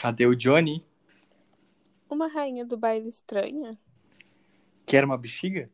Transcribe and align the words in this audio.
Cadê 0.00 0.26
o 0.26 0.34
Johnny? 0.34 0.82
Uma 2.08 2.26
rainha 2.26 2.64
do 2.64 2.74
baile 2.74 3.10
estranha? 3.10 3.78
Quer 4.86 5.04
uma 5.04 5.18
bexiga? 5.18 5.68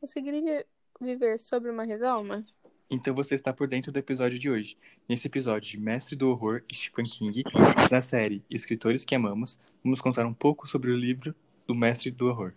Conseguiria 0.00 0.64
viver 0.98 1.38
sobre 1.38 1.70
uma 1.70 1.84
redoma? 1.84 2.46
Então 2.88 3.14
você 3.14 3.34
está 3.34 3.52
por 3.52 3.68
dentro 3.68 3.92
do 3.92 3.98
episódio 3.98 4.38
de 4.38 4.48
hoje. 4.48 4.78
Nesse 5.06 5.26
episódio 5.26 5.70
de 5.70 5.78
Mestre 5.78 6.16
do 6.16 6.30
Horror, 6.30 6.62
Stephen 6.72 7.04
King, 7.04 7.42
da 7.90 8.00
série 8.00 8.42
Escritores 8.48 9.04
que 9.04 9.14
Amamos, 9.14 9.58
vamos 9.84 10.00
contar 10.00 10.24
um 10.24 10.32
pouco 10.32 10.66
sobre 10.66 10.90
o 10.90 10.96
livro 10.96 11.34
do 11.66 11.74
Mestre 11.74 12.10
do 12.10 12.28
Horror. 12.28 12.54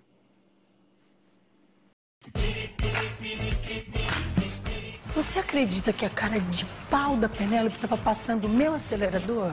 Você 5.13 5.39
acredita 5.39 5.91
que 5.91 6.05
a 6.05 6.09
cara 6.09 6.39
de 6.39 6.65
pau 6.89 7.17
da 7.17 7.27
Penélope 7.27 7.75
estava 7.75 7.97
passando 7.97 8.45
o 8.45 8.49
meu 8.49 8.73
acelerador? 8.73 9.51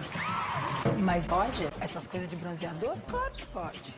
Mas 1.02 1.26
pode? 1.26 1.64
Essas 1.80 2.06
coisas 2.06 2.28
de 2.28 2.36
bronzeador? 2.36 2.96
Claro 3.02 3.32
que 3.34 3.46
pode. 3.46 3.94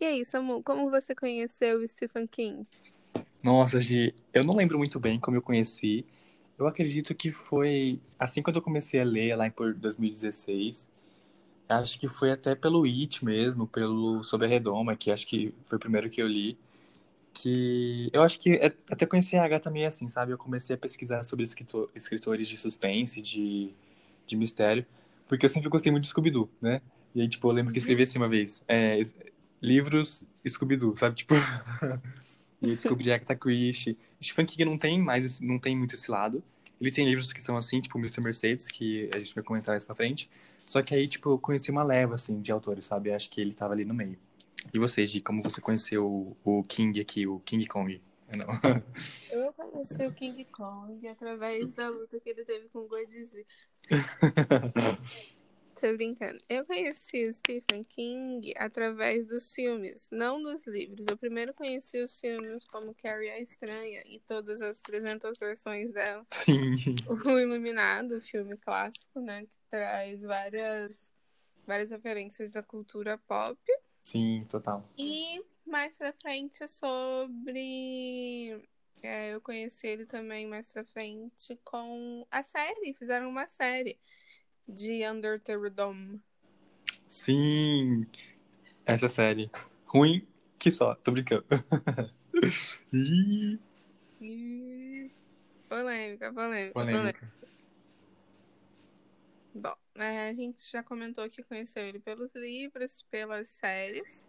E 0.00 0.04
aí, 0.04 0.24
Samu, 0.24 0.62
como 0.62 0.90
você 0.90 1.14
conheceu 1.14 1.80
o 1.80 1.88
Stephen 1.88 2.26
King? 2.26 2.66
Nossa, 3.42 3.80
Gi, 3.80 4.14
eu 4.32 4.44
não 4.44 4.54
lembro 4.54 4.78
muito 4.78 4.98
bem 4.98 5.18
como 5.18 5.36
eu 5.36 5.42
conheci. 5.42 6.04
Eu 6.58 6.66
acredito 6.66 7.14
que 7.14 7.30
foi 7.30 8.00
assim 8.18 8.42
quando 8.42 8.56
eu 8.56 8.62
comecei 8.62 9.00
a 9.00 9.04
ler, 9.04 9.36
lá 9.36 9.50
por 9.50 9.74
2016. 9.74 10.90
Acho 11.68 11.98
que 12.00 12.08
foi 12.08 12.32
até 12.32 12.54
pelo 12.54 12.84
It 12.84 13.24
mesmo, 13.24 13.66
pelo 13.66 14.22
Sobre 14.24 14.46
a 14.46 14.48
Redoma, 14.48 14.96
que 14.96 15.10
acho 15.10 15.26
que 15.26 15.54
foi 15.66 15.76
o 15.76 15.80
primeiro 15.80 16.08
que 16.08 16.20
eu 16.20 16.26
li. 16.26 16.58
Que 17.32 18.10
eu 18.12 18.22
acho 18.22 18.40
que 18.40 18.54
é, 18.54 18.66
até 18.90 19.06
conheci 19.06 19.36
a 19.36 19.44
Agatha 19.44 19.70
meio 19.70 19.86
assim, 19.86 20.08
sabe? 20.08 20.32
Eu 20.32 20.38
comecei 20.38 20.74
a 20.74 20.78
pesquisar 20.78 21.22
sobre 21.22 21.44
escritor, 21.44 21.90
escritores 21.94 22.48
de 22.48 22.56
suspense, 22.56 23.22
de, 23.22 23.70
de 24.26 24.36
mistério, 24.36 24.84
porque 25.28 25.46
eu 25.46 25.50
sempre 25.50 25.68
gostei 25.68 25.92
muito 25.92 26.04
de 26.04 26.10
Scooby-Doo, 26.10 26.48
né? 26.60 26.80
E 27.14 27.20
aí, 27.20 27.28
tipo, 27.28 27.48
eu 27.48 27.52
lembro 27.52 27.72
que 27.72 27.78
eu 27.78 27.80
escrevi 27.80 28.02
assim 28.02 28.18
uma 28.18 28.28
vez: 28.28 28.62
é, 28.66 28.98
livros 29.60 30.24
Scooby-Doo, 30.46 30.96
sabe? 30.96 31.16
Tipo. 31.16 31.34
e 32.60 32.70
eu 32.70 32.74
descobri 32.74 33.12
Agatha 33.12 33.36
Christie. 33.36 33.96
Stephen 34.22 34.46
King 34.46 34.64
não 34.64 34.78
tem 34.78 35.00
mais, 35.00 35.40
não 35.40 35.58
tem 35.58 35.76
muito 35.76 35.94
esse 35.94 36.10
lado. 36.10 36.42
Ele 36.80 36.90
tem 36.90 37.06
livros 37.06 37.32
que 37.32 37.42
são 37.42 37.56
assim, 37.56 37.80
tipo 37.80 37.98
Mr. 37.98 38.20
Mercedes, 38.20 38.68
que 38.68 39.10
a 39.14 39.18
gente 39.18 39.34
vai 39.34 39.42
comentar 39.42 39.72
mais 39.72 39.84
pra 39.84 39.94
frente. 39.94 40.30
Só 40.64 40.82
que 40.82 40.94
aí, 40.94 41.08
tipo, 41.08 41.30
eu 41.30 41.38
conheci 41.38 41.70
uma 41.70 41.82
leva, 41.82 42.14
assim, 42.14 42.40
de 42.40 42.52
autores, 42.52 42.84
sabe? 42.84 43.10
Acho 43.10 43.30
que 43.30 43.40
ele 43.40 43.54
tava 43.54 43.72
ali 43.72 43.84
no 43.84 43.94
meio. 43.94 44.18
E 44.72 44.78
você, 44.78 45.06
Gi, 45.06 45.20
como 45.20 45.42
você 45.42 45.60
conheceu 45.60 46.36
o 46.44 46.62
King 46.64 47.00
aqui, 47.00 47.26
o 47.26 47.40
King 47.40 47.66
Kong? 47.66 48.02
Não. 48.36 48.46
Eu 49.30 49.52
conheci 49.52 50.06
o 50.06 50.12
King 50.12 50.44
Kong 50.46 51.06
através 51.08 51.72
da 51.72 51.88
luta 51.88 52.20
que 52.20 52.28
ele 52.28 52.44
teve 52.44 52.68
com 52.68 52.80
o 52.80 52.88
Godzilla. 52.88 53.44
Tô 55.80 55.92
brincando. 55.96 56.40
Eu 56.48 56.66
conheci 56.66 57.24
o 57.24 57.32
Stephen 57.32 57.84
King 57.84 58.52
através 58.56 59.24
dos 59.26 59.54
filmes, 59.54 60.08
não 60.10 60.42
dos 60.42 60.66
livros. 60.66 61.06
Eu 61.06 61.16
primeiro 61.16 61.54
conheci 61.54 62.02
os 62.02 62.20
filmes 62.20 62.64
como 62.64 62.92
Carrie 62.94 63.30
a 63.30 63.40
Estranha 63.40 64.02
e 64.06 64.18
todas 64.26 64.60
as 64.60 64.80
300 64.80 65.38
versões 65.38 65.92
dela. 65.92 66.26
Sim. 66.32 66.74
O 67.06 67.38
Iluminado, 67.38 68.16
o 68.16 68.20
filme 68.20 68.56
clássico, 68.56 69.20
né? 69.20 69.42
Que 69.42 69.58
traz 69.70 70.24
várias, 70.24 71.12
várias 71.64 71.90
referências 71.90 72.52
da 72.52 72.62
cultura 72.62 73.16
pop. 73.16 73.56
Sim, 74.08 74.46
total. 74.48 74.82
E 74.96 75.44
mais 75.66 75.98
pra 75.98 76.14
frente 76.14 76.66
sobre. 76.66 78.66
É, 79.02 79.34
eu 79.34 79.40
conheci 79.42 79.86
ele 79.86 80.06
também 80.06 80.46
mais 80.46 80.72
pra 80.72 80.82
frente 80.82 81.60
com 81.62 82.26
a 82.30 82.42
série. 82.42 82.94
Fizeram 82.94 83.28
uma 83.28 83.46
série 83.48 83.98
de 84.66 85.06
Under 85.06 85.38
the 85.38 85.58
Dome. 85.68 86.22
Sim. 87.06 88.06
Essa 88.86 89.10
série. 89.10 89.50
Ruim 89.84 90.26
que 90.58 90.70
só, 90.70 90.94
tô 90.94 91.12
brincando. 91.12 91.44
Ih, 92.90 93.60
Polêmica, 95.68 96.32
polêmica, 96.32 96.72
polêmica. 96.72 96.72
polêmica. 96.72 97.32
Bom, 99.54 99.76
é, 100.04 100.30
a 100.30 100.34
gente 100.34 100.60
já 100.70 100.82
comentou 100.82 101.28
que 101.28 101.42
conheceu 101.42 101.82
ele 101.82 101.98
pelos 101.98 102.30
livros, 102.34 103.04
pelas 103.10 103.48
séries. 103.48 104.24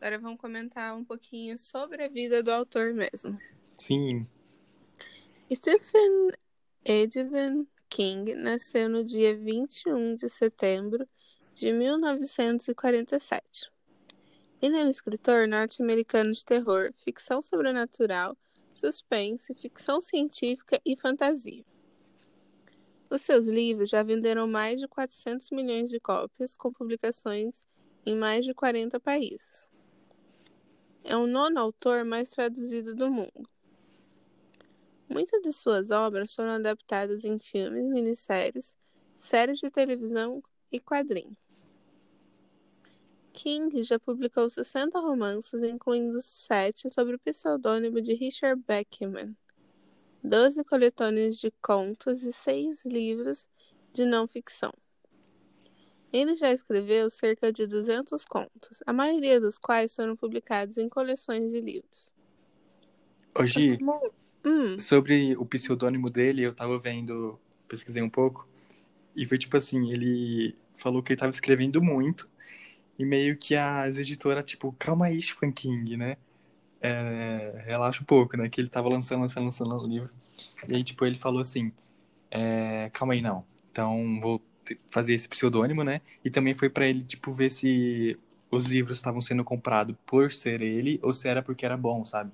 Agora 0.00 0.18
vamos 0.18 0.40
comentar 0.40 0.96
um 0.96 1.04
pouquinho 1.04 1.56
sobre 1.56 2.04
a 2.04 2.08
vida 2.08 2.42
do 2.42 2.50
autor 2.50 2.92
mesmo. 2.92 3.38
Sim. 3.78 4.26
Stephen 5.52 6.30
Edwin 6.84 7.66
King 7.88 8.34
nasceu 8.34 8.88
no 8.88 9.04
dia 9.04 9.36
21 9.36 10.16
de 10.16 10.28
setembro 10.28 11.08
de 11.54 11.72
1947. 11.72 13.70
Ele 14.60 14.78
é 14.78 14.84
um 14.84 14.90
escritor 14.90 15.46
norte-americano 15.46 16.32
de 16.32 16.44
terror, 16.44 16.92
ficção 16.96 17.40
sobrenatural, 17.40 18.36
suspense, 18.74 19.54
ficção 19.54 20.00
científica 20.00 20.80
e 20.84 20.96
fantasia. 20.96 21.64
Os 23.08 23.22
seus 23.22 23.46
livros 23.46 23.88
já 23.88 24.02
venderam 24.02 24.48
mais 24.48 24.80
de 24.80 24.88
400 24.88 25.50
milhões 25.50 25.90
de 25.90 26.00
cópias, 26.00 26.56
com 26.56 26.72
publicações 26.72 27.66
em 28.04 28.16
mais 28.16 28.44
de 28.44 28.52
40 28.52 28.98
países. 28.98 29.70
É 31.04 31.16
o 31.16 31.26
nono 31.26 31.60
autor 31.60 32.04
mais 32.04 32.30
traduzido 32.30 32.94
do 32.96 33.08
mundo. 33.08 33.48
Muitas 35.08 35.40
de 35.40 35.52
suas 35.52 35.92
obras 35.92 36.34
foram 36.34 36.50
adaptadas 36.50 37.24
em 37.24 37.38
filmes, 37.38 37.84
minisséries, 37.84 38.74
séries 39.14 39.60
de 39.60 39.70
televisão 39.70 40.42
e 40.72 40.80
quadrinhos. 40.80 41.36
King 43.32 43.84
já 43.84 44.00
publicou 44.00 44.50
60 44.50 44.98
romances, 44.98 45.62
incluindo 45.62 46.20
sete 46.20 46.90
sob 46.90 47.14
o 47.14 47.18
pseudônimo 47.20 48.00
de 48.02 48.14
Richard 48.14 48.60
Beckman, 48.66 49.36
12 50.22 50.64
coletâneas 50.64 51.38
de 51.38 51.50
contos 51.62 52.22
e 52.24 52.32
seis 52.32 52.84
livros 52.84 53.46
de 53.92 54.04
não 54.04 54.28
ficção. 54.28 54.72
Ele 56.12 56.36
já 56.36 56.50
escreveu 56.52 57.08
cerca 57.08 57.52
de 57.52 57.64
200 57.64 58.24
contos, 58.24 58.82
a 58.84 58.92
maioria 58.92 59.40
dos 59.40 59.56
quais 59.56 59.94
foram 59.94 60.16
publicados 60.16 60.78
em 60.78 60.88
coleções 60.88 61.52
de 61.52 61.60
livros. 61.60 62.12
Hoje, 63.34 63.84
Hum, 64.44 64.78
sobre 64.78 65.36
o 65.36 65.46
pseudônimo 65.46 66.10
dele, 66.10 66.42
eu 66.42 66.54
tava 66.54 66.78
vendo, 66.78 67.38
pesquisei 67.68 68.02
um 68.02 68.10
pouco, 68.10 68.48
e 69.16 69.26
foi 69.26 69.38
tipo 69.38 69.56
assim, 69.56 69.90
ele 69.92 70.56
falou 70.76 71.02
que 71.02 71.12
ele 71.12 71.20
tava 71.20 71.30
escrevendo 71.30 71.82
muito, 71.82 72.30
e 72.98 73.04
meio 73.04 73.36
que 73.38 73.54
as 73.56 73.98
editoras, 73.98 74.44
tipo, 74.46 74.74
calma 74.78 75.06
aí, 75.06 75.20
Stephen 75.22 75.52
King, 75.52 75.96
né? 75.96 76.16
É, 76.80 77.62
relaxa 77.66 78.02
um 78.02 78.06
pouco, 78.06 78.36
né? 78.36 78.48
Que 78.48 78.60
ele 78.60 78.68
tava 78.68 78.88
lançando, 78.88 79.20
lançando, 79.22 79.44
lançando 79.46 79.74
o 79.76 79.86
livro. 79.86 80.10
E 80.68 80.74
aí, 80.74 80.84
tipo, 80.84 81.04
ele 81.06 81.16
falou 81.16 81.40
assim, 81.40 81.72
é, 82.30 82.90
calma 82.92 83.14
aí, 83.14 83.22
não. 83.22 83.44
Então, 83.72 84.18
vou 84.20 84.42
fazer 84.92 85.14
esse 85.14 85.28
pseudônimo, 85.28 85.84
né? 85.84 86.00
E 86.24 86.30
também 86.30 86.54
foi 86.54 86.68
pra 86.70 86.86
ele, 86.86 87.02
tipo, 87.02 87.32
ver 87.32 87.50
se 87.50 88.18
os 88.50 88.66
livros 88.66 88.98
estavam 88.98 89.20
sendo 89.20 89.44
comprados 89.44 89.96
por 90.06 90.32
ser 90.32 90.60
ele, 90.62 90.98
ou 91.02 91.12
se 91.12 91.28
era 91.28 91.42
porque 91.42 91.64
era 91.66 91.76
bom, 91.76 92.04
sabe? 92.04 92.32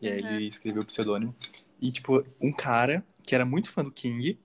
E 0.00 0.08
aí 0.08 0.12
Uhum. 0.12 0.18
ele 0.18 0.46
escreveu 0.48 0.82
o 0.82 0.86
pseudônimo. 0.86 1.34
E, 1.80 1.90
tipo, 1.92 2.24
um 2.40 2.52
cara 2.52 3.04
que 3.24 3.34
era 3.34 3.44
muito 3.44 3.70
fã 3.70 3.84
do 3.84 3.92
King, 3.92 4.38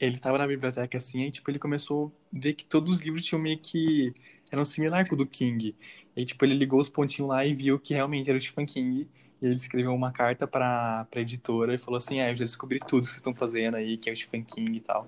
ele 0.00 0.18
tava 0.18 0.38
na 0.38 0.46
biblioteca 0.46 0.98
assim, 0.98 1.22
e, 1.22 1.30
tipo, 1.30 1.50
ele 1.50 1.58
começou 1.58 2.12
a 2.34 2.38
ver 2.38 2.54
que 2.54 2.64
todos 2.64 2.96
os 2.96 3.02
livros 3.02 3.24
tinham 3.24 3.40
meio 3.40 3.58
que... 3.58 4.14
eram 4.50 4.64
similar 4.64 5.08
com 5.08 5.14
o 5.14 5.18
do 5.18 5.26
King. 5.26 5.74
E, 6.16 6.24
tipo, 6.24 6.44
ele 6.44 6.54
ligou 6.54 6.80
os 6.80 6.88
pontinhos 6.88 7.28
lá 7.30 7.44
e 7.44 7.54
viu 7.54 7.78
que 7.78 7.94
realmente 7.94 8.28
era 8.30 8.38
o 8.38 8.40
Stephen 8.40 8.66
King. 8.66 9.08
E 9.42 9.46
ele 9.46 9.54
escreveu 9.54 9.94
uma 9.94 10.12
carta 10.12 10.46
pra, 10.46 11.06
pra 11.10 11.20
editora 11.20 11.74
e 11.74 11.78
falou 11.78 11.98
assim, 11.98 12.20
ah, 12.20 12.30
eu 12.30 12.36
já 12.36 12.44
descobri 12.44 12.80
tudo 12.80 13.02
que 13.02 13.08
vocês 13.08 13.16
estão 13.16 13.34
fazendo 13.34 13.76
aí, 13.76 13.98
que 13.98 14.08
é 14.08 14.12
o 14.12 14.16
Stephen 14.16 14.42
King 14.44 14.78
e 14.78 14.80
tal. 14.80 15.06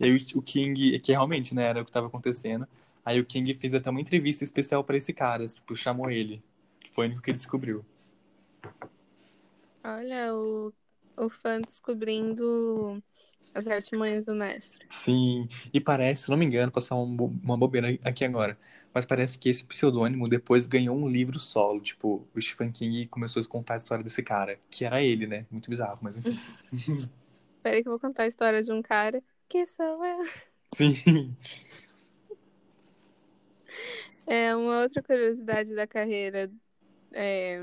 E 0.00 0.04
aí 0.04 0.16
o, 0.34 0.42
King, 0.42 0.98
que 1.00 1.12
realmente, 1.12 1.54
né, 1.54 1.64
era 1.64 1.82
o 1.82 1.84
que 1.84 1.92
tava 1.92 2.08
acontecendo. 2.08 2.66
Aí 3.04 3.20
o 3.20 3.24
King 3.26 3.54
fez 3.54 3.74
até 3.74 3.90
uma 3.90 4.00
entrevista 4.00 4.44
especial 4.44 4.84
pra 4.84 4.96
esse 4.96 5.12
cara, 5.12 5.46
tipo, 5.46 5.76
chamou 5.76 6.10
ele. 6.10 6.42
Foi 6.92 7.06
o 7.06 7.08
único 7.08 7.22
que 7.22 7.32
descobriu. 7.32 7.84
olha 9.84 10.34
o, 10.34 10.72
o 11.16 11.30
fã 11.30 11.60
descobrindo 11.60 13.02
as 13.54 13.66
artimanhas 13.66 14.24
do 14.24 14.34
mestre. 14.34 14.86
Sim, 14.88 15.48
e 15.72 15.80
parece, 15.80 16.24
se 16.24 16.30
não 16.30 16.36
me 16.36 16.44
engano, 16.44 16.70
passar 16.70 16.96
um 16.96 17.14
uma 17.42 17.56
bobeira 17.56 17.98
aqui 18.04 18.24
agora, 18.24 18.58
mas 18.92 19.04
parece 19.04 19.38
que 19.38 19.48
esse 19.48 19.64
pseudônimo 19.64 20.28
depois 20.28 20.66
ganhou 20.66 20.96
um 20.96 21.08
livro 21.08 21.38
solo, 21.38 21.80
tipo, 21.80 22.26
o 22.34 22.40
Stephen 22.40 22.72
King 22.72 23.06
começou 23.06 23.42
a 23.42 23.46
contar 23.46 23.74
a 23.74 23.76
história 23.76 24.02
desse 24.04 24.22
cara, 24.22 24.58
que 24.70 24.84
era 24.84 25.02
ele, 25.02 25.26
né? 25.26 25.46
Muito 25.50 25.70
bizarro, 25.70 25.98
mas 26.02 26.16
enfim. 26.18 26.38
Peraí 27.62 27.82
que 27.82 27.88
eu 27.88 27.92
vou 27.92 28.00
contar 28.00 28.24
a 28.24 28.26
história 28.26 28.62
de 28.62 28.72
um 28.72 28.82
cara 28.82 29.22
que 29.48 29.66
sou 29.66 30.04
eu. 30.04 30.24
Sim. 30.74 31.36
É 34.26 34.54
uma 34.54 34.82
outra 34.82 35.02
curiosidade 35.02 35.74
da 35.74 35.86
carreira 35.86 36.50
é, 37.12 37.60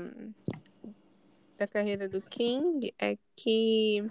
da 1.58 1.66
carreira 1.66 2.08
do 2.08 2.22
King 2.22 2.94
é 2.98 3.18
que 3.34 4.04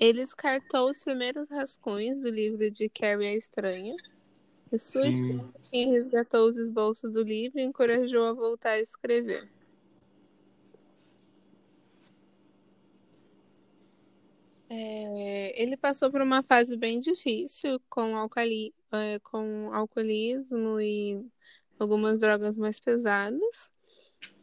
Ele 0.00 0.20
descartou 0.20 0.90
os 0.90 1.02
primeiros 1.02 1.48
rascunhos 1.48 2.22
do 2.22 2.30
livro 2.30 2.70
de 2.70 2.88
Carrie 2.88 3.26
a 3.26 3.34
Estranha. 3.34 3.96
E 4.70 4.78
sua 4.78 5.08
esposa, 5.08 5.52
quem 5.70 5.90
resgatou 5.90 6.48
os 6.48 6.56
esboços 6.56 7.12
do 7.12 7.22
livro, 7.22 7.58
e 7.58 7.62
encorajou 7.62 8.24
a 8.26 8.32
voltar 8.32 8.72
a 8.72 8.80
escrever. 8.80 9.48
É, 14.70 15.60
ele 15.60 15.76
passou 15.76 16.10
por 16.10 16.20
uma 16.20 16.42
fase 16.42 16.76
bem 16.76 17.00
difícil 17.00 17.80
com, 17.88 18.14
alcali, 18.14 18.74
é, 18.92 19.18
com 19.20 19.70
alcoolismo 19.72 20.78
e 20.80 21.24
algumas 21.78 22.18
drogas 22.18 22.54
mais 22.56 22.78
pesadas. 22.78 23.40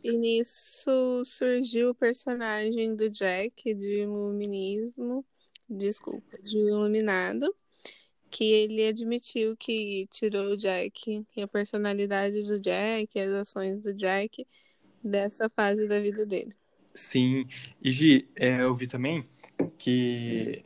E 0.04 0.12
nisso 0.12 1.24
surgiu 1.24 1.92
o 1.92 1.96
personagem 1.96 2.96
do 2.96 3.10
Jack 3.10 3.74
de 3.74 4.02
Iluminismo, 4.02 5.24
desculpa, 5.70 6.38
de 6.42 6.58
Iluminado, 6.58 7.56
que 8.32 8.46
ele 8.46 8.88
admitiu 8.88 9.58
que 9.58 10.08
tirou 10.12 10.54
o 10.54 10.58
Jack 10.58 11.26
e 11.38 11.42
a 11.44 11.48
personalidade 11.48 12.44
do 12.48 12.60
Jack, 12.60 13.20
as 13.20 13.32
ações 13.34 13.82
do 13.84 13.94
Jack 13.96 14.48
dessa 15.04 15.50
fase 15.50 15.88
da 15.88 16.00
vida 16.02 16.26
dele. 16.26 16.56
Sim. 16.94 17.48
E 17.82 17.92
Gi, 17.92 18.28
é, 18.36 18.62
eu 18.62 18.74
vi 18.76 18.88
também 18.88 19.28
que 19.78 20.64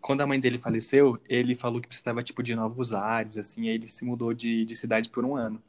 quando 0.00 0.22
a 0.22 0.26
mãe 0.26 0.40
dele 0.40 0.58
faleceu, 0.58 1.18
ele 1.28 1.54
falou 1.56 1.80
que 1.80 1.88
precisava 1.88 2.22
tipo 2.22 2.42
de 2.42 2.54
novos 2.54 2.94
ares, 2.94 3.38
assim, 3.38 3.68
aí 3.68 3.76
ele 3.76 3.88
se 3.88 4.04
mudou 4.04 4.34
de, 4.34 4.64
de 4.64 4.76
cidade 4.76 5.08
por 5.10 5.24
um 5.24 5.36
ano. 5.36 5.62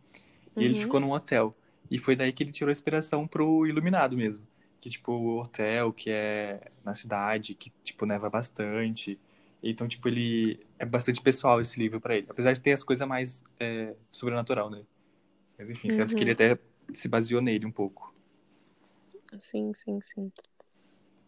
E 0.60 0.66
ele 0.66 0.74
Uhum. 0.74 0.76
ficou 0.76 1.00
num 1.00 1.12
hotel. 1.14 1.56
E 1.92 2.00
foi 2.00 2.16
daí 2.16 2.34
que 2.34 2.44
ele 2.44 2.52
tirou 2.52 2.70
a 2.70 2.74
inspiração 2.74 3.28
pro 3.28 3.68
Iluminado 3.68 4.18
mesmo. 4.18 4.46
Que, 4.84 4.90
tipo, 4.90 5.14
o 5.14 5.40
hotel 5.40 5.94
que 5.94 6.10
é 6.12 6.60
na 6.84 6.94
cidade, 6.94 7.56
que, 7.56 7.72
tipo, 7.86 8.06
neva 8.06 8.30
bastante. 8.30 9.18
Então, 9.64 9.88
tipo, 9.88 10.10
ele... 10.10 10.60
É 10.78 10.86
bastante 10.86 11.22
pessoal 11.22 11.62
esse 11.62 11.80
livro 11.80 12.02
pra 12.02 12.18
ele. 12.18 12.28
Apesar 12.30 12.52
de 12.52 12.60
ter 12.60 12.74
as 12.74 12.84
coisas 12.84 13.08
mais 13.08 13.44
é, 13.58 13.96
sobrenatural, 14.12 14.70
né? 14.70 14.84
Mas, 15.58 15.70
enfim, 15.70 15.92
tanto 15.92 16.16
que 16.16 16.24
Uhum. 16.24 16.26
ele 16.26 16.32
até 16.32 16.60
se 16.94 17.08
baseou 17.10 17.42
nele 17.42 17.66
um 17.66 17.72
pouco. 17.72 18.14
Sim, 19.40 19.74
sim, 19.74 20.02
sim. 20.02 20.32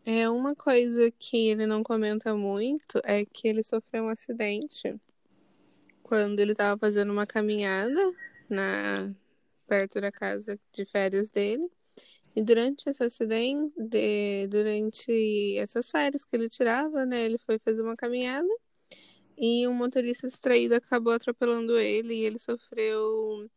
É 0.05 0.27
uma 0.29 0.55
coisa 0.55 1.11
que 1.11 1.49
ele 1.49 1.67
não 1.67 1.83
comenta 1.83 2.35
muito 2.35 2.99
é 3.03 3.25
que 3.25 3.47
ele 3.47 3.63
sofreu 3.63 4.05
um 4.05 4.09
acidente 4.09 4.95
quando 6.03 6.39
ele 6.39 6.51
estava 6.51 6.77
fazendo 6.79 7.11
uma 7.11 7.25
caminhada 7.27 7.99
na 8.49 9.13
perto 9.67 10.01
da 10.01 10.11
casa 10.11 10.59
de 10.71 10.85
férias 10.85 11.29
dele. 11.29 11.69
E 12.35 12.43
durante 12.43 12.89
esse 12.89 13.03
acidente, 13.03 13.73
de- 13.77 14.47
durante 14.47 15.57
essas 15.57 15.89
férias 15.89 16.25
que 16.25 16.35
ele 16.35 16.49
tirava, 16.49 17.05
né, 17.05 17.23
ele 17.25 17.37
foi 17.39 17.57
fazer 17.59 17.81
uma 17.81 17.95
caminhada 17.95 18.47
e 19.37 19.67
um 19.67 19.73
motorista 19.73 20.27
distraído 20.27 20.75
acabou 20.75 21.13
atropelando 21.13 21.77
ele 21.79 22.15
e 22.15 22.25
ele 22.25 22.39
sofreu 22.39 23.49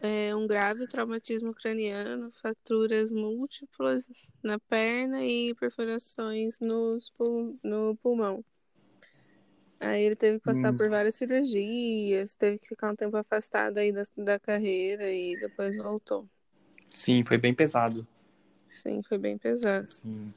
é, 0.00 0.34
um 0.34 0.46
grave 0.46 0.86
traumatismo 0.88 1.54
craniano, 1.54 2.30
fraturas 2.32 3.10
múltiplas 3.10 4.06
na 4.42 4.58
perna 4.60 5.24
e 5.26 5.54
perfurações 5.56 6.58
nos 6.60 7.10
pul- 7.10 7.58
no 7.62 7.96
pulmão. 7.98 8.44
Aí 9.78 10.02
ele 10.04 10.16
teve 10.16 10.38
que 10.38 10.44
passar 10.44 10.72
Hum. 10.72 10.74
por 10.74 10.88
várias 10.90 11.14
cirurgias, 11.16 12.34
teve 12.34 12.58
que 12.58 12.68
ficar 12.68 12.92
um 12.92 12.96
tempo 12.96 13.16
afastado 13.16 13.78
aí 13.78 13.92
da, 13.92 14.02
da 14.16 14.38
carreira 14.38 15.10
e 15.12 15.36
depois 15.36 15.76
voltou. 15.76 16.28
Sim, 16.90 17.24
foi 17.24 17.38
bem 17.38 17.54
pesado. 17.54 18.06
Sim, 18.68 19.02
foi 19.02 19.18
bem 19.18 19.38
pesado. 19.38 19.90
Sim. 19.90 20.32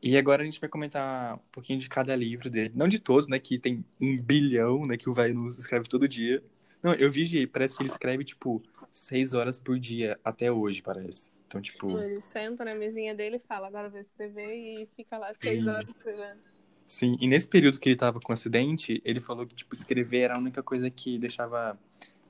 E 0.00 0.16
agora 0.16 0.42
a 0.42 0.44
gente 0.44 0.60
vai 0.60 0.68
comentar 0.68 1.34
um 1.36 1.40
pouquinho 1.50 1.78
de 1.78 1.88
cada 1.88 2.14
livro 2.14 2.48
dele. 2.48 2.72
Não 2.74 2.86
de 2.86 2.98
todos, 2.98 3.26
né? 3.26 3.38
Que 3.38 3.58
tem 3.58 3.84
um 4.00 4.16
bilhão, 4.20 4.86
né? 4.86 4.96
Que 4.96 5.10
o 5.10 5.12
Vai 5.12 5.32
nos 5.32 5.58
escreve 5.58 5.88
todo 5.88 6.08
dia. 6.08 6.42
Não, 6.82 6.94
eu 6.94 7.10
vi, 7.10 7.46
parece 7.46 7.76
que 7.76 7.82
ele 7.82 7.90
escreve, 7.90 8.24
tipo, 8.24 8.62
seis 8.92 9.34
horas 9.34 9.58
por 9.58 9.78
dia 9.78 10.18
até 10.24 10.50
hoje, 10.50 10.80
parece. 10.80 11.30
Então, 11.46 11.60
tipo, 11.60 11.98
Ele 11.98 12.20
senta 12.20 12.64
na 12.64 12.74
mesinha 12.74 13.14
dele 13.14 13.36
e 13.36 13.48
fala, 13.48 13.66
agora 13.66 13.88
eu 13.88 13.90
vou 13.90 14.00
escrever 14.00 14.54
e 14.54 14.88
fica 14.94 15.16
lá 15.18 15.32
seis 15.32 15.64
Sim. 15.64 15.70
horas 15.70 15.88
escrevendo. 15.88 16.40
sim. 16.86 17.16
E 17.20 17.26
nesse 17.26 17.48
período 17.48 17.80
que 17.80 17.88
ele 17.88 17.96
tava 17.96 18.20
com 18.20 18.30
o 18.30 18.34
acidente, 18.34 19.00
ele 19.04 19.18
falou 19.18 19.46
que, 19.46 19.54
tipo, 19.54 19.74
escrever 19.74 20.20
era 20.20 20.36
a 20.36 20.38
única 20.38 20.62
coisa 20.62 20.90
que 20.90 21.18
deixava, 21.18 21.78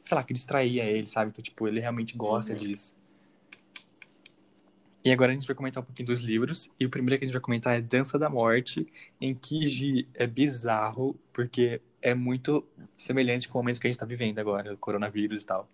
sei 0.09 0.17
lá, 0.17 0.25
que 0.25 0.33
distraía 0.33 0.85
ele, 0.85 1.07
sabe? 1.07 1.31
Então, 1.31 1.43
tipo, 1.43 1.69
ele 1.69 1.81
realmente 1.81 2.17
gosta 2.17 2.55
Uhum. 2.55 2.59
disso. 2.59 2.97
E 5.05 5.13
agora 5.13 5.31
a 5.31 5.35
gente 5.35 5.47
vai 5.47 5.55
comentar 5.55 5.83
um 5.83 5.87
pouquinho 5.87 6.07
dos 6.07 6.21
livros. 6.21 6.69
E 6.79 6.85
o 6.87 6.91
primeiro 6.91 7.19
que 7.19 7.25
a 7.25 7.29
gente 7.29 7.35
vai 7.35 7.41
comentar 7.43 7.77
é 7.77 7.81
Dança 7.81 8.19
da 8.19 8.29
Morte, 8.29 8.87
em 9.21 9.35
que 9.35 9.67
Gi, 9.69 10.09
é 10.15 10.27
bizarro, 10.27 11.19
porque 11.33 11.81
é 12.03 12.15
muito 12.15 12.67
semelhante 12.97 13.49
com 13.49 13.59
o 13.59 13.63
momento 13.63 13.81
que 13.81 13.87
a 13.87 13.91
gente 13.91 13.99
tá 14.01 14.07
vivendo 14.07 14.39
agora, 14.39 14.75
o 14.75 14.77
coronavírus 14.79 15.43
e 15.43 15.47
tal. 15.47 15.69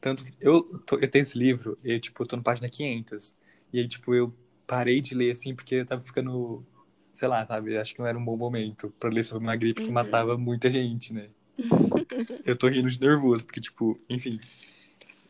Tanto 0.00 0.24
que 0.24 0.32
eu, 0.40 0.62
tô- 0.86 0.98
eu 0.98 1.08
tenho 1.08 1.22
esse 1.22 1.38
livro, 1.38 1.78
e 1.84 1.98
tipo, 2.00 2.22
eu 2.22 2.26
tô 2.26 2.36
na 2.36 2.42
página 2.42 2.68
500. 2.68 3.34
E 3.72 3.78
aí, 3.80 3.88
tipo, 3.88 4.14
eu 4.14 4.32
parei 4.66 5.00
de 5.00 5.14
ler 5.14 5.30
assim, 5.32 5.54
porque 5.54 5.76
eu 5.76 5.86
tava 5.86 6.02
ficando, 6.02 6.64
sei 7.12 7.28
lá, 7.28 7.46
sabe? 7.46 7.76
Acho 7.76 7.94
que 7.94 8.00
não 8.00 8.06
era 8.06 8.18
um 8.18 8.24
bom 8.24 8.36
momento 8.36 8.92
pra 8.98 9.10
ler 9.10 9.22
sobre 9.22 9.44
uma 9.44 9.56
gripe 9.56 9.80
que 9.82 9.88
Uhum. 9.88 9.94
matava 9.94 10.36
muita 10.38 10.70
gente, 10.70 11.12
né? 11.12 11.28
Eu 12.44 12.56
tô 12.56 12.68
rindo 12.68 12.88
de 12.88 13.00
nervoso, 13.00 13.44
porque, 13.44 13.60
tipo, 13.60 14.00
enfim. 14.08 14.40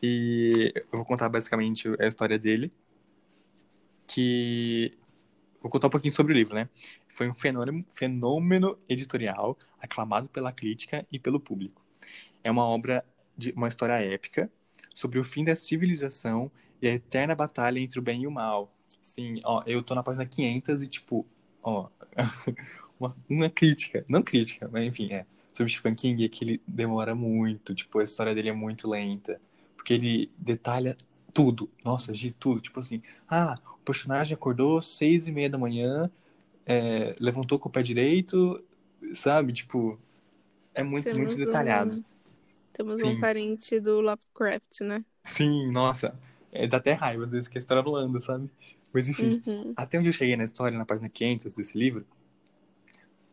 E 0.01 0.73
eu 0.75 0.97
vou 0.97 1.05
contar 1.05 1.29
basicamente 1.29 1.87
a 1.99 2.07
história 2.07 2.39
dele. 2.39 2.71
Que. 4.07 4.97
Vou 5.61 5.69
contar 5.69 5.87
um 5.87 5.91
pouquinho 5.91 6.13
sobre 6.13 6.33
o 6.33 6.35
livro, 6.35 6.55
né? 6.55 6.67
Foi 7.07 7.29
um 7.29 7.33
fenômeno, 7.33 7.85
fenômeno 7.93 8.77
editorial 8.89 9.57
aclamado 9.79 10.27
pela 10.27 10.51
crítica 10.51 11.05
e 11.11 11.19
pelo 11.19 11.39
público. 11.39 11.85
É 12.43 12.49
uma 12.49 12.65
obra 12.65 13.05
de 13.37 13.51
uma 13.51 13.67
história 13.67 13.93
épica 13.93 14.49
sobre 14.95 15.19
o 15.19 15.23
fim 15.23 15.43
da 15.43 15.55
civilização 15.55 16.51
e 16.81 16.87
a 16.87 16.93
eterna 16.93 17.35
batalha 17.35 17.79
entre 17.79 17.99
o 17.99 18.01
bem 18.01 18.23
e 18.23 18.27
o 18.27 18.31
mal. 18.31 18.73
Sim, 19.01 19.35
ó, 19.43 19.63
eu 19.67 19.83
tô 19.83 19.93
na 19.93 20.01
página 20.01 20.25
500 20.25 20.81
e, 20.81 20.87
tipo, 20.87 21.25
ó, 21.61 21.89
uma, 22.99 23.15
uma 23.29 23.49
crítica, 23.49 24.03
não 24.07 24.21
crítica, 24.23 24.67
mas 24.71 24.83
enfim, 24.83 25.11
é, 25.11 25.25
sobre 25.53 25.71
Stephen 25.71 25.95
King 25.95 26.25
é 26.25 26.29
que 26.29 26.43
ele 26.43 26.61
demora 26.67 27.15
muito, 27.15 27.75
tipo, 27.75 27.99
a 27.99 28.03
história 28.03 28.33
dele 28.35 28.49
é 28.49 28.53
muito 28.53 28.89
lenta, 28.89 29.39
porque 29.75 29.93
ele 29.93 30.31
detalha 30.37 30.97
tudo, 31.33 31.69
nossa, 31.83 32.11
de 32.13 32.31
tudo, 32.31 32.61
tipo 32.61 32.79
assim, 32.79 33.01
ah, 33.29 33.55
o 33.75 33.83
personagem 33.83 34.35
acordou 34.35 34.81
seis 34.81 35.27
e 35.27 35.31
meia 35.31 35.49
da 35.49 35.57
manhã, 35.57 36.09
é, 36.65 37.15
levantou 37.19 37.59
com 37.59 37.69
o 37.69 37.71
pé 37.71 37.83
direito, 37.83 38.63
sabe, 39.13 39.53
tipo, 39.53 39.99
é 40.75 40.83
muito, 40.83 41.15
muito 41.15 41.37
Temos 41.37 41.39
detalhado. 41.39 41.97
um, 41.97 42.03
temos 42.73 43.01
Sim. 43.01 43.09
um 43.09 43.17
parente 43.17 43.79
do 43.79 44.01
Lovecraft, 44.01 44.81
né? 44.81 45.05
Sim, 45.23 45.71
nossa, 45.71 46.17
é, 46.51 46.67
dá 46.67 46.77
até 46.77 46.93
raiva 46.93 47.25
às 47.25 47.31
vezes 47.31 47.47
que 47.47 47.57
a 47.57 47.59
história 47.59 47.83
não 47.83 47.95
anda, 47.95 48.19
sabe? 48.19 48.49
Mas 48.93 49.07
enfim, 49.09 49.35
Uhum. 49.45 49.75
até 49.75 49.97
onde 49.99 50.09
eu 50.09 50.13
cheguei 50.13 50.35
na 50.35 50.43
história, 50.43 50.77
na 50.77 50.85
página 50.85 51.09
500 51.09 51.53
desse 51.53 51.77
livro, 51.77 52.05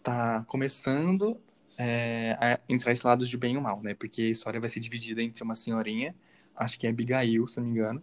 tá 0.03 0.45
começando 0.47 1.41
é, 1.79 2.37
a 2.41 2.61
entrar 2.69 2.93
esse 2.93 3.07
lado 3.07 3.25
de 3.25 3.37
bem 3.39 3.55
e 3.55 3.57
o 3.57 3.63
mal, 3.63 3.81
né? 3.83 3.95
Porque 3.95 4.23
a 4.23 4.31
história 4.31 4.61
vai 4.61 4.69
ser 4.69 4.81
dividida 4.81 5.23
entre 5.23 5.43
uma 5.45 5.55
senhorinha, 5.55 6.15
acho 6.57 6.79
que 6.79 6.87
é 6.87 6.91
Abigail, 6.91 7.47
se 7.47 7.59
não 7.61 7.67
me 7.67 7.73
engano, 7.73 8.03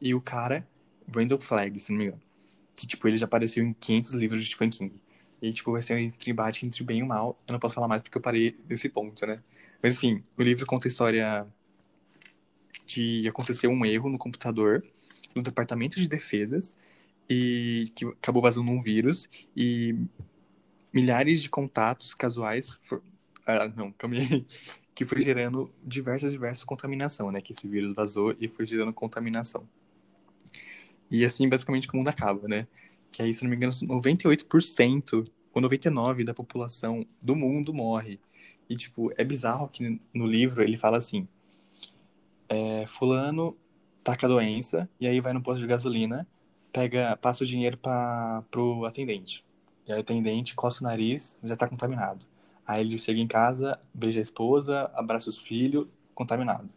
e 0.00 0.14
o 0.14 0.20
cara, 0.20 0.66
Brandon 1.06 1.38
Flagg, 1.38 1.78
se 1.80 1.90
não 1.90 1.98
me 1.98 2.04
engano. 2.06 2.22
Que, 2.74 2.86
tipo, 2.86 3.08
ele 3.08 3.16
já 3.16 3.26
apareceu 3.26 3.64
em 3.64 3.72
500 3.72 4.14
livros 4.14 4.40
de 4.40 4.46
Stephen 4.46 4.70
King. 4.70 4.92
E, 5.42 5.52
tipo, 5.52 5.72
vai 5.72 5.82
ser 5.82 5.96
um 5.96 6.30
embate 6.30 6.64
entre 6.64 6.82
o 6.82 6.86
bem 6.86 7.00
e 7.00 7.02
o 7.02 7.06
mal. 7.06 7.38
Eu 7.46 7.52
não 7.52 7.58
posso 7.58 7.74
falar 7.74 7.88
mais 7.88 8.02
porque 8.02 8.16
eu 8.18 8.22
parei 8.22 8.56
nesse 8.68 8.88
ponto, 8.88 9.26
né? 9.26 9.42
Mas, 9.82 9.96
enfim, 9.96 10.22
o 10.36 10.42
livro 10.42 10.66
conta 10.66 10.86
a 10.86 10.90
história 10.90 11.46
de 12.86 13.26
acontecer 13.28 13.66
um 13.66 13.84
erro 13.84 14.08
no 14.08 14.18
computador, 14.18 14.84
no 15.34 15.42
departamento 15.42 15.98
de 16.00 16.08
defesas, 16.08 16.78
e 17.28 17.90
que 17.94 18.04
acabou 18.06 18.42
vazando 18.42 18.70
um 18.70 18.80
vírus, 18.80 19.28
e 19.56 19.96
milhares 20.92 21.42
de 21.42 21.50
contatos 21.50 22.14
casuais. 22.14 22.78
Ah, 23.46 23.68
não. 23.68 23.94
Que 24.94 25.04
foi 25.04 25.20
gerando 25.20 25.70
diversas, 25.84 26.32
diversas 26.32 26.64
contaminação, 26.64 27.30
né? 27.30 27.42
Que 27.42 27.52
esse 27.52 27.68
vírus 27.68 27.92
vazou 27.94 28.34
e 28.40 28.48
foi 28.48 28.64
gerando 28.64 28.94
contaminação. 28.94 29.68
E 31.10 31.24
assim, 31.24 31.48
basicamente, 31.48 31.88
o 31.92 31.96
mundo 31.96 32.08
acaba, 32.08 32.48
né? 32.48 32.66
Que 33.12 33.22
aí, 33.22 33.32
se 33.34 33.42
não 33.42 33.50
me 33.50 33.56
engano, 33.56 33.72
98% 33.72 35.30
ou 35.52 35.62
99% 35.62 36.24
da 36.24 36.34
população 36.34 37.06
do 37.20 37.36
mundo 37.36 37.74
morre. 37.74 38.18
E, 38.68 38.76
tipo, 38.76 39.12
é 39.16 39.24
bizarro 39.24 39.68
que 39.68 40.00
no 40.14 40.26
livro 40.26 40.62
ele 40.62 40.76
fala 40.78 40.96
assim: 40.96 41.28
é, 42.48 42.86
Fulano 42.86 43.56
tá 44.02 44.16
com 44.16 44.26
a 44.26 44.28
doença, 44.28 44.88
e 45.00 45.06
aí 45.06 45.20
vai 45.20 45.32
no 45.32 45.42
posto 45.42 45.60
de 45.60 45.66
gasolina, 45.66 46.26
pega, 46.72 47.16
passa 47.16 47.44
o 47.44 47.46
dinheiro 47.46 47.76
para 47.76 48.42
pro 48.50 48.84
atendente. 48.84 49.44
E 49.86 49.92
aí 49.92 49.98
o 49.98 50.00
atendente 50.00 50.54
coça 50.54 50.82
o 50.82 50.86
nariz, 50.86 51.36
já 51.42 51.54
tá 51.56 51.68
contaminado. 51.68 52.26
Aí 52.66 52.80
ele 52.82 52.98
chega 52.98 53.20
em 53.20 53.26
casa, 53.26 53.78
beija 53.94 54.18
a 54.18 54.22
esposa, 54.22 54.90
abraça 54.94 55.30
os 55.30 55.38
filhos, 55.38 55.86
contaminado. 56.14 56.74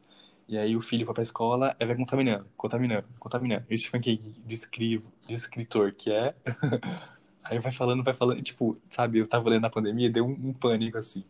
E 0.47 0.57
aí 0.57 0.75
o 0.75 0.81
filho 0.81 1.05
vai 1.05 1.13
pra 1.13 1.23
escola, 1.23 1.75
aí 1.79 1.85
vai 1.87 1.95
contaminando, 1.95 2.45
contaminando, 2.57 3.07
contaminando. 3.19 3.65
E 3.69 3.75
o 3.75 3.77
Stephen 3.77 4.01
King, 4.01 4.35
de, 4.45 5.03
escritor 5.33 5.93
que 5.93 6.11
é, 6.11 6.35
Aí 7.49 7.57
vai 7.57 7.71
falando, 7.71 8.03
vai 8.03 8.13
falando, 8.13 8.43
tipo, 8.43 8.79
sabe, 8.91 9.17
eu 9.17 9.27
tava 9.27 9.49
lendo 9.49 9.63
na 9.63 9.71
pandemia, 9.71 10.07
deu 10.07 10.23
um, 10.23 10.49
um 10.49 10.53
pânico 10.53 10.99
assim. 10.99 11.23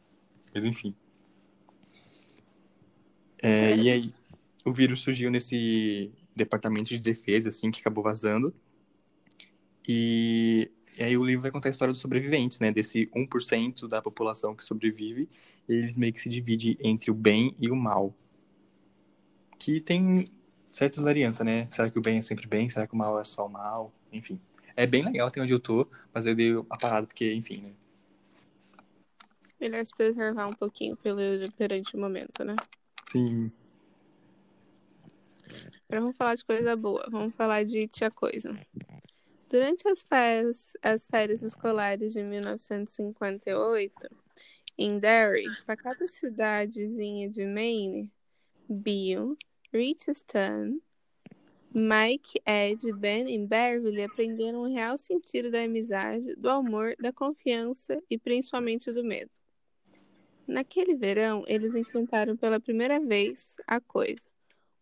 Mas 0.53 0.65
enfim. 0.65 0.93
É, 3.41 3.73
e 3.77 3.89
aí, 3.89 4.13
o 4.65 4.71
vírus 4.73 4.99
surgiu 4.99 5.31
nesse 5.31 6.11
departamento 6.35 6.89
de 6.89 6.99
defesa, 6.99 7.47
assim, 7.47 7.71
que 7.71 7.79
acabou 7.79 8.03
vazando. 8.03 8.53
E, 9.87 10.69
e 10.99 11.03
aí 11.03 11.17
o 11.17 11.23
livro 11.23 11.43
vai 11.43 11.49
contar 11.49 11.69
a 11.69 11.71
história 11.71 11.93
dos 11.93 12.01
sobreviventes, 12.01 12.59
né? 12.59 12.73
Desse 12.73 13.09
1% 13.15 13.87
da 13.87 14.01
população 14.01 14.53
que 14.53 14.65
sobrevive. 14.65 15.29
Eles 15.67 15.95
meio 15.95 16.11
que 16.11 16.19
se 16.19 16.27
dividem 16.27 16.77
entre 16.81 17.09
o 17.09 17.13
bem 17.13 17.55
e 17.57 17.71
o 17.71 17.75
mal. 17.75 18.13
Que 19.57 19.79
tem 19.79 20.27
certas 20.69 21.01
varianças, 21.01 21.45
né? 21.45 21.69
Será 21.71 21.89
que 21.89 21.97
o 21.97 22.01
bem 22.01 22.17
é 22.17 22.21
sempre 22.21 22.45
bem? 22.45 22.67
Será 22.67 22.85
que 22.85 22.93
o 22.93 22.97
mal 22.97 23.17
é 23.17 23.23
só 23.23 23.45
o 23.45 23.49
mal? 23.49 23.93
Enfim. 24.11 24.41
É 24.75 24.85
bem 24.85 25.05
legal 25.05 25.29
até 25.29 25.41
onde 25.41 25.53
eu 25.53 25.59
tô, 25.59 25.87
mas 26.13 26.25
eu 26.25 26.35
dei 26.35 26.51
a 26.69 26.77
parada 26.77 27.07
porque, 27.07 27.33
enfim, 27.33 27.61
né? 27.61 27.71
Melhor 29.57 29.85
se 29.85 29.95
preservar 29.95 30.47
um 30.47 30.53
pouquinho 30.53 30.97
pelo, 30.97 31.21
perante 31.53 31.95
o 31.95 31.99
momento, 31.99 32.43
né? 32.43 32.57
Sim. 33.07 33.49
Agora 35.87 36.01
vamos 36.01 36.17
falar 36.17 36.35
de 36.35 36.43
coisa 36.43 36.75
boa. 36.75 37.07
Vamos 37.09 37.33
falar 37.35 37.63
de 37.63 37.87
Tia 37.87 38.11
Coisa. 38.11 38.53
Durante 39.49 39.87
as 39.87 40.03
férias, 40.03 40.73
as 40.79 41.07
férias 41.07 41.41
escolares 41.41 42.13
de 42.13 42.21
1958, 42.21 43.91
em 44.77 44.99
Derry, 44.99 45.47
para 45.65 45.75
cada 45.75 46.07
cidadezinha 46.07 47.27
de 47.27 47.45
Maine, 47.45 48.11
Bill, 48.69 49.35
Richardson, 49.73 50.79
Mike, 51.73 52.39
Ed, 52.45 52.93
Ben 52.93 53.27
e 53.27 53.39
Beverly 53.39 54.03
aprenderam 54.03 54.61
o 54.61 54.67
real 54.67 54.99
sentido 54.99 55.49
da 55.49 55.63
amizade, 55.63 56.35
do 56.35 56.47
amor, 56.47 56.95
da 56.99 57.11
confiança 57.11 57.99
e 58.07 58.19
principalmente 58.19 58.91
do 58.91 59.03
medo. 59.03 59.31
Naquele 60.45 60.95
verão, 60.95 61.43
eles 61.47 61.73
enfrentaram 61.73 62.37
pela 62.37 62.59
primeira 62.59 62.99
vez 62.99 63.55
a 63.65 63.81
coisa, 63.81 64.27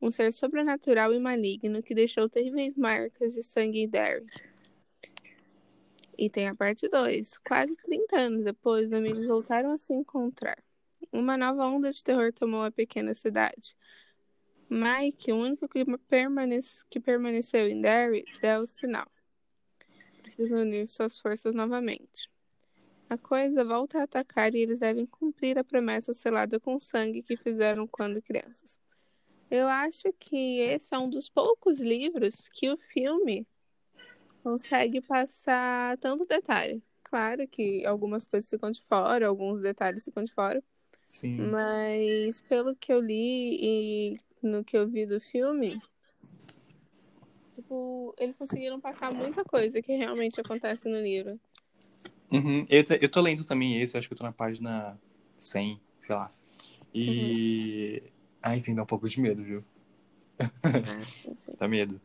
um 0.02 0.12
ser 0.12 0.34
sobrenatural 0.34 1.14
e 1.14 1.20
maligno 1.20 1.82
que 1.82 1.96
deixou 1.96 2.28
terríveis 2.28 2.76
marcas 2.76 3.34
de 3.34 3.42
sangue 3.42 3.80
em 3.80 3.88
Derry. 3.88 4.26
E 6.18 6.30
tem 6.30 6.48
a 6.48 6.56
parte 6.56 6.88
2. 6.90 7.38
Quase 7.40 7.76
30 7.76 8.18
anos 8.18 8.44
depois, 8.44 8.88
os 8.88 8.94
amigos 8.94 9.28
voltaram 9.28 9.72
a 9.72 9.78
se 9.78 9.94
encontrar. 9.94 10.58
Uma 11.12 11.38
nova 11.38 11.66
onda 11.68 11.92
de 11.92 12.04
terror 12.04 12.34
tomou 12.34 12.64
a 12.64 12.72
pequena 12.72 13.14
cidade. 13.14 13.76
Mike, 14.70 15.32
o 15.32 15.38
único 15.38 15.68
que, 15.70 15.86
permanece, 16.10 16.84
que 16.90 17.00
permaneceu 17.00 17.70
em 17.70 17.80
Derry, 17.80 18.26
deu 18.42 18.62
o 18.62 18.68
sinal. 18.68 19.08
Precisa 20.22 20.58
unir 20.58 20.88
suas 20.88 21.20
forças 21.20 21.54
novamente. 21.56 22.30
A 23.10 23.18
coisa 23.18 23.64
volta 23.64 24.00
a 24.00 24.04
atacar 24.04 24.54
e 24.54 24.60
eles 24.60 24.80
devem 24.80 25.06
cumprir 25.06 25.58
a 25.58 25.64
promessa 25.64 26.14
selada 26.14 26.60
com 26.60 26.78
sangue 26.78 27.24
que 27.24 27.38
fizeram 27.38 27.88
quando 27.88 28.22
crianças. 28.22 28.78
Eu 29.50 29.68
acho 29.68 30.12
que 30.20 30.60
esse 30.60 30.94
é 30.94 30.98
um 30.98 31.10
dos 31.10 31.30
poucos 31.30 31.80
livros 31.80 32.50
que 32.52 32.70
o 32.70 32.78
filme 32.78 33.48
consegue 34.44 35.02
passar 35.02 35.98
tanto 35.98 36.26
detalhe. 36.26 36.82
Claro 37.04 37.48
que 37.48 37.86
algumas 37.86 38.28
coisas 38.28 38.50
ficam 38.50 38.70
de 38.70 38.82
fora, 38.84 39.28
alguns 39.28 39.62
detalhes 39.62 40.04
ficam 40.04 40.24
de 40.24 40.34
fora. 40.34 40.64
Sim. 41.08 41.38
Mas 41.52 42.42
pelo 42.42 42.76
que 42.76 42.92
eu 42.92 43.00
li 43.00 43.60
e 43.62 44.18
no 44.42 44.64
que 44.64 44.78
eu 44.78 44.88
vi 44.88 45.06
do 45.06 45.20
filme, 45.20 45.82
tipo, 47.54 48.14
eles 48.20 48.36
conseguiram 48.36 48.80
passar 48.80 49.14
muita 49.14 49.44
coisa 49.46 49.82
que 49.82 49.96
realmente 49.96 50.40
acontece 50.40 50.88
no 50.90 51.00
livro. 51.00 51.40
Uhum. 52.32 52.66
Eu, 52.70 52.84
eu 53.02 53.10
tô 53.10 53.22
lendo 53.22 53.46
também 53.46 53.82
esse, 53.82 53.98
acho 53.98 54.08
que 54.08 54.14
eu 54.14 54.18
tô 54.18 54.24
na 54.24 54.34
página 54.34 55.00
100, 55.38 55.80
sei 56.04 56.16
lá. 56.16 56.32
E. 56.94 58.02
Uhum. 58.04 58.10
Ah, 58.42 58.56
enfim, 58.56 58.76
dá 58.76 58.84
um 58.84 58.86
pouco 58.86 59.10
de 59.10 59.20
medo, 59.20 59.44
viu? 59.44 59.64
Ah, 60.40 60.48
dá 61.60 61.68
medo. 61.68 62.00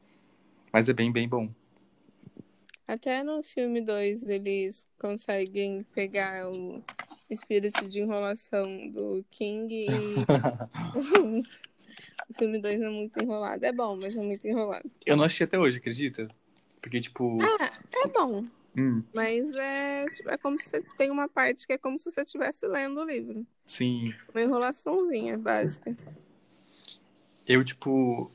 Mas 0.73 0.89
é 0.89 0.93
bem, 0.93 1.13
bem 1.13 1.29
bom. 1.29 1.53
Até 2.87 3.23
no 3.23 3.43
filme 3.43 3.81
2 3.81 4.25
eles 4.25 4.87
conseguem 4.99 5.85
pegar 5.95 6.51
o 6.51 6.83
espírito 7.31 7.89
de 7.89 8.01
enrolação 8.01 8.91
do 8.91 9.25
King 9.31 9.73
e. 9.73 9.87
o 12.29 12.35
filme 12.35 12.61
2 12.61 12.81
é 12.81 12.91
muito 12.91 13.21
enrolado. 13.21 13.65
É 13.65 13.73
bom, 13.73 13.97
mas 13.97 14.17
é 14.17 14.21
muito 14.21 14.47
enrolado. 14.47 14.91
Eu 15.07 15.17
não 15.17 15.25
assisti 15.25 15.45
até 15.45 15.59
hoje, 15.59 15.79
acredita? 15.79 16.29
Porque, 16.81 17.01
tipo. 17.01 17.39
Ah, 17.41 17.73
é 18.05 18.09
bom. 18.09 18.45
Hum, 18.77 19.03
Mas 19.15 19.53
é, 19.53 20.07
tipo, 20.07 20.31
é 20.31 20.39
como 20.39 20.59
se 20.59 20.71
você 20.71 20.83
tem 20.97 21.11
uma 21.11 21.29
parte 21.29 21.67
que 21.67 21.75
é 21.75 21.79
como 21.79 21.99
se 21.99 22.11
você 22.11 22.23
estivesse 22.23 22.67
lendo 22.67 23.01
o 23.01 23.05
livro. 23.05 23.47
sim. 23.67 24.15
Uma 24.33 24.43
enrolaçãozinha 24.43 25.39
básica. 25.39 25.97
Eu, 27.47 27.63
tipo. 27.63 28.29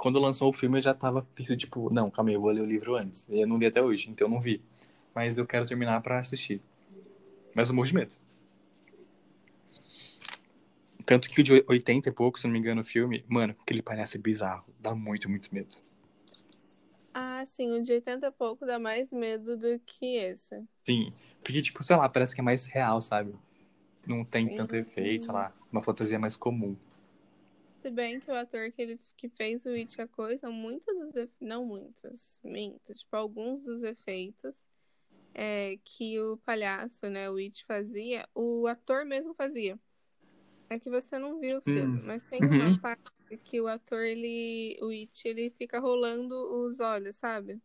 Quando 0.00 0.18
lançou 0.18 0.48
o 0.48 0.52
filme, 0.52 0.78
eu 0.78 0.82
já 0.82 0.94
tava 0.94 1.26
tipo, 1.58 1.92
não, 1.92 2.10
calma 2.10 2.30
aí, 2.30 2.34
eu 2.34 2.40
vou 2.40 2.50
ler 2.50 2.62
o 2.62 2.64
livro 2.64 2.96
antes. 2.96 3.28
E 3.28 3.42
eu 3.42 3.46
não 3.46 3.58
li 3.58 3.66
até 3.66 3.82
hoje, 3.82 4.08
então 4.08 4.26
eu 4.26 4.30
não 4.30 4.40
vi. 4.40 4.62
Mas 5.14 5.36
eu 5.36 5.46
quero 5.46 5.66
terminar 5.66 6.00
pra 6.00 6.18
assistir. 6.18 6.62
Mas 7.54 7.68
eu 7.68 7.74
morro 7.74 7.86
de 7.86 7.94
medo. 7.94 8.16
Tanto 11.04 11.28
que 11.28 11.42
o 11.42 11.44
de 11.44 11.62
80 11.68 12.08
e 12.08 12.12
pouco, 12.12 12.40
se 12.40 12.46
não 12.46 12.52
me 12.52 12.58
engano, 12.58 12.80
o 12.80 12.84
filme, 12.84 13.22
mano, 13.28 13.54
aquele 13.60 13.82
palhaço 13.82 14.16
é 14.16 14.20
bizarro. 14.20 14.64
Dá 14.78 14.94
muito, 14.94 15.28
muito 15.28 15.54
medo. 15.54 15.74
Ah, 17.12 17.44
sim, 17.44 17.70
o 17.70 17.82
de 17.82 17.92
80 17.92 18.28
e 18.28 18.30
pouco 18.30 18.64
dá 18.64 18.78
mais 18.78 19.12
medo 19.12 19.54
do 19.58 19.78
que 19.80 20.16
esse. 20.16 20.64
Sim. 20.82 21.12
Porque, 21.44 21.60
tipo, 21.60 21.84
sei 21.84 21.96
lá, 21.96 22.08
parece 22.08 22.34
que 22.34 22.40
é 22.40 22.44
mais 22.44 22.64
real, 22.64 23.02
sabe? 23.02 23.34
Não 24.06 24.24
tem 24.24 24.48
Sim. 24.48 24.56
tanto 24.56 24.74
efeito, 24.76 25.26
sei 25.26 25.34
lá. 25.34 25.52
Uma 25.70 25.82
fantasia 25.82 26.18
mais 26.18 26.36
comum. 26.36 26.74
Se 27.82 27.90
bem 27.90 28.20
que 28.20 28.30
o 28.30 28.34
ator 28.34 28.70
que, 28.72 28.82
ele, 28.82 28.98
que 29.16 29.28
fez 29.30 29.64
o 29.64 29.70
It 29.70 30.00
a 30.02 30.06
coisa, 30.06 30.50
muitos 30.50 30.94
dos 30.98 31.10
efeitos, 31.16 31.36
não 31.40 31.64
muitos, 31.64 32.38
minto, 32.44 32.92
tipo, 32.94 33.16
alguns 33.16 33.64
dos 33.64 33.82
efeitos 33.82 34.66
é, 35.32 35.78
que 35.84 36.20
o 36.20 36.36
palhaço, 36.38 37.08
né, 37.08 37.30
o 37.30 37.36
It 37.36 37.64
fazia, 37.64 38.28
o 38.34 38.66
ator 38.66 39.06
mesmo 39.06 39.32
fazia. 39.34 39.78
É 40.68 40.78
que 40.78 40.90
você 40.90 41.18
não 41.18 41.40
viu 41.40 41.58
o 41.58 41.62
filme, 41.62 42.00
Hum. 42.00 42.04
mas 42.04 42.22
tem 42.24 42.42
Uhum. 42.44 42.64
uma 42.66 42.78
parte 42.80 43.02
que 43.44 43.60
o 43.60 43.66
ator, 43.66 44.04
ele, 44.04 44.78
o 44.82 44.88
It, 44.90 45.26
ele 45.26 45.50
fica 45.50 45.80
rolando 45.80 46.34
os 46.34 46.80
olhos, 46.80 47.16
sabe? 47.16 47.60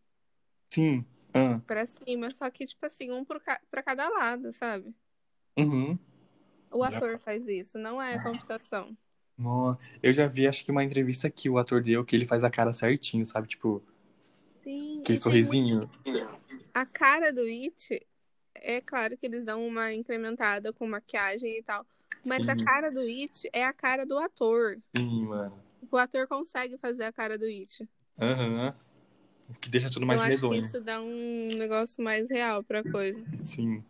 Sim. 0.73 1.05
Ah. 1.33 1.59
Pra 1.67 1.85
cima, 1.85 2.29
só 2.31 2.49
que, 2.49 2.65
tipo 2.65 2.85
assim, 2.85 3.11
um 3.11 3.25
pro 3.25 3.39
ca- 3.41 3.61
pra 3.69 3.83
cada 3.83 4.07
lado, 4.09 4.53
sabe? 4.53 4.95
Uhum. 5.57 5.99
O 6.71 6.79
Já- 6.83 6.97
ator 6.97 7.19
faz 7.19 7.45
isso, 7.47 7.77
não 7.77 8.01
é 8.01 8.17
computação. 8.23 8.97
Nó. 9.37 9.75
Eu 10.01 10.13
já 10.13 10.27
vi, 10.27 10.47
acho 10.47 10.63
que 10.63 10.71
uma 10.71 10.83
entrevista 10.83 11.29
que 11.29 11.49
o 11.49 11.57
ator 11.57 11.81
deu, 11.81 12.05
que 12.05 12.15
ele 12.15 12.25
faz 12.25 12.43
a 12.43 12.49
cara 12.49 12.71
certinho, 12.71 13.25
sabe? 13.25 13.47
Tipo, 13.47 13.83
Sim, 14.63 15.01
aquele 15.01 15.01
e 15.01 15.03
tem 15.03 15.17
sorrisinho. 15.17 15.89
A 16.73 16.85
cara 16.85 17.31
do 17.31 17.41
It, 17.41 18.05
é 18.55 18.81
claro 18.81 19.17
que 19.17 19.25
eles 19.25 19.43
dão 19.43 19.65
uma 19.65 19.93
incrementada 19.93 20.71
com 20.71 20.87
maquiagem 20.87 21.57
e 21.57 21.63
tal. 21.63 21.85
Mas 22.25 22.47
a 22.49 22.57
Sim. 22.57 22.63
cara 22.63 22.91
do 22.91 23.01
It 23.01 23.49
é 23.53 23.63
a 23.63 23.73
cara 23.73 24.05
do 24.05 24.17
ator. 24.17 24.79
Sim, 24.95 25.25
mano. 25.25 25.63
O 25.91 25.97
ator 25.97 26.27
consegue 26.27 26.77
fazer 26.77 27.03
a 27.03 27.11
cara 27.11 27.37
do 27.37 27.45
It. 27.45 27.87
Aham. 28.19 28.73
O 29.49 29.53
que 29.53 29.69
deixa 29.69 29.89
tudo 29.91 30.05
mais 30.05 30.19
Eu 30.19 30.25
acho 30.25 30.49
que 30.49 30.57
isso 30.57 30.81
dá 30.81 30.99
um 31.01 31.49
negócio 31.55 32.03
mais 32.03 32.29
real 32.29 32.63
pra 32.63 32.83
coisa. 32.83 33.23
Sim. 33.43 33.83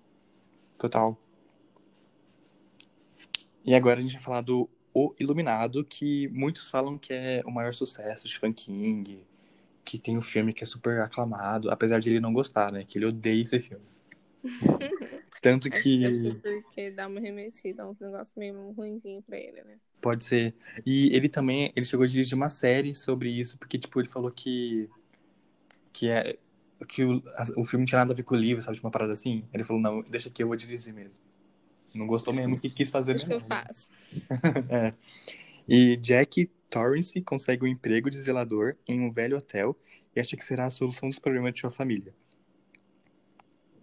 Total. 0.77 1.17
E 3.63 3.73
agora 3.73 3.99
a 3.99 4.01
gente 4.01 4.13
vai 4.13 4.21
falar 4.21 4.41
do 4.41 4.69
O 4.95 5.13
Iluminado, 5.19 5.83
que 5.83 6.29
muitos 6.29 6.69
falam 6.69 6.97
que 6.97 7.13
é 7.13 7.43
o 7.45 7.51
maior 7.51 7.73
sucesso 7.73 8.25
de 8.25 8.31
Stephen 8.31 8.53
King, 8.53 9.19
que 9.83 9.99
tem 9.99 10.17
um 10.17 10.21
filme 10.21 10.53
que 10.53 10.63
é 10.63 10.65
super 10.65 11.01
aclamado, 11.01 11.69
apesar 11.69 11.99
de 11.99 12.09
ele 12.09 12.21
não 12.21 12.33
gostar, 12.33 12.71
né? 12.71 12.83
Que 12.83 12.97
ele 12.97 13.05
odeia 13.05 13.43
esse 13.43 13.59
filme. 13.59 13.85
Tanto 15.41 15.67
Acho 15.71 15.83
que 15.83 15.99
deve 15.99 16.31
que 16.31 16.39
porque 16.39 16.91
dá 16.91 17.07
uma 17.07 17.19
remetida, 17.19 17.85
um 17.85 17.95
negócio 17.99 18.33
meio 18.37 18.71
ruimzinho 18.71 19.21
pra 19.21 19.37
ele, 19.37 19.61
né? 19.63 19.77
pode 20.05 20.23
ser. 20.23 20.53
E 20.85 21.07
ele 21.15 21.27
também, 21.27 21.73
ele 21.75 21.83
chegou 21.83 22.03
a 22.03 22.07
dirigir 22.07 22.35
uma 22.35 22.47
série 22.47 22.93
sobre 22.93 23.29
isso, 23.29 23.57
porque 23.57 23.79
tipo, 23.79 23.99
ele 23.99 24.07
falou 24.07 24.31
que 24.31 24.87
que 25.91 26.09
é 26.09 26.37
que 26.87 27.03
o, 27.03 27.23
o 27.57 27.65
filme 27.65 27.83
não 27.83 27.85
tinha 27.85 27.99
nada 27.99 28.13
a 28.13 28.15
ver 28.15 28.23
com 28.23 28.35
o 28.35 28.37
livro, 28.37 28.61
sabe, 28.61 28.75
tipo 28.75 28.85
uma 28.85 28.91
parada 28.91 29.13
assim. 29.13 29.43
Ele 29.53 29.63
falou, 29.63 29.81
não, 29.81 30.03
deixa 30.03 30.29
que 30.29 30.43
eu 30.43 30.47
vou 30.47 30.55
dirigir 30.55 30.93
mesmo. 30.93 31.23
Não 31.95 32.07
gostou 32.07 32.33
mesmo, 32.33 32.59
que 32.59 32.69
quis 32.69 32.89
fazer 32.89 33.15
Acho 33.15 33.25
que 33.25 33.33
eu 33.33 33.41
faço. 33.41 33.89
É. 34.69 34.91
E 35.67 35.97
Jack 35.97 36.49
Torrance 36.69 37.19
consegue 37.21 37.63
um 37.63 37.67
emprego 37.67 38.09
de 38.09 38.19
zelador 38.21 38.75
em 38.87 38.99
um 38.99 39.11
velho 39.11 39.37
hotel 39.37 39.75
e 40.15 40.19
acha 40.19 40.37
que 40.37 40.45
será 40.45 40.65
a 40.65 40.69
solução 40.69 41.09
dos 41.09 41.19
problemas 41.19 41.53
de 41.53 41.61
sua 41.61 41.71
família. 41.71 42.13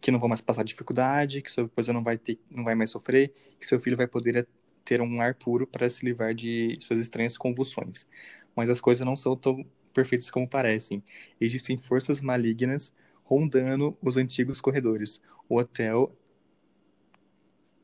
Que 0.00 0.11
não 0.11 0.19
vão 0.19 0.28
mais 0.28 0.40
passar 0.40 0.62
dificuldade, 0.62 1.42
que 1.42 1.50
sua 1.50 1.64
esposa 1.64 1.92
não 1.92 2.02
vai 2.02 2.19
ter, 2.19 2.38
não 2.50 2.64
vai 2.64 2.75
mais 2.75 2.90
sofrer, 2.90 3.33
que 3.59 3.66
seu 3.66 3.81
filho 3.81 3.97
vai 3.97 4.07
poder 4.07 4.47
ter 4.85 5.00
um 5.00 5.21
ar 5.21 5.35
puro 5.35 5.66
para 5.66 5.88
se 5.88 6.04
livrar 6.04 6.35
de 6.35 6.76
suas 6.81 7.00
estranhas 7.00 7.37
convulsões. 7.37 8.07
Mas 8.54 8.69
as 8.71 8.81
coisas 8.81 9.04
não 9.04 9.16
são 9.16 9.37
tão 9.37 9.64
perfeitas 9.92 10.31
como 10.31 10.49
parecem. 10.49 11.02
Existem 11.40 11.76
forças 11.76 12.21
malignas 12.21 12.92
rondando 13.25 13.97
os 14.02 14.16
antigos 14.16 14.61
corredores. 14.61 15.21
O 15.49 15.59
hotel 15.59 16.14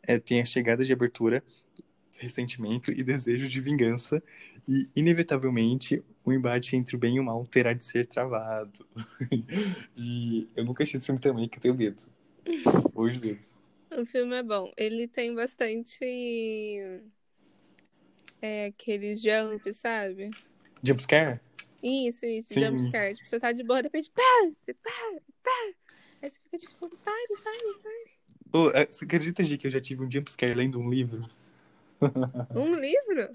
é, 0.08 0.18
tem 0.18 0.40
a 0.40 0.44
chegada 0.44 0.82
de 0.82 0.90
abertura, 0.90 1.44
ressentimento 2.18 2.90
e 2.90 2.96
desejo 2.96 3.46
de 3.46 3.60
vingança, 3.60 4.22
e, 4.66 4.88
inevitavelmente, 4.96 6.02
o 6.24 6.32
embate 6.32 6.74
entre 6.74 6.96
o 6.96 6.98
bem 6.98 7.16
e 7.16 7.20
o 7.20 7.24
mal 7.24 7.46
terá 7.46 7.74
de 7.74 7.84
ser 7.84 8.06
travado. 8.06 8.86
e 9.94 10.48
eu 10.56 10.64
nunca 10.64 10.82
assisti 10.82 10.96
esse 10.96 11.06
filme 11.06 11.20
também, 11.20 11.46
que 11.46 11.58
eu 11.58 11.62
tenho 11.62 11.74
medo. 11.74 12.02
Hoje 12.94 13.20
mesmo. 13.20 13.54
O 13.92 14.06
filme 14.06 14.34
é 14.34 14.42
bom. 14.42 14.72
Ele 14.76 15.06
tem 15.06 15.34
bastante. 15.34 15.98
É, 18.40 18.66
aqueles 18.66 19.20
jump, 19.20 19.72
sabe? 19.74 20.30
Jumpscare? 20.82 21.40
Isso, 21.82 22.24
isso, 22.24 22.54
Sim. 22.54 22.62
jumpscare. 22.62 23.14
Tipo, 23.14 23.28
você 23.28 23.40
tá 23.40 23.52
de 23.52 23.62
boa, 23.62 23.82
de 23.82 23.88
repente, 23.88 24.10
pá, 24.10 24.22
pá, 24.72 25.20
pá. 25.42 25.74
Aí 26.22 26.30
você 26.30 26.40
fica 26.40 26.58
tipo, 26.58 26.88
pare, 26.88 27.28
pare, 27.42 27.82
pare. 27.82 28.17
É, 28.74 28.86
você 28.86 29.04
acredita, 29.04 29.44
Gi, 29.44 29.58
que 29.58 29.66
eu 29.66 29.70
já 29.70 29.80
tive 29.80 30.04
um 30.04 30.10
jumpscare 30.10 30.54
lendo 30.54 30.78
um 30.78 30.90
livro? 30.90 31.20
Um 32.54 32.74
livro? 32.76 33.28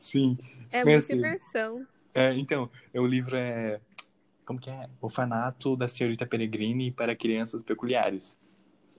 Sim. 0.00 0.36
É 0.72 0.84
muita 0.84 1.12
imersão. 1.12 1.86
É, 2.12 2.34
então, 2.34 2.68
é, 2.92 3.00
o 3.00 3.06
livro 3.06 3.36
é. 3.36 3.80
Como 4.44 4.58
que 4.58 4.70
é? 4.70 4.88
Orfanato 5.00 5.76
da 5.76 5.86
Senhorita 5.86 6.26
Peregrine 6.26 6.90
para 6.90 7.14
Crianças 7.14 7.62
Peculiares. 7.62 8.36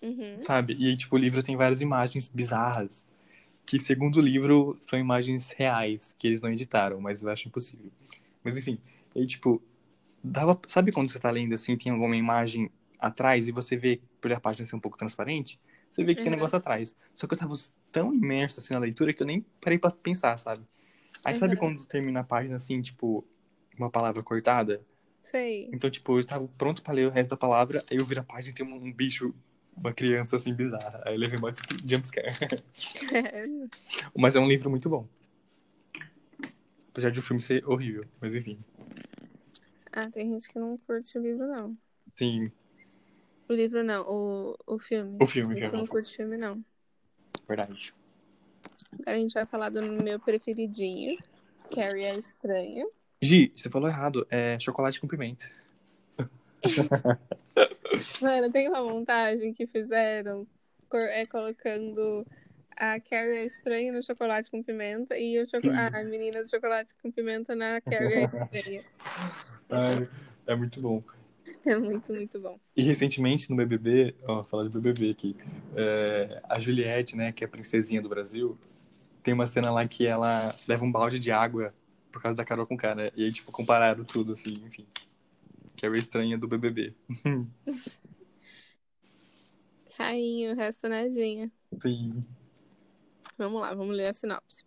Uhum. 0.01 0.41
Sabe? 0.41 0.73
E 0.79 0.95
tipo, 0.95 1.15
o 1.15 1.19
livro 1.19 1.41
tem 1.43 1.55
várias 1.55 1.81
imagens 1.81 2.27
bizarras. 2.27 3.05
Que, 3.65 3.79
segundo 3.79 4.17
o 4.17 4.21
livro, 4.21 4.77
são 4.79 4.97
imagens 4.97 5.51
reais, 5.51 6.15
que 6.17 6.25
eles 6.25 6.41
não 6.41 6.49
editaram, 6.49 7.01
mas 7.01 7.21
eu 7.21 7.29
acho 7.29 7.49
impossível. 7.49 7.91
Mas 8.41 8.55
enfim, 8.55 8.79
e 9.13 9.19
aí, 9.19 9.27
tipo, 9.27 9.61
dava. 10.23 10.57
Sabe 10.67 10.91
quando 10.91 11.11
você 11.11 11.19
tá 11.19 11.29
lendo 11.29 11.53
assim, 11.53 11.75
tem 11.75 11.91
alguma 11.91 12.15
imagem 12.15 12.69
atrás 12.99 13.47
e 13.47 13.51
você 13.51 13.75
vê, 13.77 14.01
por 14.21 14.31
a 14.31 14.39
página 14.39 14.65
ser 14.65 14.75
um 14.75 14.79
pouco 14.79 14.97
transparente? 14.97 15.59
Você 15.89 16.03
vê 16.03 16.13
que 16.15 16.21
tem 16.21 16.29
um 16.31 16.33
Uhum. 16.33 16.37
negócio 16.39 16.57
atrás. 16.57 16.95
Só 17.13 17.27
que 17.27 17.33
eu 17.33 17.37
tava 17.37 17.53
tão 17.91 18.13
imerso 18.13 18.59
assim 18.59 18.73
na 18.73 18.79
leitura 18.79 19.13
que 19.13 19.21
eu 19.23 19.27
nem 19.27 19.41
parei 19.61 19.77
pra 19.79 19.91
pensar, 19.91 20.37
sabe? 20.37 20.63
Aí 21.23 21.35
sabe 21.35 21.53
Uhum. 21.53 21.59
quando 21.59 21.85
termina 21.87 22.21
a 22.21 22.23
página 22.23 22.55
assim, 22.57 22.81
tipo, 22.81 23.25
uma 23.77 23.89
palavra 23.89 24.21
cortada? 24.23 24.81
Sei. 25.23 25.69
Então, 25.73 25.89
tipo, 25.89 26.13
eu 26.15 26.19
estava 26.19 26.47
pronto 26.57 26.81
pra 26.81 26.93
ler 26.93 27.07
o 27.07 27.11
resto 27.11 27.29
da 27.31 27.37
palavra, 27.37 27.83
aí 27.89 27.97
eu 27.97 28.05
viro 28.05 28.21
a 28.21 28.23
página 28.23 28.51
e 28.51 28.55
tem 28.55 28.65
um, 28.65 28.75
um 28.75 28.93
bicho, 28.93 29.33
uma 29.75 29.93
criança 29.93 30.37
assim 30.37 30.53
bizarra. 30.53 31.01
Aí 31.05 31.15
eu 31.15 31.19
levei 31.19 31.39
mais 31.39 31.57
jumpscare. 31.85 32.31
Mas 34.15 34.35
é 34.35 34.39
um 34.39 34.47
livro 34.47 34.69
muito 34.69 34.89
bom. 34.89 35.07
Apesar 36.91 37.11
de 37.11 37.19
o 37.19 37.23
filme 37.23 37.41
ser 37.41 37.65
horrível, 37.67 38.05
mas 38.19 38.33
enfim. 38.33 38.57
ah, 39.93 40.09
tem 40.09 40.31
gente 40.31 40.51
que 40.51 40.57
não 40.59 40.77
curte 40.79 41.17
o 41.17 41.21
livro, 41.21 41.45
não. 41.47 41.77
Sim, 42.15 42.51
O 43.49 43.53
livro 43.53 43.83
não, 43.83 44.03
o, 44.07 44.57
o 44.65 44.79
filme. 44.79 45.17
O 45.21 45.25
filme, 45.25 45.55
filme. 45.55 45.77
não 45.77 45.87
curte 45.87 46.15
filme, 46.15 46.35
não. 46.37 46.63
verdade. 47.47 47.93
Agora 48.93 49.17
a 49.17 49.19
gente 49.19 49.33
vai 49.33 49.45
falar 49.45 49.69
do 49.69 49.81
meu 49.81 50.19
preferidinho, 50.19 51.17
Carrie 51.73 52.05
a 52.05 52.15
Estranha. 52.15 52.85
Gi, 53.21 53.51
você 53.55 53.69
falou 53.69 53.87
errado. 53.87 54.27
É 54.29 54.59
chocolate 54.59 54.99
com 54.99 55.07
pimenta. 55.07 55.49
Mano, 58.21 58.51
tem 58.51 58.67
uma 58.67 58.81
montagem 58.81 59.53
que 59.53 59.65
fizeram 59.65 60.45
é, 60.93 61.25
colocando 61.25 62.25
a 62.71 62.99
Carrie 62.99 63.39
a 63.39 63.45
Estranha 63.45 63.91
no 63.91 64.03
chocolate 64.03 64.51
com 64.51 64.61
pimenta 64.61 65.17
e 65.17 65.41
o 65.41 65.49
choco- 65.49 65.69
a 65.69 66.03
menina 66.03 66.43
do 66.43 66.49
chocolate 66.49 66.93
com 67.01 67.11
pimenta 67.11 67.55
na 67.55 67.81
Carrie 67.81 68.25
a 68.25 68.45
Estranha. 68.53 68.83
Ai, 69.69 70.09
é 70.45 70.55
muito 70.55 70.81
bom. 70.81 71.01
É 71.69 71.77
muito, 71.77 72.13
muito 72.13 72.39
bom. 72.39 72.57
E 72.75 72.81
recentemente 72.81 73.49
no 73.49 73.55
BBB, 73.57 74.15
ó, 74.25 74.41
falar 74.41 74.63
de 74.63 74.69
BBB 74.69 75.09
aqui, 75.09 75.35
é, 75.75 76.41
a 76.47 76.59
Juliette, 76.61 77.15
né, 77.15 77.33
que 77.33 77.43
é 77.43 77.47
a 77.47 77.49
princesinha 77.49 78.01
do 78.01 78.07
Brasil, 78.07 78.57
tem 79.21 79.33
uma 79.33 79.45
cena 79.45 79.69
lá 79.69 79.85
que 79.85 80.07
ela 80.07 80.55
leva 80.65 80.85
um 80.85 80.91
balde 80.91 81.19
de 81.19 81.29
água 81.29 81.73
por 82.09 82.21
causa 82.21 82.37
da 82.37 82.45
Carol 82.45 82.65
com 82.65 82.77
cara. 82.77 83.11
E 83.15 83.25
aí, 83.25 83.33
tipo, 83.33 83.51
compararam 83.51 84.05
tudo, 84.05 84.31
assim, 84.31 84.53
enfim. 84.65 84.87
Que 85.75 85.85
é 85.85 85.89
a 85.89 85.95
estranha 85.97 86.37
do 86.37 86.47
BBB. 86.47 86.95
Rainha, 89.97 90.53
o 90.53 90.55
resto 90.55 90.87
nadinha. 90.87 91.51
Sim. 91.81 92.23
Vamos 93.37 93.59
lá, 93.59 93.73
vamos 93.73 93.95
ler 93.95 94.07
a 94.07 94.13
sinopse. 94.13 94.63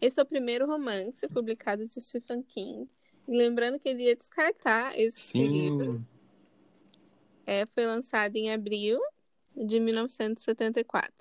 Esse 0.00 0.18
é 0.18 0.22
o 0.22 0.26
primeiro 0.26 0.66
romance 0.66 1.26
publicado 1.28 1.86
de 1.86 2.00
Stephen 2.00 2.42
King. 2.42 2.88
E 3.28 3.36
lembrando 3.36 3.78
que 3.78 3.88
ele 3.88 4.04
ia 4.04 4.16
descartar 4.16 4.98
esse 4.98 5.38
livro. 5.38 6.04
É, 7.46 7.64
foi 7.66 7.86
lançado 7.86 8.36
em 8.36 8.52
abril 8.52 9.00
de 9.54 9.78
1974. 9.80 11.12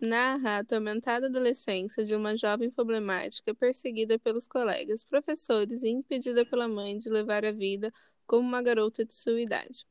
Narra 0.00 0.50
a 0.50 0.58
atormentada 0.58 1.26
adolescência 1.26 2.04
de 2.04 2.14
uma 2.14 2.36
jovem 2.36 2.70
problemática 2.70 3.52
perseguida 3.52 4.16
pelos 4.18 4.46
colegas, 4.46 5.02
professores 5.02 5.82
e 5.82 5.88
impedida 5.88 6.46
pela 6.46 6.68
mãe 6.68 6.96
de 6.96 7.10
levar 7.10 7.44
a 7.44 7.50
vida 7.50 7.92
como 8.24 8.46
uma 8.46 8.62
garota 8.62 9.04
de 9.04 9.12
sua 9.12 9.40
idade. 9.40 9.84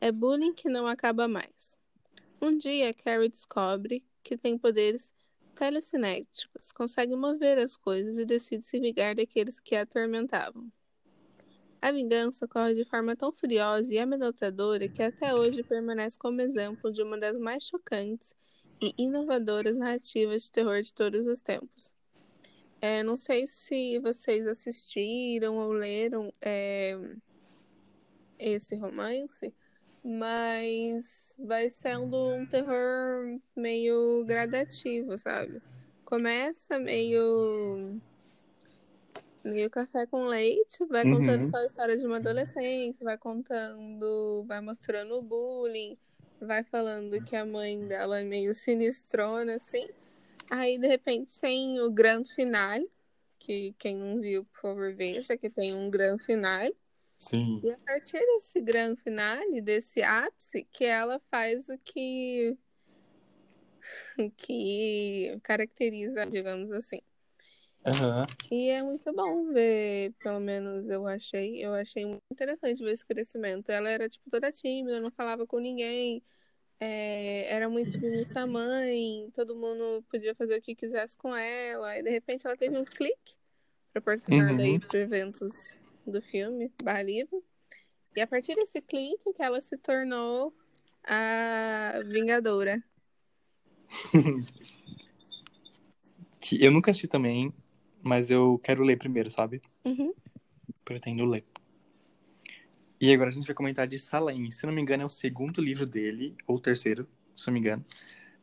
É 0.00 0.12
bullying 0.12 0.54
que 0.54 0.68
não 0.68 0.86
acaba 0.86 1.26
mais. 1.26 1.76
Um 2.40 2.56
dia, 2.56 2.94
Carrie 2.94 3.28
descobre 3.28 4.04
que 4.22 4.36
tem 4.36 4.56
poderes 4.56 5.10
telecinéticos, 5.54 6.70
consegue 6.72 7.16
mover 7.16 7.58
as 7.58 7.76
coisas 7.76 8.18
e 8.18 8.24
decide 8.24 8.66
se 8.66 8.78
vingar 8.78 9.16
daqueles 9.16 9.60
que 9.60 9.74
a 9.74 9.82
atormentavam. 9.82 10.70
A 11.84 11.92
vingança 11.92 12.46
ocorre 12.46 12.74
de 12.74 12.86
forma 12.86 13.14
tão 13.14 13.30
furiosa 13.30 13.92
e 13.92 13.98
amedrontadora 13.98 14.88
que 14.88 15.02
até 15.02 15.34
hoje 15.34 15.62
permanece 15.62 16.18
como 16.18 16.40
exemplo 16.40 16.90
de 16.90 17.02
uma 17.02 17.18
das 17.18 17.38
mais 17.38 17.64
chocantes 17.64 18.34
e 18.80 18.94
inovadoras 18.96 19.76
narrativas 19.76 20.44
de 20.44 20.50
terror 20.50 20.80
de 20.80 20.94
todos 20.94 21.26
os 21.26 21.42
tempos. 21.42 21.92
É, 22.80 23.02
não 23.02 23.18
sei 23.18 23.46
se 23.46 23.98
vocês 23.98 24.46
assistiram 24.46 25.58
ou 25.58 25.72
leram 25.72 26.32
é, 26.40 26.98
esse 28.38 28.74
romance, 28.76 29.54
mas 30.02 31.36
vai 31.38 31.68
sendo 31.68 32.16
um 32.30 32.46
terror 32.46 33.38
meio 33.54 34.24
gradativo, 34.24 35.18
sabe? 35.18 35.60
Começa 36.02 36.78
meio 36.78 38.00
meio 39.44 39.68
café 39.70 40.06
com 40.06 40.24
leite, 40.24 40.84
vai 40.86 41.04
Uhum. 41.04 41.18
contando 41.18 41.46
só 41.46 41.58
a 41.58 41.66
história 41.66 41.96
de 41.98 42.06
uma 42.06 42.16
adolescente, 42.16 43.04
vai 43.04 43.18
contando, 43.18 44.44
vai 44.46 44.60
mostrando 44.60 45.16
o 45.16 45.22
bullying, 45.22 45.98
vai 46.40 46.64
falando 46.64 47.20
que 47.22 47.36
a 47.36 47.44
mãe 47.44 47.86
dela 47.86 48.20
é 48.20 48.24
meio 48.24 48.54
sinistrona, 48.54 49.56
assim. 49.56 49.86
Aí, 50.50 50.78
de 50.78 50.86
repente, 50.86 51.38
tem 51.40 51.80
o 51.80 51.90
grande 51.90 52.34
finale, 52.34 52.88
que 53.38 53.74
quem 53.78 53.96
não 53.96 54.20
viu, 54.20 54.44
por 54.44 54.60
favor, 54.60 54.94
veja, 54.94 55.36
que 55.36 55.50
tem 55.50 55.74
um 55.74 55.90
grande 55.90 56.24
finale. 56.24 56.74
Sim. 57.18 57.60
E 57.62 57.70
a 57.70 57.78
partir 57.78 58.18
desse 58.18 58.60
grande 58.60 59.00
finale, 59.02 59.60
desse 59.60 60.02
ápice, 60.02 60.66
que 60.70 60.84
ela 60.84 61.20
faz 61.30 61.68
o 61.68 61.78
que 61.78 62.56
o 64.18 64.30
que 64.30 65.38
caracteriza, 65.42 66.24
digamos 66.26 66.70
assim. 66.70 67.00
Aham. 67.84 68.26
E 68.50 68.70
é 68.70 68.82
muito 68.82 69.12
bom 69.12 69.52
ver, 69.52 70.12
pelo 70.22 70.40
menos 70.40 70.88
eu 70.88 71.06
achei, 71.06 71.64
eu 71.64 71.74
achei 71.74 72.04
muito 72.06 72.22
interessante 72.32 72.82
ver 72.82 72.92
esse 72.92 73.04
crescimento. 73.04 73.70
Ela 73.70 73.90
era 73.90 74.08
tipo 74.08 74.30
toda 74.30 74.50
tímida, 74.52 75.00
não 75.00 75.10
falava 75.10 75.46
com 75.46 75.58
ninguém, 75.58 76.22
é, 76.78 77.52
era 77.52 77.68
muito 77.68 77.92
submissa 77.92 78.40
à 78.40 78.46
mãe, 78.46 79.30
todo 79.34 79.56
mundo 79.56 80.04
podia 80.10 80.34
fazer 80.34 80.58
o 80.58 80.62
que 80.62 80.74
quisesse 80.74 81.16
com 81.16 81.34
ela, 81.34 81.98
e 81.98 82.02
de 82.02 82.10
repente 82.10 82.46
ela 82.46 82.56
teve 82.56 82.78
um 82.78 82.84
clique 82.84 83.34
proporcionado 83.92 84.60
Uhum. 84.60 84.64
aí 84.64 84.78
por 84.78 84.96
eventos 84.96 85.78
do 86.06 86.20
filme, 86.20 86.72
barra. 86.82 87.02
E 88.16 88.20
a 88.20 88.26
partir 88.26 88.54
desse 88.54 88.80
clique 88.80 89.32
que 89.32 89.42
ela 89.42 89.60
se 89.60 89.76
tornou 89.78 90.54
a 91.04 92.00
Vingadora. 92.06 92.82
Que 96.40 96.62
eu 96.62 96.70
nunca 96.70 96.90
assisti 96.90 97.08
também, 97.08 97.50
mas 98.04 98.30
eu 98.30 98.60
quero 98.62 98.82
ler 98.82 98.98
primeiro, 98.98 99.30
sabe? 99.30 99.62
Uhum. 99.84 100.12
Pretendo 100.84 101.24
ler. 101.24 101.44
E 103.00 103.12
agora 103.12 103.30
a 103.30 103.32
gente 103.32 103.46
vai 103.46 103.54
comentar 103.54 103.86
de 103.86 103.98
Salem. 103.98 104.50
Se 104.50 104.66
não 104.66 104.72
me 104.72 104.80
engano, 104.80 105.02
é 105.02 105.06
o 105.06 105.10
segundo 105.10 105.60
livro 105.60 105.86
dele, 105.86 106.36
ou 106.46 106.56
o 106.56 106.60
terceiro, 106.60 107.08
se 107.34 107.46
não 107.46 107.54
me 107.54 107.60
engano, 107.60 107.84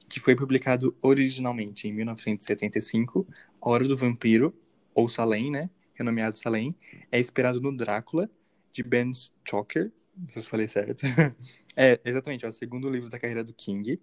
que 0.09 0.19
foi 0.19 0.35
publicado 0.35 0.97
originalmente 1.01 1.87
em 1.87 1.93
1975. 1.93 3.27
A 3.61 3.69
Hora 3.69 3.87
do 3.87 3.95
Vampiro, 3.95 4.53
ou 4.93 5.07
Salem, 5.07 5.51
né? 5.51 5.69
Renomeado 5.93 6.37
Salem, 6.37 6.75
é 7.11 7.19
inspirado 7.19 7.61
no 7.61 7.75
Drácula, 7.75 8.29
de 8.71 8.81
Ben 8.81 9.13
Stoker. 9.13 9.91
Eu 10.35 10.43
falei 10.43 10.67
certo. 10.67 11.03
é, 11.77 11.99
exatamente, 12.03 12.45
é 12.45 12.49
o 12.49 12.51
segundo 12.51 12.89
livro 12.89 13.09
da 13.09 13.19
carreira 13.19 13.43
do 13.43 13.53
King. 13.53 14.01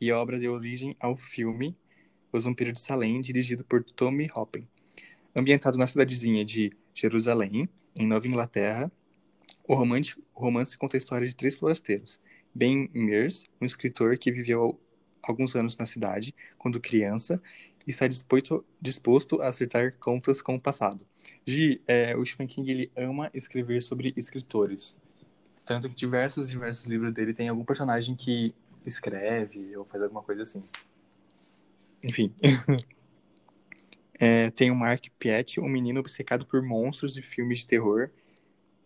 E 0.00 0.10
a 0.10 0.18
obra 0.18 0.38
deu 0.38 0.52
origem 0.52 0.94
ao 1.00 1.16
filme 1.16 1.76
Os 2.32 2.44
Vampiros 2.44 2.74
de 2.74 2.80
Salem, 2.80 3.20
dirigido 3.20 3.64
por 3.64 3.82
Tommy 3.82 4.30
Hoppen. 4.34 4.66
Ambientado 5.34 5.78
na 5.78 5.86
cidadezinha 5.86 6.44
de 6.44 6.72
Jerusalém, 6.94 7.68
em 7.96 8.06
Nova 8.06 8.26
Inglaterra, 8.26 8.90
O 9.66 9.74
romance, 9.74 10.14
o 10.34 10.40
romance 10.40 10.76
conta 10.78 10.96
a 10.96 10.98
história 10.98 11.28
de 11.28 11.36
três 11.36 11.54
forasteiros. 11.56 12.20
Ben 12.54 12.90
Mears, 12.94 13.44
um 13.60 13.66
escritor 13.66 14.16
que 14.18 14.32
viveu 14.32 14.80
alguns 15.22 15.54
anos 15.54 15.76
na 15.76 15.84
cidade 15.86 16.34
quando 16.56 16.80
criança 16.80 17.40
e 17.86 17.90
está 17.90 18.06
disposto, 18.08 18.64
disposto 18.80 19.42
a 19.42 19.48
acertar 19.48 19.96
contas 19.98 20.40
com 20.42 20.54
o 20.54 20.60
passado. 20.60 21.06
Gi, 21.46 21.80
é, 21.86 22.16
o 22.16 22.24
Stephen 22.24 22.46
King 22.46 22.70
ele 22.70 22.92
ama 22.96 23.30
escrever 23.34 23.82
sobre 23.82 24.14
escritores. 24.16 24.98
Tanto 25.64 25.88
que 25.88 25.94
diversos 25.94 26.48
diversos 26.48 26.86
livros 26.86 27.12
dele 27.12 27.34
tem 27.34 27.48
algum 27.48 27.64
personagem 27.64 28.14
que 28.16 28.54
escreve 28.86 29.76
ou 29.76 29.84
faz 29.84 30.02
alguma 30.02 30.22
coisa 30.22 30.42
assim. 30.42 30.64
Enfim. 32.04 32.32
é, 34.14 34.50
tem 34.50 34.70
o 34.70 34.76
Mark 34.76 35.06
Piet, 35.18 35.60
um 35.60 35.68
menino 35.68 36.00
obcecado 36.00 36.46
por 36.46 36.62
monstros 36.62 37.16
e 37.16 37.22
filmes 37.22 37.60
de 37.60 37.66
terror, 37.66 38.10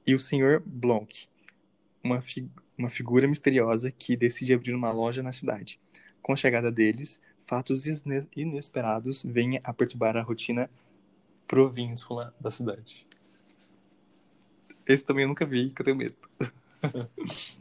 e 0.06 0.14
o 0.14 0.18
Sr. 0.18 0.60
Blanc, 0.64 1.28
uma, 2.02 2.20
fi 2.20 2.48
uma 2.76 2.88
figura 2.88 3.28
misteriosa 3.28 3.90
que 3.90 4.16
decide 4.16 4.52
abrir 4.54 4.74
uma 4.74 4.90
loja 4.90 5.22
na 5.22 5.32
cidade. 5.32 5.80
Com 6.20 6.32
a 6.32 6.36
chegada 6.36 6.72
deles, 6.72 7.20
fatos 7.46 7.84
inesperados 8.34 9.22
vêm 9.22 9.60
a 9.62 9.72
perturbar 9.72 10.16
a 10.16 10.22
rotina 10.22 10.70
provínsula 11.46 12.34
da 12.40 12.50
cidade. 12.50 13.06
Esse 14.86 15.04
também 15.04 15.22
eu 15.22 15.28
nunca 15.28 15.46
vi, 15.46 15.70
que 15.70 15.80
eu 15.80 15.84
tenho 15.84 15.96
medo. 15.96 16.16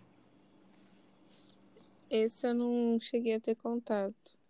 Esse 2.10 2.46
eu 2.46 2.54
não 2.54 3.00
cheguei 3.00 3.36
a 3.36 3.40
ter 3.40 3.56
contato. 3.56 4.41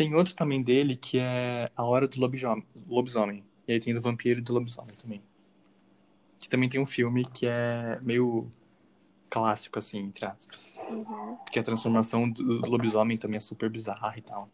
Tem 0.00 0.14
outro 0.14 0.34
também 0.34 0.62
dele 0.62 0.96
que 0.96 1.18
é 1.18 1.70
A 1.76 1.84
Hora 1.84 2.08
do 2.08 2.18
Lobisomem. 2.18 3.44
E 3.68 3.72
aí 3.74 3.78
tem 3.78 3.92
do 3.92 4.00
Vampiro 4.00 4.40
e 4.40 4.42
do 4.42 4.54
Lobisomem 4.54 4.94
também. 4.94 5.22
Que 6.38 6.48
também 6.48 6.70
tem 6.70 6.80
um 6.80 6.86
filme 6.86 7.22
que 7.26 7.46
é 7.46 8.00
meio 8.00 8.50
clássico, 9.28 9.78
assim, 9.78 9.98
entre 9.98 10.24
aspas. 10.24 10.78
Uhum. 10.88 11.36
Que 11.52 11.58
a 11.58 11.62
transformação 11.62 12.30
do 12.30 12.66
lobisomem 12.66 13.18
também 13.18 13.36
é 13.36 13.40
super 13.40 13.68
bizarra 13.68 14.14
e 14.16 14.22
tal. 14.22 14.48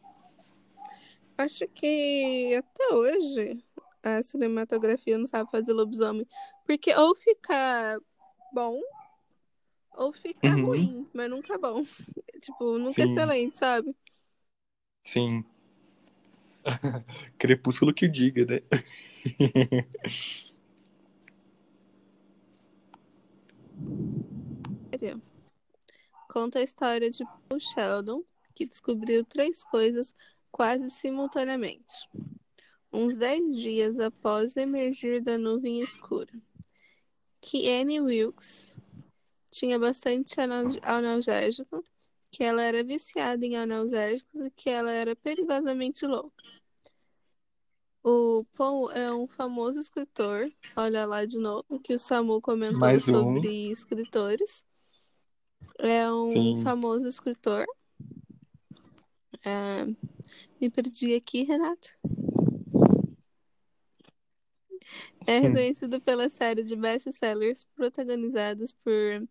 Acho 1.39 1.69
que 1.69 2.53
até 2.57 2.93
hoje 2.93 3.65
a 4.03 4.25
cinematografia 4.25 5.17
não 5.17 5.29
sabe 5.29 5.49
fazer 5.49 5.73
lobisomem. 5.73 6.27
Porque 6.67 6.93
ou 6.93 7.15
fica 7.15 8.01
bom, 8.53 8.81
ou 9.97 10.13
fica 10.13 10.49
Uhum. 10.49 10.67
ruim, 10.67 11.07
mas 11.15 11.31
nunca 11.31 11.55
é 11.55 11.59
bom. 11.59 11.85
Tipo, 12.43 12.79
nunca 12.79 13.01
é 13.01 13.07
Sim. 13.07 13.13
excelente, 13.13 13.57
sabe? 13.57 13.95
Sim. 15.07 15.45
Crepúsculo 17.39 17.95
que 17.95 18.07
o 18.07 18.09
diga, 18.11 18.45
né? 18.45 18.61
Conta 26.29 26.59
a 26.59 26.63
história 26.63 27.09
de 27.09 27.25
Paul 27.49 27.61
Sheldon, 27.61 28.25
que 28.53 28.67
descobriu 28.67 29.25
três 29.25 29.63
coisas 29.65 30.13
quase 30.51 30.91
simultaneamente. 30.91 32.09
Uns 32.93 33.17
dez 33.17 33.57
dias 33.57 34.01
após 34.01 34.57
emergir 34.57 35.23
da 35.23 35.39
nuvem 35.39 35.81
escura. 35.81 36.33
Que 37.41 37.71
Annie 37.71 38.01
Wilkes 38.01 38.75
tinha 39.53 39.79
bastante 39.79 40.41
anal- 40.41 40.67
analgésico, 40.83 41.85
que 42.37 42.45
ela 42.45 42.63
era 42.63 42.85
viciada 42.85 43.47
em 43.47 43.57
analgésicos 43.57 44.45
e 44.45 44.51
que 44.51 44.69
ela 44.69 44.93
era 44.93 45.17
perigosamente 45.17 46.05
louca. 46.05 46.45
O 48.03 48.45
Paul 48.55 48.91
é 48.91 49.11
um 49.11 49.27
famoso 49.27 49.81
escritor, 49.81 50.47
olha 50.77 51.07
lá 51.07 51.25
de 51.25 51.39
novo, 51.39 51.65
que 51.83 51.95
o 51.95 51.99
Samu 51.99 52.43
comentou 52.43 52.79
Mais 52.79 53.09
um. 53.09 53.13
sobre 53.13 53.71
escritores. 53.71 54.63
É 55.79 56.13
um 56.13 56.31
Sim. 56.31 56.63
famoso 56.63 57.09
escritor. 57.09 57.65
Ah, 59.43 59.87
me 60.61 60.69
perdi 60.69 61.15
aqui, 61.15 61.43
Renato. 61.43 61.89
É 65.27 65.39
reconhecido 65.39 66.03
pela 66.03 66.29
série 66.29 66.63
de 66.63 66.77
best-sellers 66.77 67.65
protagonizados 67.75 68.73
por 68.73 69.27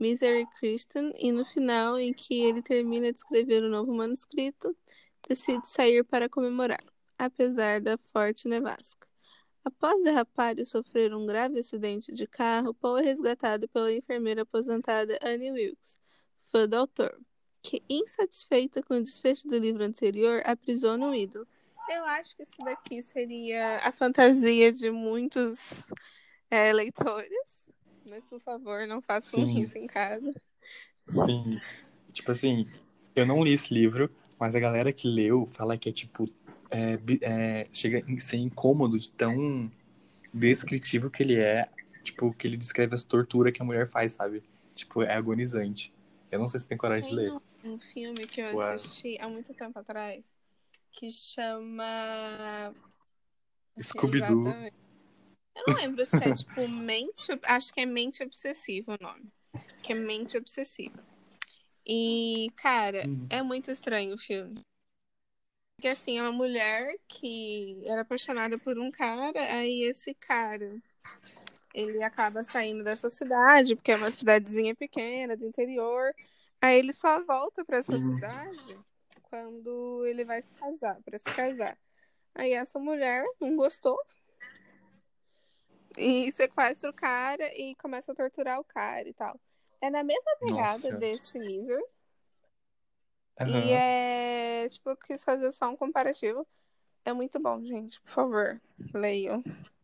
Misery 0.00 0.46
Christian 0.58 1.12
e 1.16 1.30
no 1.30 1.44
final, 1.44 1.98
em 1.98 2.12
que 2.12 2.42
ele 2.42 2.62
termina 2.62 3.12
de 3.12 3.18
escrever 3.18 3.62
o 3.62 3.68
novo 3.68 3.94
manuscrito, 3.94 4.74
decide 5.28 5.68
sair 5.68 6.02
para 6.02 6.28
comemorar, 6.28 6.82
apesar 7.18 7.80
da 7.80 7.98
forte 7.98 8.48
nevasca. 8.48 9.06
Após 9.62 10.02
derrapar 10.02 10.58
e 10.58 10.64
sofrer 10.64 11.14
um 11.14 11.26
grave 11.26 11.60
acidente 11.60 12.12
de 12.12 12.26
carro, 12.26 12.72
Paul 12.72 12.98
é 12.98 13.02
resgatado 13.02 13.68
pela 13.68 13.92
enfermeira 13.92 14.42
aposentada 14.42 15.18
Annie 15.22 15.52
Wilkes, 15.52 16.00
fã 16.46 16.66
do 16.66 16.76
autor, 16.76 17.20
que, 17.62 17.82
insatisfeita 17.88 18.82
com 18.82 18.94
o 18.94 19.02
desfecho 19.02 19.46
do 19.48 19.58
livro 19.58 19.84
anterior, 19.84 20.42
aprisiona 20.46 21.06
o 21.06 21.14
ídolo. 21.14 21.46
Eu 21.90 22.04
acho 22.04 22.34
que 22.36 22.42
isso 22.42 22.56
daqui 22.64 23.02
seria 23.02 23.78
a 23.78 23.92
fantasia 23.92 24.72
de 24.72 24.90
muitos 24.90 25.84
é, 26.50 26.72
leitores, 26.72 27.59
mas 28.10 28.24
por 28.24 28.40
favor, 28.40 28.86
não 28.86 29.00
façam 29.00 29.46
Sim. 29.46 29.60
isso 29.60 29.78
em 29.78 29.86
casa. 29.86 30.34
Sim. 31.08 31.58
Tipo 32.12 32.32
assim, 32.32 32.66
eu 33.14 33.24
não 33.24 33.42
li 33.42 33.52
esse 33.52 33.72
livro, 33.72 34.10
mas 34.38 34.54
a 34.54 34.60
galera 34.60 34.92
que 34.92 35.08
leu 35.08 35.46
fala 35.46 35.78
que 35.78 35.88
é 35.88 35.92
tipo. 35.92 36.28
é, 36.70 36.98
é, 37.22 37.68
chega 37.72 38.04
a 38.04 38.20
ser 38.20 38.36
incômodo 38.36 38.98
de 38.98 39.10
tão 39.10 39.70
descritivo 40.34 41.08
que 41.08 41.22
ele 41.22 41.38
é. 41.38 41.68
Tipo, 42.02 42.32
que 42.32 42.46
ele 42.46 42.56
descreve 42.56 42.94
as 42.94 43.04
torturas 43.04 43.52
que 43.52 43.62
a 43.62 43.64
mulher 43.64 43.88
faz, 43.88 44.12
sabe? 44.12 44.42
Tipo, 44.74 45.02
é 45.02 45.14
agonizante. 45.14 45.92
Eu 46.30 46.38
não 46.38 46.48
sei 46.48 46.58
se 46.60 46.68
tem 46.68 46.78
coragem 46.78 47.10
de 47.10 47.14
ler. 47.14 47.32
Tem 47.60 47.70
um, 47.70 47.78
filme 47.78 48.26
que 48.26 48.40
eu 48.40 48.56
Uau. 48.56 48.72
assisti 48.72 49.18
há 49.20 49.28
muito 49.28 49.52
tempo 49.52 49.78
atrás 49.78 50.34
que 50.92 51.10
chama. 51.10 52.72
Scooby-Doo. 53.78 54.44
Eu 55.56 55.64
não 55.66 55.74
lembro 55.76 56.06
se 56.06 56.16
é 56.16 56.34
tipo 56.34 56.68
mente. 56.68 57.26
Acho 57.44 57.72
que 57.72 57.80
é 57.80 57.86
mente 57.86 58.22
obsessiva 58.22 58.96
o 58.98 59.02
nome. 59.04 59.32
Que 59.82 59.92
é 59.92 59.96
mente 59.96 60.36
obsessiva. 60.36 61.02
E, 61.86 62.50
cara, 62.56 63.02
Hum. 63.06 63.26
é 63.30 63.42
muito 63.42 63.70
estranho 63.70 64.14
o 64.14 64.18
filme. 64.18 64.64
Porque 65.76 65.88
assim, 65.88 66.18
é 66.18 66.22
uma 66.22 66.32
mulher 66.32 66.94
que 67.08 67.80
era 67.86 68.02
apaixonada 68.02 68.58
por 68.58 68.78
um 68.78 68.90
cara, 68.90 69.40
aí 69.56 69.82
esse 69.84 70.12
cara 70.14 70.78
ele 71.72 72.02
acaba 72.02 72.42
saindo 72.44 72.84
dessa 72.84 73.08
cidade, 73.08 73.74
porque 73.74 73.92
é 73.92 73.96
uma 73.96 74.10
cidadezinha 74.10 74.74
pequena, 74.74 75.36
do 75.36 75.46
interior. 75.46 76.14
Aí 76.60 76.78
ele 76.78 76.92
só 76.92 77.24
volta 77.24 77.64
pra 77.64 77.78
essa 77.78 77.96
Sim. 77.96 78.14
cidade 78.14 78.78
quando 79.22 80.04
ele 80.06 80.24
vai 80.24 80.42
se 80.42 80.50
casar, 80.52 81.00
pra 81.02 81.18
se 81.18 81.24
casar. 81.24 81.78
Aí 82.34 82.52
essa 82.52 82.78
mulher 82.78 83.24
não 83.40 83.56
gostou 83.56 83.98
e 85.96 86.30
sequestra 86.32 86.90
o 86.90 86.94
cara 86.94 87.44
e 87.58 87.74
começa 87.76 88.12
a 88.12 88.14
torturar 88.14 88.60
o 88.60 88.64
cara 88.64 89.08
e 89.08 89.12
tal. 89.12 89.38
É 89.80 89.90
na 89.90 90.02
mesma 90.02 90.36
pegada 90.38 90.72
Nossa. 90.72 90.92
desse 90.92 91.38
Miser. 91.38 91.82
Aham. 93.40 93.50
E 93.50 93.72
é, 93.72 94.68
tipo, 94.68 94.90
eu 94.90 94.96
quis 94.96 95.24
fazer 95.24 95.50
só 95.52 95.68
um 95.70 95.76
comparativo. 95.76 96.46
É 97.04 97.12
muito 97.12 97.40
bom, 97.40 97.64
gente. 97.64 98.00
Por 98.02 98.12
favor, 98.12 98.60
leiam 98.92 99.42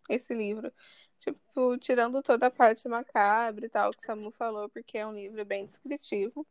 esse 0.08 0.34
livro. 0.34 0.72
Tipo, 1.18 1.78
tirando 1.78 2.22
toda 2.22 2.46
a 2.46 2.50
parte 2.50 2.86
macabra 2.88 3.64
e 3.64 3.68
tal 3.68 3.90
que 3.90 3.98
o 3.98 4.02
Samu 4.02 4.30
falou, 4.32 4.68
porque 4.68 4.98
é 4.98 5.06
um 5.06 5.14
livro 5.14 5.42
bem 5.44 5.66
descritivo. 5.66 6.46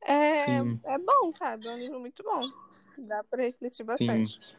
É, 0.00 0.32
Sim. 0.32 0.80
é 0.84 0.98
bom, 0.98 1.32
sabe? 1.32 1.66
É 1.66 1.72
um 1.72 1.80
livro 1.80 2.00
muito 2.00 2.22
bom. 2.22 2.40
Dá 2.96 3.24
pra 3.24 3.42
refletir 3.42 3.84
bastante. 3.84 4.56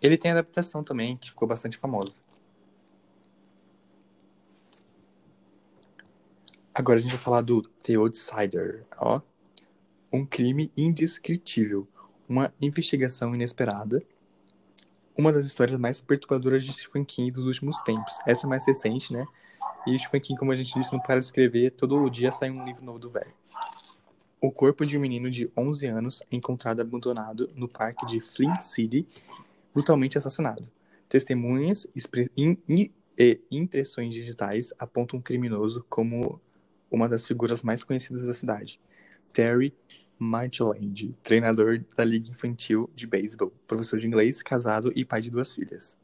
Ele 0.00 0.16
tem 0.16 0.30
adaptação 0.30 0.82
também, 0.82 1.16
que 1.16 1.28
ficou 1.28 1.46
bastante 1.46 1.76
famosa. 1.76 2.14
Agora 6.78 6.96
a 6.96 7.02
gente 7.02 7.10
vai 7.10 7.18
falar 7.18 7.40
do 7.40 7.60
The 7.60 7.94
Outsider, 7.96 8.86
ó. 8.98 9.20
Um 10.12 10.24
crime 10.24 10.70
indescritível, 10.76 11.88
uma 12.28 12.54
investigação 12.60 13.34
inesperada, 13.34 14.00
uma 15.16 15.32
das 15.32 15.44
histórias 15.44 15.76
mais 15.80 16.00
perturbadoras 16.00 16.64
de 16.64 16.72
Stephen 16.72 17.04
King 17.04 17.32
dos 17.32 17.46
últimos 17.46 17.80
tempos. 17.80 18.20
Essa 18.24 18.46
é 18.46 18.48
mais 18.48 18.64
recente, 18.64 19.12
né? 19.12 19.26
E 19.88 19.98
Stephen 19.98 20.20
King, 20.20 20.38
como 20.38 20.52
a 20.52 20.54
gente 20.54 20.72
disse, 20.72 20.92
não 20.92 21.00
para 21.00 21.18
de 21.18 21.24
escrever, 21.24 21.72
todo 21.72 22.08
dia 22.08 22.30
sai 22.30 22.48
um 22.48 22.64
livro 22.64 22.84
novo 22.84 23.00
do 23.00 23.10
velho. 23.10 23.34
O 24.40 24.52
corpo 24.52 24.86
de 24.86 24.96
um 24.96 25.00
menino 25.00 25.28
de 25.28 25.50
11 25.56 25.84
anos 25.84 26.22
é 26.30 26.36
encontrado 26.36 26.78
abandonado 26.78 27.50
no 27.56 27.66
parque 27.66 28.06
de 28.06 28.20
Flint 28.20 28.60
City, 28.60 29.04
brutalmente 29.74 30.16
assassinado. 30.16 30.70
Testemunhas 31.08 31.88
e 32.36 33.40
impressões 33.50 34.14
digitais 34.14 34.72
apontam 34.78 35.18
o 35.18 35.22
criminoso 35.22 35.84
como 35.88 36.40
uma 36.90 37.08
das 37.08 37.26
figuras 37.26 37.62
mais 37.62 37.82
conhecidas 37.82 38.26
da 38.26 38.34
cidade. 38.34 38.80
Terry 39.32 39.74
Marchland, 40.18 41.14
treinador 41.22 41.84
da 41.96 42.04
Liga 42.04 42.30
Infantil 42.30 42.90
de 42.94 43.06
Beisebol, 43.06 43.52
professor 43.66 44.00
de 44.00 44.06
inglês, 44.06 44.42
casado 44.42 44.92
e 44.96 45.04
pai 45.04 45.20
de 45.20 45.30
duas 45.30 45.54
filhas. 45.54 45.96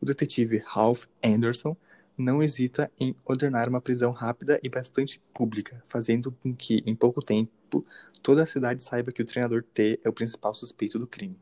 O 0.00 0.04
detetive 0.04 0.58
Ralph 0.58 1.04
Anderson 1.24 1.76
não 2.16 2.42
hesita 2.42 2.90
em 3.00 3.16
ordenar 3.24 3.68
uma 3.68 3.80
prisão 3.80 4.12
rápida 4.12 4.60
e 4.62 4.68
bastante 4.68 5.20
pública, 5.32 5.82
fazendo 5.86 6.30
com 6.30 6.54
que, 6.54 6.82
em 6.84 6.94
pouco 6.94 7.22
tempo, 7.22 7.86
toda 8.22 8.42
a 8.42 8.46
cidade 8.46 8.82
saiba 8.82 9.12
que 9.12 9.22
o 9.22 9.24
treinador 9.24 9.62
T 9.62 9.98
é 10.04 10.08
o 10.08 10.12
principal 10.12 10.54
suspeito 10.54 10.98
do 10.98 11.06
crime. 11.06 11.38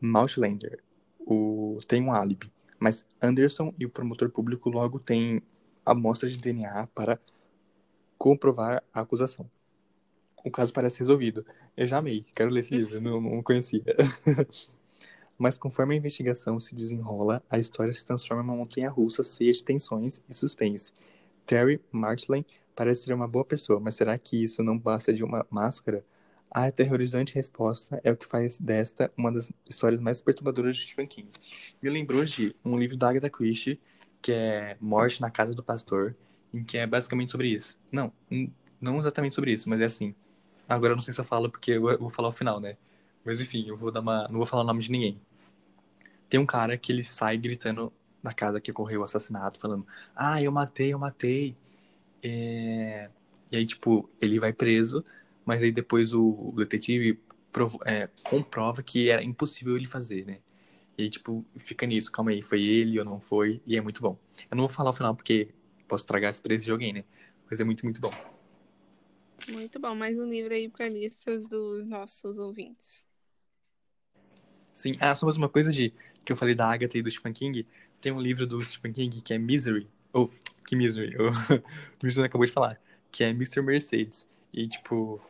Maltlander 0.00 0.82
o... 1.18 1.80
tem 1.86 2.02
um 2.02 2.12
álibi, 2.12 2.50
mas 2.78 3.04
Anderson 3.20 3.74
e 3.78 3.84
o 3.84 3.90
promotor 3.90 4.30
público 4.30 4.70
logo 4.70 4.98
têm 4.98 5.42
amostra 5.84 6.28
de 6.30 6.38
DNA 6.38 6.86
para 6.94 7.20
comprovar 8.18 8.82
a 8.92 9.00
acusação. 9.00 9.48
O 10.44 10.50
caso 10.50 10.72
parece 10.72 10.98
resolvido. 10.98 11.44
Eu 11.76 11.86
já 11.86 11.98
amei, 11.98 12.24
quero 12.36 12.50
ler 12.50 12.60
esse 12.60 12.74
livro, 12.74 13.00
não, 13.00 13.20
não 13.20 13.42
conhecia. 13.42 13.82
Mas 15.38 15.58
conforme 15.58 15.94
a 15.94 15.98
investigação 15.98 16.60
se 16.60 16.74
desenrola, 16.74 17.42
a 17.50 17.58
história 17.58 17.92
se 17.92 18.04
transforma 18.04 18.42
em 18.42 18.46
uma 18.46 18.56
montanha 18.56 18.90
russa 18.90 19.24
cheia 19.24 19.52
de 19.52 19.62
tensões 19.62 20.22
e 20.28 20.34
suspense. 20.34 20.92
Terry 21.44 21.80
Martling 21.90 22.44
parece 22.74 23.04
ser 23.04 23.14
uma 23.14 23.28
boa 23.28 23.44
pessoa, 23.44 23.80
mas 23.80 23.94
será 23.94 24.16
que 24.18 24.42
isso 24.42 24.62
não 24.62 24.78
basta 24.78 25.12
de 25.12 25.22
uma 25.22 25.46
máscara? 25.50 26.04
A 26.50 26.66
aterrorizante 26.66 27.34
resposta 27.34 28.00
é 28.04 28.12
o 28.12 28.16
que 28.16 28.26
faz 28.26 28.58
desta 28.58 29.12
uma 29.16 29.32
das 29.32 29.52
histórias 29.68 30.00
mais 30.00 30.22
perturbadoras 30.22 30.76
de 30.76 30.82
Stephen 30.82 31.06
King. 31.06 31.28
Me 31.82 31.90
lembrou 31.90 32.24
de 32.24 32.54
um 32.64 32.78
livro 32.78 32.96
da 32.96 33.10
Agatha 33.10 33.28
Christie, 33.28 33.80
que 34.22 34.32
é 34.32 34.76
Morte 34.80 35.20
na 35.20 35.30
Casa 35.30 35.52
do 35.52 35.64
Pastor, 35.64 36.14
em 36.54 36.64
que 36.64 36.78
é 36.78 36.86
basicamente 36.86 37.30
sobre 37.30 37.48
isso. 37.48 37.78
Não, 37.90 38.12
não 38.80 38.98
exatamente 38.98 39.34
sobre 39.34 39.52
isso, 39.52 39.68
mas 39.68 39.80
é 39.80 39.84
assim. 39.86 40.14
Agora 40.68 40.92
eu 40.92 40.96
não 40.96 41.02
sei 41.02 41.12
se 41.12 41.20
eu 41.20 41.24
falo 41.24 41.50
porque 41.50 41.72
eu 41.72 41.98
vou 41.98 42.08
falar 42.08 42.28
o 42.28 42.32
final, 42.32 42.60
né? 42.60 42.76
Mas 43.24 43.40
enfim, 43.40 43.66
eu 43.66 43.76
vou 43.76 43.90
dar 43.90 44.00
uma. 44.00 44.28
Não 44.28 44.36
vou 44.36 44.46
falar 44.46 44.62
o 44.62 44.66
nome 44.66 44.80
de 44.80 44.90
ninguém. 44.90 45.20
Tem 46.28 46.38
um 46.40 46.46
cara 46.46 46.78
que 46.78 46.92
ele 46.92 47.02
sai 47.02 47.36
gritando 47.36 47.92
na 48.22 48.32
casa 48.32 48.60
que 48.60 48.70
ocorreu 48.70 49.00
o 49.00 49.04
assassinato, 49.04 49.58
falando: 49.58 49.86
Ah, 50.14 50.40
eu 50.40 50.52
matei, 50.52 50.92
eu 50.92 50.98
matei. 50.98 51.54
É... 52.22 53.10
E 53.50 53.56
aí, 53.56 53.66
tipo, 53.66 54.08
ele 54.20 54.40
vai 54.40 54.52
preso, 54.52 55.04
mas 55.44 55.62
aí 55.62 55.70
depois 55.72 56.12
o, 56.12 56.52
detetive 56.56 57.20
provo... 57.52 57.78
é, 57.84 58.08
comprova 58.24 58.82
que 58.82 59.10
era 59.10 59.22
impossível 59.22 59.76
ele 59.76 59.86
fazer, 59.86 60.24
né? 60.26 60.38
E 60.96 61.04
aí, 61.04 61.10
tipo, 61.10 61.44
fica 61.56 61.86
nisso, 61.86 62.10
calma 62.10 62.30
aí, 62.30 62.42
foi 62.42 62.62
ele 62.62 62.98
ou 62.98 63.04
não 63.04 63.20
foi, 63.20 63.60
e 63.66 63.76
é 63.76 63.80
muito 63.80 64.00
bom. 64.00 64.18
Eu 64.50 64.56
não 64.56 64.66
vou 64.66 64.68
falar 64.68 64.90
o 64.90 64.92
final 64.92 65.14
porque 65.14 65.50
posso 65.86 66.06
tragar 66.06 66.28
a 66.28 66.30
experiência 66.30 66.66
de 66.66 66.72
alguém, 66.72 66.92
né? 66.92 67.04
Mas 67.48 67.60
é 67.60 67.64
muito, 67.64 67.84
muito 67.84 68.00
bom. 68.00 68.12
Muito 69.48 69.78
bom, 69.78 69.94
mais 69.94 70.18
um 70.18 70.28
livro 70.28 70.54
aí 70.54 70.68
para 70.68 70.88
listas 70.88 71.46
dos 71.48 71.86
nossos 71.86 72.38
ouvintes. 72.38 73.04
Sim, 74.72 74.96
ah, 75.00 75.14
só 75.14 75.26
mais 75.26 75.36
uma 75.36 75.48
coisa 75.48 75.70
de 75.70 75.92
que 76.24 76.32
eu 76.32 76.36
falei 76.36 76.54
da 76.54 76.66
Agatha 76.70 76.98
e 76.98 77.02
do 77.02 77.10
Stephen 77.10 77.32
King. 77.32 77.66
Tem 78.00 78.10
um 78.10 78.20
livro 78.20 78.46
do 78.46 78.62
Stephen 78.64 78.92
King 78.92 79.20
que 79.20 79.34
é 79.34 79.38
Misery. 79.38 79.88
Ou, 80.12 80.24
oh, 80.32 80.64
que 80.64 80.74
Misery? 80.74 81.14
O 82.02 82.06
Misery 82.06 82.26
acabou 82.26 82.46
de 82.46 82.52
falar. 82.52 82.80
Que 83.12 83.24
é 83.24 83.30
Mr. 83.30 83.62
Mercedes. 83.62 84.26
E, 84.52 84.66
tipo, 84.66 85.20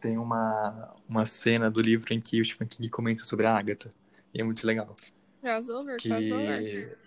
tem 0.00 0.16
uma, 0.16 0.94
uma 1.08 1.26
cena 1.26 1.70
do 1.70 1.80
livro 1.80 2.12
em 2.12 2.20
que 2.20 2.40
o 2.40 2.44
Stephen 2.44 2.66
King 2.66 2.88
comenta 2.88 3.24
sobre 3.24 3.46
a 3.46 3.56
Agatha. 3.56 3.92
E 4.32 4.40
é 4.40 4.44
muito 4.44 4.66
legal. 4.66 4.96
Crossover, 5.40 5.96
que... 5.98 6.08
crossover. 6.08 6.98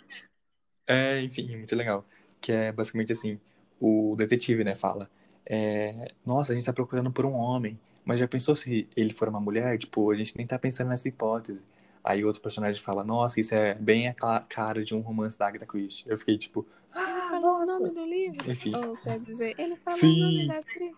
É, 0.87 1.21
enfim, 1.21 1.57
muito 1.57 1.75
legal. 1.75 2.05
Que 2.41 2.51
é 2.51 2.71
basicamente 2.71 3.11
assim, 3.11 3.39
o 3.79 4.15
detetive, 4.17 4.63
né, 4.63 4.75
fala. 4.75 5.09
É, 5.45 6.13
Nossa, 6.25 6.51
a 6.51 6.55
gente 6.55 6.65
tá 6.65 6.73
procurando 6.73 7.11
por 7.11 7.25
um 7.25 7.33
homem. 7.33 7.79
Mas 8.05 8.19
já 8.19 8.27
pensou 8.27 8.55
se 8.55 8.87
ele 8.95 9.13
for 9.13 9.29
uma 9.29 9.39
mulher? 9.39 9.77
Tipo, 9.77 10.11
a 10.11 10.15
gente 10.15 10.35
nem 10.37 10.45
tá 10.45 10.59
pensando 10.59 10.89
nessa 10.89 11.07
hipótese. 11.07 11.65
Aí 12.03 12.25
outro 12.25 12.41
personagem 12.41 12.81
fala, 12.81 13.01
nossa, 13.01 13.39
isso 13.39 13.55
é 13.55 13.73
bem 13.75 14.09
a 14.09 14.39
cara 14.41 14.83
de 14.83 14.93
um 14.93 14.99
romance 14.99 15.37
da 15.37 15.47
Agatha 15.47 15.65
Christie. 15.65 16.03
Eu 16.05 16.17
fiquei 16.17 16.37
tipo, 16.37 16.67
ah, 16.93 17.39
nossa. 17.39 17.77
o 17.77 17.79
nome 17.79 17.91
do 17.91 18.05
livro. 18.05 18.51
Enfim. 18.51 18.73
Ou 18.75 18.97
quer 18.97 19.19
dizer, 19.21 19.55
ele 19.57 19.77
falou 19.77 19.99
Sim. 19.99 20.21
o 20.21 20.25
nome 20.25 20.47
da 20.47 20.57
atriz. 20.59 20.95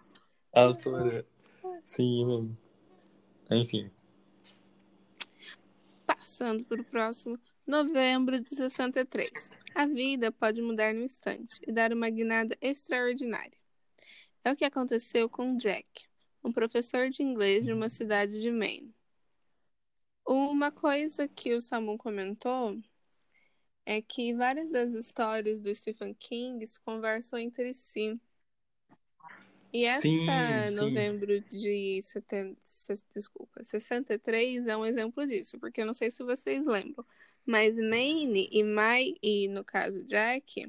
A 0.51 0.61
autora. 0.61 1.25
Sim, 1.85 2.57
enfim. 3.51 3.91
Passando 6.07 6.63
para 6.63 6.81
o 6.81 6.83
próximo. 6.83 7.37
Novembro 7.65 8.39
de 8.39 8.55
63. 8.55 9.49
A 9.73 9.87
vida 9.87 10.31
pode 10.31 10.61
mudar 10.61 10.93
no 10.93 11.01
instante 11.01 11.59
e 11.67 11.71
dar 11.71 11.91
uma 11.91 12.09
guinada 12.09 12.55
extraordinária. 12.61 13.57
É 14.43 14.51
o 14.51 14.55
que 14.55 14.63
aconteceu 14.63 15.27
com 15.27 15.57
Jack, 15.57 16.05
um 16.43 16.51
professor 16.51 17.09
de 17.09 17.23
inglês 17.23 17.65
de 17.65 17.73
uma 17.73 17.89
cidade 17.89 18.39
de 18.39 18.51
Maine. 18.51 18.93
Uma 20.27 20.71
coisa 20.71 21.27
que 21.27 21.55
o 21.55 21.61
Samu 21.61 21.97
comentou 21.97 22.79
é 23.83 24.01
que 24.01 24.33
várias 24.33 24.69
das 24.69 24.93
histórias 24.93 25.59
do 25.59 25.73
Stephen 25.73 26.13
King 26.13 26.65
se 26.65 26.79
conversam 26.79 27.39
entre 27.39 27.73
si. 27.73 28.19
E 29.73 29.85
essa 29.85 30.01
sim, 30.01 30.25
sim. 30.69 30.75
novembro 30.75 31.41
de 31.41 32.01
70, 32.01 32.57
desculpa, 33.13 33.63
63 33.63 34.67
é 34.67 34.77
um 34.77 34.85
exemplo 34.85 35.27
disso, 35.27 35.59
porque 35.59 35.81
eu 35.81 35.85
não 35.85 35.93
sei 35.93 36.09
se 36.09 36.23
vocês 36.23 36.65
lembram, 36.65 37.05
mas 37.45 37.77
Maine 37.77 38.49
e 38.51 38.63
Mai, 38.63 39.15
e 39.21 39.47
no 39.47 39.63
caso 39.63 40.03
Jack, 40.03 40.67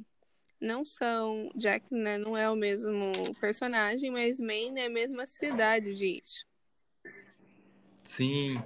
não 0.60 0.84
são. 0.84 1.50
Jack 1.54 1.86
né, 1.92 2.18
não 2.18 2.36
é 2.36 2.50
o 2.50 2.56
mesmo 2.56 3.12
personagem, 3.40 4.10
mas 4.10 4.38
Maine 4.38 4.80
é 4.80 4.86
a 4.86 4.90
mesma 4.90 5.26
cidade 5.26 5.94
de 5.94 6.04
It. 6.04 6.46
Sim. 8.02 8.62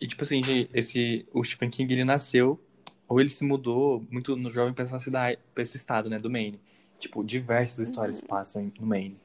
E 0.00 0.06
tipo 0.06 0.22
assim, 0.22 0.42
esse, 0.72 1.26
o 1.32 1.42
Stephen 1.42 1.70
King 1.70 1.92
ele 1.92 2.04
nasceu, 2.04 2.60
ou 3.08 3.20
ele 3.20 3.28
se 3.28 3.44
mudou 3.44 4.06
muito 4.10 4.36
no 4.36 4.50
jovem 4.52 4.72
pra 4.72 4.84
essa 4.84 5.00
cidade, 5.00 5.38
pra 5.54 5.62
esse 5.62 5.76
estado, 5.76 6.08
né, 6.08 6.18
do 6.18 6.30
Maine. 6.30 6.60
Tipo, 6.98 7.24
diversas 7.24 7.78
histórias 7.78 8.20
uhum. 8.20 8.28
passam 8.28 8.72
no 8.78 8.86
Maine. 8.86 9.18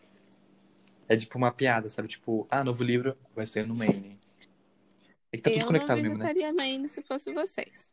É 1.07 1.15
tipo 1.15 1.37
uma 1.37 1.51
piada, 1.51 1.89
sabe? 1.89 2.07
Tipo, 2.07 2.47
ah, 2.49 2.63
novo 2.63 2.83
livro 2.83 3.15
vai 3.35 3.45
ser 3.45 3.67
no 3.67 3.75
Maine. 3.75 4.19
É 5.33 5.37
que 5.37 5.43
tá 5.43 5.49
eu 5.49 5.55
tudo 5.55 5.65
conectado 5.65 5.95
mesmo, 5.95 6.17
né? 6.17 6.25
Eu 6.25 6.27
visitaria 6.27 6.53
Maine 6.53 6.87
se 6.87 7.01
fosse 7.01 7.33
vocês. 7.33 7.91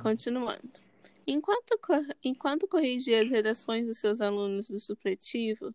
Continuando. 0.00 0.80
Enquanto, 1.26 1.78
enquanto 2.22 2.68
corrigia 2.68 3.22
as 3.22 3.28
redações 3.28 3.86
dos 3.86 3.98
seus 3.98 4.20
alunos 4.20 4.68
do 4.68 4.78
supletivo, 4.78 5.74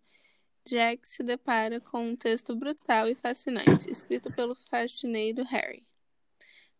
Jack 0.65 1.07
se 1.07 1.23
depara 1.23 1.81
com 1.81 2.11
um 2.11 2.15
texto 2.15 2.55
brutal 2.55 3.09
e 3.09 3.15
fascinante, 3.15 3.89
escrito 3.89 4.31
pelo 4.31 4.55
faxineiro 4.55 5.43
Harry. 5.43 5.85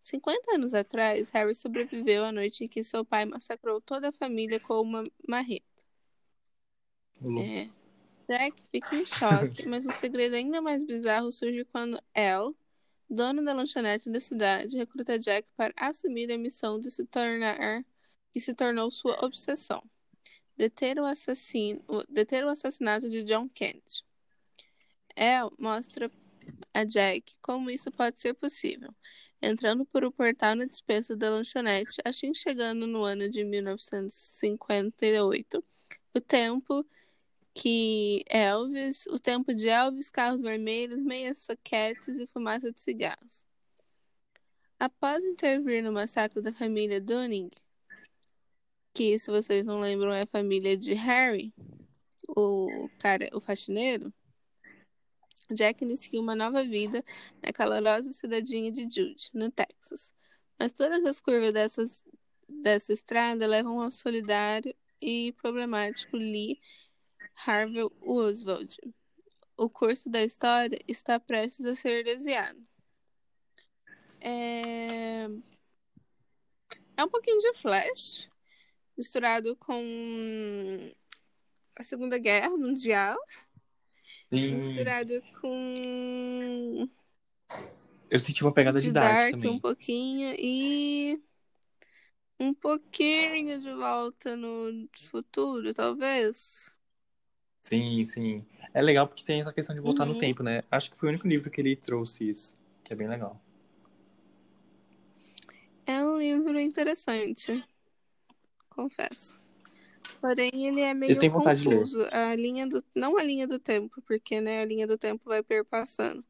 50 0.02 0.56
anos 0.56 0.74
atrás, 0.74 1.30
Harry 1.32 1.54
sobreviveu 1.54 2.24
à 2.24 2.32
noite 2.32 2.64
em 2.64 2.68
que 2.68 2.82
seu 2.82 3.04
pai 3.04 3.26
massacrou 3.26 3.82
toda 3.82 4.08
a 4.10 4.12
família 4.14 4.60
com 4.60 4.82
uma 4.82 5.04
marreta. 5.28 5.66
É. 7.42 7.77
Jack 8.28 8.66
fica 8.70 8.96
em 8.96 9.06
choque, 9.06 9.66
mas 9.68 9.88
um 9.88 9.92
segredo 9.92 10.36
ainda 10.36 10.62
mais 10.62 10.84
bizarro 10.84 11.32
surge 11.32 11.64
quando 11.66 12.02
Elle, 12.14 12.54
dona 13.10 13.42
da 13.42 13.54
lanchonete 13.54 14.10
da 14.10 14.20
cidade, 14.20 14.76
recruta 14.76 15.18
Jack 15.18 15.48
para 15.56 15.74
assumir 15.78 16.30
a 16.32 16.38
missão 16.38 16.80
de 16.80 16.92
se 16.92 17.06
tornar 17.06 17.86
que 18.34 18.42
se 18.42 18.54
tornou 18.54 18.92
sua 18.92 19.26
obsessão. 19.26 19.82
Deter 20.58 21.00
o, 21.00 21.06
assassino, 21.06 21.82
deter 22.10 22.46
o 22.46 22.50
assassinato 22.50 23.10
de 23.10 23.24
John 23.24 23.48
Kent. 23.48 24.04
Elle 25.16 25.52
mostra 25.58 26.12
a 26.74 26.84
Jack 26.84 27.34
como 27.42 27.70
isso 27.70 27.90
pode 27.92 28.20
ser 28.20 28.34
possível, 28.34 28.94
entrando 29.42 29.86
por 29.86 30.04
um 30.04 30.12
portal 30.12 30.56
na 30.56 30.66
dispensa 30.66 31.16
da 31.16 31.30
lanchonete, 31.30 32.02
assim 32.04 32.34
chegando 32.34 32.86
no 32.86 33.04
ano 33.04 33.30
de 33.30 33.42
1958, 33.44 35.64
o 36.14 36.20
tempo 36.20 36.86
que 37.58 38.24
Elvis, 38.30 39.08
o 39.08 39.18
tempo 39.18 39.52
de 39.52 39.68
Elvis, 39.68 40.12
carros 40.12 40.42
vermelhos, 40.42 41.00
meias 41.00 41.40
soquetes 41.40 42.20
e 42.20 42.28
fumaça 42.28 42.72
de 42.72 42.80
cigarros. 42.80 43.44
Após 44.80 45.24
intervir 45.26 45.84
no 45.84 45.92
massacre 45.92 46.40
da 46.40 46.54
família 46.54 47.02
Dunning, 47.02 47.50
que 48.94 49.18
se 49.18 49.32
vocês 49.32 49.66
não 49.66 49.80
lembram 49.80 50.14
é 50.14 50.22
a 50.22 50.28
família 50.28 50.78
de 50.78 50.94
Harry, 50.94 51.52
o 52.28 52.88
cara, 53.00 53.28
o 53.34 53.42
faxineiro, 53.42 54.14
Jack 55.50 55.84
inicia 55.84 56.22
uma 56.22 56.36
nova 56.36 56.64
vida 56.64 57.04
na 57.42 57.52
calorosa 57.52 58.12
cidadinha 58.12 58.72
de 58.72 58.84
Jude, 58.84 59.32
no 59.34 59.50
Texas. 59.50 60.14
Mas 60.60 60.72
todas 60.72 61.04
as 61.06 61.20
curvas 61.20 61.54
dessas, 61.54 62.06
dessa 62.48 62.94
estrada 62.94 63.48
levam 63.48 63.82
ao 63.82 63.90
solidário 63.90 64.76
e 65.02 65.32
problemático 65.32 66.18
Lee 66.18 66.60
Harvey 67.46 67.88
Oswald. 68.02 68.78
O 69.56 69.70
curso 69.70 70.10
da 70.10 70.24
história 70.24 70.80
está 70.88 71.20
prestes 71.20 71.66
a 71.66 71.76
ser 71.76 72.04
desenhado. 72.04 72.60
É... 74.20 75.28
é 76.98 77.04
um 77.04 77.10
pouquinho 77.10 77.38
de 77.38 77.54
Flash, 77.54 78.28
misturado 78.98 79.56
com 79.56 79.82
a 81.76 81.84
Segunda 81.84 82.18
Guerra 82.18 82.50
Mundial, 82.50 83.18
Sim. 84.32 84.54
misturado 84.54 85.22
com. 85.40 86.90
Eu 88.10 88.20
senti 88.20 88.44
uma 88.44 88.54
pegada 88.54 88.80
de, 88.80 88.88
de 88.88 88.94
Dark, 88.94 89.12
Dark 89.12 89.32
também. 89.32 89.52
um 89.52 89.60
pouquinho 89.60 90.34
e 90.38 91.22
um 92.40 92.54
pouquinho 92.54 93.62
de 93.62 93.74
volta 93.74 94.36
no 94.36 94.88
futuro, 94.96 95.74
talvez. 95.74 96.77
Sim, 97.70 98.06
sim. 98.06 98.46
É 98.74 98.82
legal 98.82 99.06
porque 99.08 99.26
tem 99.26 99.42
essa 99.42 99.52
questão 99.52 99.76
de 99.76 99.82
voltar 99.82 100.06
no 100.06 100.14
Uhum. 100.14 100.18
tempo, 100.18 100.42
né? 100.42 100.64
Acho 100.72 100.90
que 100.90 100.98
foi 100.98 101.10
o 101.10 101.12
único 101.12 101.28
livro 101.28 101.52
que 101.52 101.60
ele 101.60 101.76
trouxe 101.76 102.30
isso, 102.30 102.56
que 102.82 102.94
é 102.94 102.96
bem 102.96 103.10
legal. 103.10 103.42
É 105.86 106.02
um 106.04 106.18
livro 106.18 106.58
interessante, 106.60 107.62
confesso. 108.70 109.38
Porém, 110.22 110.50
ele 110.54 110.80
é 110.80 110.94
meio 110.94 111.18
tenho 111.20 111.32
vontade 111.34 111.62
de 111.62 111.68
ler. 111.68 111.76
confuso. 111.76 112.08
A 112.12 112.36
linha 112.36 112.66
do... 112.66 112.84
Não 112.96 113.18
a 113.18 113.24
linha 113.24 113.46
do 113.46 113.60
tempo, 113.60 114.02
porque 114.08 114.40
né, 114.40 114.62
a 114.62 114.66
linha 114.66 114.88
do 114.88 114.98
tempo 114.98 115.24
vai 115.26 115.44
perpassando. 115.44 116.24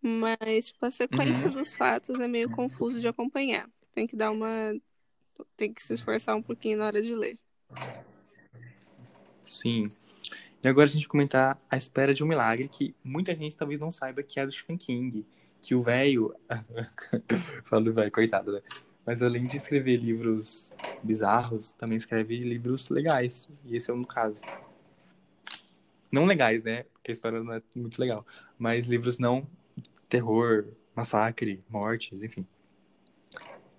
Mas 0.00 0.68
tipo, 0.68 0.86
a 0.86 0.90
sequência 0.90 1.46
Uhum. 1.46 1.52
dos 1.52 1.74
fatos 1.74 2.20
é 2.20 2.28
meio 2.28 2.48
confuso 2.48 3.00
de 3.00 3.08
acompanhar. 3.08 3.68
Tem 3.92 4.06
que 4.06 4.14
dar 4.14 4.30
uma. 4.30 4.48
Tem 5.56 5.72
que 5.72 5.82
se 5.82 5.94
esforçar 5.94 6.36
um 6.36 6.42
pouquinho 6.42 6.78
na 6.78 6.86
hora 6.86 7.02
de 7.02 7.14
ler. 7.14 7.36
Sim. 9.44 9.88
E 10.66 10.68
agora 10.68 10.88
a 10.88 10.90
gente 10.90 11.06
comentar 11.06 11.56
A 11.70 11.76
Espera 11.76 12.12
de 12.12 12.24
um 12.24 12.26
Milagre, 12.26 12.66
que 12.66 12.92
muita 13.04 13.32
gente 13.36 13.56
talvez 13.56 13.78
não 13.78 13.92
saiba 13.92 14.20
que 14.20 14.40
é 14.40 14.44
do 14.44 14.50
Stephen 14.50 14.76
King. 14.76 15.24
Que 15.62 15.76
o 15.76 15.80
velho. 15.80 16.34
Falo 17.62 17.92
velho, 17.92 18.10
coitado, 18.10 18.50
né? 18.50 18.60
Mas 19.06 19.22
além 19.22 19.44
de 19.44 19.58
escrever 19.58 19.98
livros 19.98 20.74
bizarros, 21.04 21.70
também 21.70 21.96
escreve 21.96 22.40
livros 22.40 22.88
legais. 22.88 23.48
E 23.64 23.76
esse 23.76 23.92
é 23.92 23.94
um 23.94 24.02
caso. 24.02 24.42
Não 26.10 26.24
legais, 26.24 26.64
né? 26.64 26.82
Porque 26.94 27.12
a 27.12 27.14
história 27.14 27.40
não 27.44 27.52
é 27.52 27.62
muito 27.72 28.00
legal. 28.00 28.26
Mas 28.58 28.88
livros 28.88 29.18
não 29.18 29.46
terror, 30.08 30.66
massacre, 30.96 31.62
mortes, 31.70 32.24
enfim. 32.24 32.44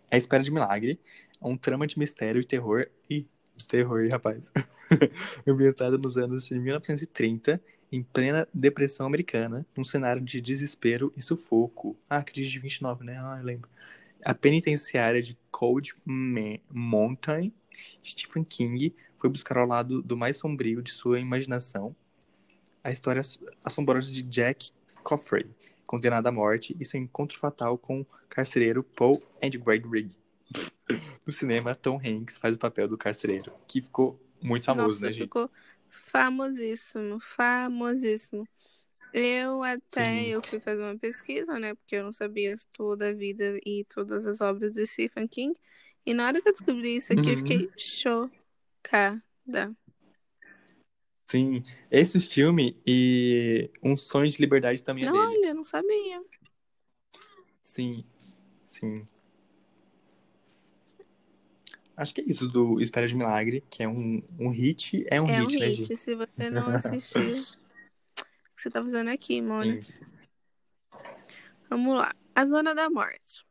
A 0.09 0.15
Espera 0.15 0.41
de 0.41 0.51
Milagre 0.51 0.97
é 1.41 1.45
um 1.45 1.57
trama 1.57 1.85
de 1.85 1.99
mistério 1.99 2.39
e 2.39 2.45
terror. 2.45 2.87
Ih, 3.09 3.27
terror, 3.65 4.07
rapaz? 4.11 4.51
ambientada 5.47 5.97
nos 5.97 6.17
anos 6.17 6.45
de 6.47 6.55
1930, 6.59 7.61
em 7.91 8.03
plena 8.03 8.47
depressão 8.53 9.05
americana, 9.05 9.65
num 9.75 9.83
cenário 9.83 10.21
de 10.21 10.41
desespero 10.41 11.13
e 11.15 11.21
sufoco. 11.21 11.97
Ah, 12.09 12.23
crise 12.23 12.51
de 12.51 12.59
29, 12.59 13.03
né? 13.05 13.17
Ah, 13.19 13.37
eu 13.39 13.45
lembro. 13.45 13.69
A 14.23 14.33
penitenciária 14.33 15.21
de 15.21 15.37
Cold 15.51 15.93
Mountain, 16.71 17.53
Stephen 18.03 18.43
King 18.43 18.93
foi 19.17 19.29
buscar 19.29 19.57
ao 19.57 19.67
lado 19.67 20.01
do 20.01 20.17
mais 20.17 20.37
sombrio 20.37 20.81
de 20.81 20.91
sua 20.91 21.19
imaginação 21.19 21.95
a 22.83 22.91
história 22.91 23.21
ass- 23.21 23.39
assombrosa 23.63 24.11
de 24.11 24.23
Jack 24.23 24.71
Coffrey, 25.03 25.45
condenado 25.85 26.27
à 26.27 26.31
morte, 26.31 26.75
e 26.79 26.85
seu 26.85 26.99
encontro 26.99 27.37
fatal 27.37 27.77
com 27.77 28.01
o 28.01 28.07
carcereiro 28.29 28.83
Paul 28.83 29.21
and 29.43 29.49
Greg 29.59 29.87
Rigg. 29.87 30.15
No 31.25 31.31
cinema, 31.33 31.75
Tom 31.75 31.99
Hanks 32.03 32.37
faz 32.37 32.55
o 32.55 32.59
papel 32.59 32.87
do 32.87 32.97
carcereiro, 32.97 33.51
que 33.67 33.81
ficou 33.81 34.19
muito 34.41 34.63
famoso, 34.65 35.01
Nossa, 35.01 35.05
né, 35.05 35.11
gente? 35.11 35.25
ficou 35.25 35.51
famosíssimo, 35.89 37.19
famosíssimo. 37.19 38.47
Eu 39.13 39.63
até 39.63 40.27
Sim. 40.27 40.29
eu 40.29 40.41
fui 40.41 40.59
fazer 40.59 40.81
uma 40.83 40.97
pesquisa, 40.97 41.59
né? 41.59 41.73
Porque 41.75 41.95
eu 41.95 42.03
não 42.03 42.11
sabia 42.11 42.55
toda 42.73 43.09
a 43.09 43.13
vida 43.13 43.59
e 43.65 43.85
todas 43.85 44.25
as 44.27 44.41
obras 44.41 44.73
de 44.73 44.85
Stephen 44.85 45.27
King. 45.27 45.59
E 46.05 46.13
na 46.13 46.27
hora 46.27 46.41
que 46.41 46.47
eu 46.49 46.53
descobri 46.53 46.95
isso 46.97 47.13
aqui, 47.13 47.29
eu 47.31 47.37
Uhum. 47.37 47.37
fiquei 47.37 47.69
chocada. 47.77 48.31
Sim, 51.29 51.63
esse 51.91 52.19
filme 52.21 52.81
e 52.85 53.69
Um 53.83 53.95
Sonho 53.97 54.29
de 54.29 54.37
Liberdade 54.39 54.81
também 54.83 55.05
é 55.05 55.11
dele. 55.11 55.41
Olha, 55.41 55.47
eu 55.49 55.55
não 55.55 55.63
sabia. 55.63 56.21
Sim, 57.61 58.03
sim. 58.67 59.07
Acho 61.97 62.13
que 62.13 62.21
é 62.21 62.25
isso 62.25 62.47
do 62.47 62.79
Espera 62.79 63.07
de 63.07 63.15
Milagre, 63.15 63.63
que 63.71 63.81
é 63.81 63.87
um, 63.87 64.21
um 64.39 64.49
hit. 64.49 65.03
É 65.09 65.19
um 65.19 65.27
É 65.27 65.41
um 65.41 65.47
hit, 65.47 65.59
né, 65.59 65.65
hit. 65.65 65.75
gente? 65.83 65.97
Se 65.97 66.13
você 66.13 66.49
não 66.49 66.67
assistiu, 66.67 67.21
o 67.33 68.55
que 68.55 68.61
você 68.61 68.69
tá 68.69 68.83
fazendo 68.83 69.09
aqui, 69.09 69.41
Mona? 69.41 69.81
Sim. 69.81 69.99
Vamos 71.67 71.97
lá. 71.97 72.13
A 72.35 72.45
Zona 72.45 72.75
da 72.75 72.87
Morte. 72.87 73.43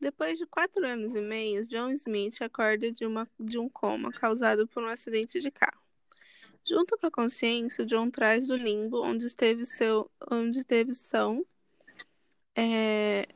Depois 0.00 0.38
de 0.38 0.46
quatro 0.46 0.84
anos 0.86 1.14
e 1.14 1.20
meio, 1.20 1.62
John 1.68 1.90
Smith 1.90 2.40
acorda 2.40 2.90
de, 2.90 3.04
uma, 3.04 3.28
de 3.38 3.58
um 3.58 3.68
coma 3.68 4.10
causado 4.10 4.66
por 4.66 4.82
um 4.82 4.88
acidente 4.88 5.38
de 5.38 5.50
carro. 5.50 5.78
Junto 6.66 6.96
com 6.96 7.06
a 7.06 7.10
consciência, 7.10 7.84
John 7.84 8.10
traz 8.10 8.46
do 8.46 8.56
limbo 8.56 9.02
onde 9.02 9.26
esteve 9.26 9.66
seu, 9.66 10.10
onde 10.30 10.58
esteve 10.58 10.94
são, 10.94 11.44
é, 12.56 13.26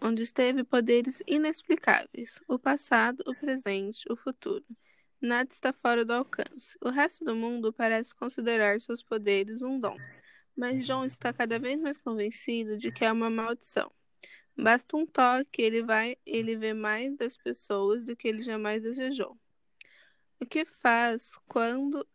onde 0.00 0.22
esteve 0.22 0.64
poderes 0.64 1.22
inexplicáveis, 1.26 2.40
o 2.48 2.58
passado, 2.58 3.22
o 3.26 3.34
presente, 3.34 4.10
o 4.10 4.16
futuro. 4.16 4.64
Nada 5.20 5.50
está 5.52 5.72
fora 5.72 6.04
do 6.04 6.12
alcance. 6.12 6.78
O 6.80 6.88
resto 6.88 7.24
do 7.24 7.36
mundo 7.36 7.72
parece 7.72 8.14
considerar 8.14 8.80
seus 8.80 9.02
poderes 9.02 9.60
um 9.60 9.78
dom, 9.78 9.96
mas 10.56 10.86
John 10.86 11.04
está 11.04 11.32
cada 11.32 11.58
vez 11.58 11.78
mais 11.78 11.98
convencido 11.98 12.78
de 12.78 12.90
que 12.90 13.04
é 13.04 13.12
uma 13.12 13.28
maldição. 13.28 13.92
Basta 14.56 14.96
um 14.96 15.06
toque, 15.06 15.62
ele 15.62 15.82
vai, 15.82 16.16
ele 16.24 16.56
vê 16.56 16.72
mais 16.72 17.16
das 17.16 17.36
pessoas 17.36 18.04
do 18.04 18.16
que 18.16 18.28
ele 18.28 18.42
jamais 18.42 18.82
desejou. 18.82 19.38
O 20.38 20.46
que 20.46 20.64
faz 20.64 21.38
quando, 21.46 22.06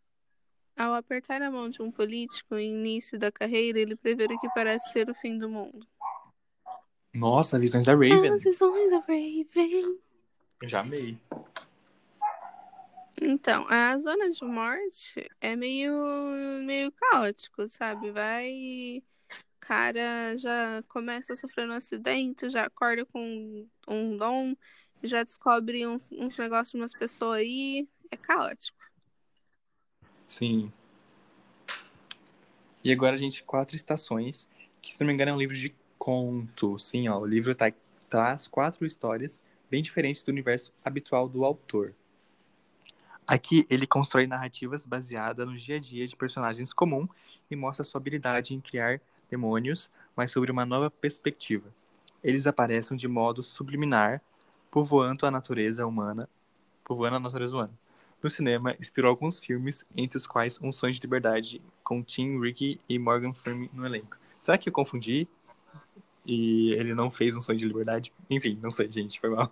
ao 0.76 0.94
apertar 0.94 1.42
a 1.44 1.52
mão 1.52 1.70
de 1.70 1.82
um 1.82 1.92
político 1.92 2.56
no 2.56 2.60
início 2.60 3.20
da 3.20 3.32
carreira, 3.32 3.80
ele 3.80 3.96
prevê 3.96 4.26
o 4.26 4.40
que 4.40 4.50
parece 4.54 4.92
ser 4.92 5.10
o 5.10 5.16
fim 5.16 5.38
do 5.38 5.48
mundo? 5.48 5.88
Nossa, 7.16 7.58
Visões 7.58 7.86
da 7.86 7.94
Raven. 7.94 8.34
As 8.34 8.44
visões 8.44 8.92
da 8.92 8.98
Raven. 8.98 9.98
Eu 10.62 10.68
já 10.68 10.82
amei. 10.82 11.18
Então, 13.22 13.66
a 13.70 13.98
zona 13.98 14.30
de 14.30 14.44
morte 14.44 15.26
é 15.40 15.56
meio, 15.56 15.94
meio 16.66 16.92
caótico, 16.92 17.66
sabe? 17.70 18.12
Vai. 18.12 19.02
Cara 19.62 20.38
já 20.38 20.84
começa 20.90 21.32
a 21.32 21.36
sofrer 21.38 21.70
um 21.70 21.72
acidente, 21.72 22.50
já 22.50 22.66
acorda 22.66 23.06
com 23.06 23.66
um 23.88 24.18
dom, 24.18 24.54
já 25.02 25.24
descobre 25.24 25.88
uns, 25.88 26.12
uns 26.12 26.38
negócios 26.38 26.72
de 26.72 26.78
umas 26.78 26.94
pessoas 26.94 27.40
aí. 27.40 27.88
É 28.12 28.18
caótico. 28.18 28.78
Sim. 30.28 30.72
E 32.84 32.92
agora, 32.92 33.18
gente, 33.18 33.42
Quatro 33.42 33.76
Estações, 33.76 34.50
que 34.82 34.94
se 34.94 35.00
não 35.00 35.08
me 35.08 35.14
engano 35.14 35.32
é 35.32 35.34
um 35.34 35.40
livro 35.40 35.56
de 35.56 35.74
conto. 35.98 36.78
Sim, 36.78 37.08
ó, 37.08 37.20
o 37.20 37.26
livro 37.26 37.54
tá, 37.56 37.72
traz 38.10 38.48
quatro 38.48 38.86
histórias 38.86 39.42
bem 39.70 39.82
diferentes 39.82 40.24
do 40.24 40.30
universo 40.30 40.72
habitual 40.84 41.28
do 41.28 41.44
autor. 41.44 41.94
Aqui 43.28 43.66
ele 43.70 43.88
constrói 43.88 44.28
narrativas 44.28 44.86
baseadas 44.86 45.48
no 45.48 45.58
dia 45.58 45.78
a 45.78 45.80
dia 45.80 46.06
de 46.06 46.16
personagens 46.16 46.72
comuns 46.72 47.10
e 47.50 47.56
mostra 47.56 47.84
sua 47.84 48.00
habilidade 48.00 48.54
em 48.54 48.62
criar 48.62 49.02
demônios, 49.30 49.90
mas 50.16 50.32
sobre 50.32 50.52
uma 50.52 50.66
nova 50.66 50.92
perspectiva. 50.92 51.74
Eles 52.24 52.46
aparecem 52.46 52.96
de 52.96 53.08
modo 53.08 53.42
subliminar, 53.42 54.22
povoando 54.70 55.26
a 55.26 55.32
natureza 55.32 55.88
humana, 55.88 56.30
povoando 56.84 57.16
a 57.16 57.20
natureza 57.20 57.56
humana. 57.56 57.74
No 58.22 58.30
cinema, 58.30 58.76
inspirou 58.80 59.10
alguns 59.10 59.40
filmes, 59.44 59.86
entre 59.96 60.18
os 60.18 60.28
quais 60.28 60.60
Um 60.62 60.72
Sonho 60.72 60.94
de 60.94 61.02
Liberdade, 61.02 61.62
com 61.84 62.04
Tim 62.04 62.40
Ricky 62.40 62.80
e 62.88 62.98
Morgan 62.98 63.34
Freeman 63.34 63.70
no 63.74 63.86
elenco. 63.86 64.18
Será 64.40 64.58
que 64.58 64.70
eu 64.70 64.74
confundi? 64.74 65.28
E 66.26 66.72
ele 66.74 66.96
não 66.96 67.12
fez 67.12 67.36
Um 67.36 67.42
Sonho 67.42 67.60
de 67.60 67.68
Liberdade? 67.68 68.12
Enfim, 68.30 68.60
não 68.62 68.72
sei, 68.72 68.92
gente, 68.92 69.20
foi 69.20 69.30
mal. 69.30 69.50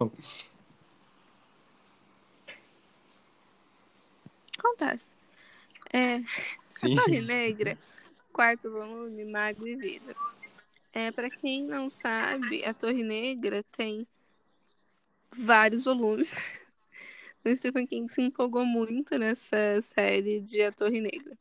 Acontece. 4.57 5.15
É, 5.91 6.19
Sim. 6.69 6.93
A 6.93 6.95
Torre 7.03 7.21
Negra, 7.21 7.78
quarto 8.32 8.71
volume, 8.71 9.26
Mago 9.26 9.67
e 9.67 9.76
Vida. 9.76 10.15
É, 10.91 11.11
para 11.11 11.30
quem 11.30 11.63
não 11.63 11.89
sabe, 11.89 12.63
a 12.65 12.74
Torre 12.74 13.03
Negra 13.03 13.63
tem 13.71 14.07
vários 15.32 15.86
volumes. 15.86 16.36
O 17.45 17.57
Stephen 17.57 17.86
King 17.86 18.09
se 18.09 18.21
empolgou 18.21 18.65
muito 18.65 19.17
nessa 19.19 19.82
série 19.82 20.39
de 20.39 20.61
A 20.61 20.71
Torre 20.71 21.01
Negra. 21.01 21.38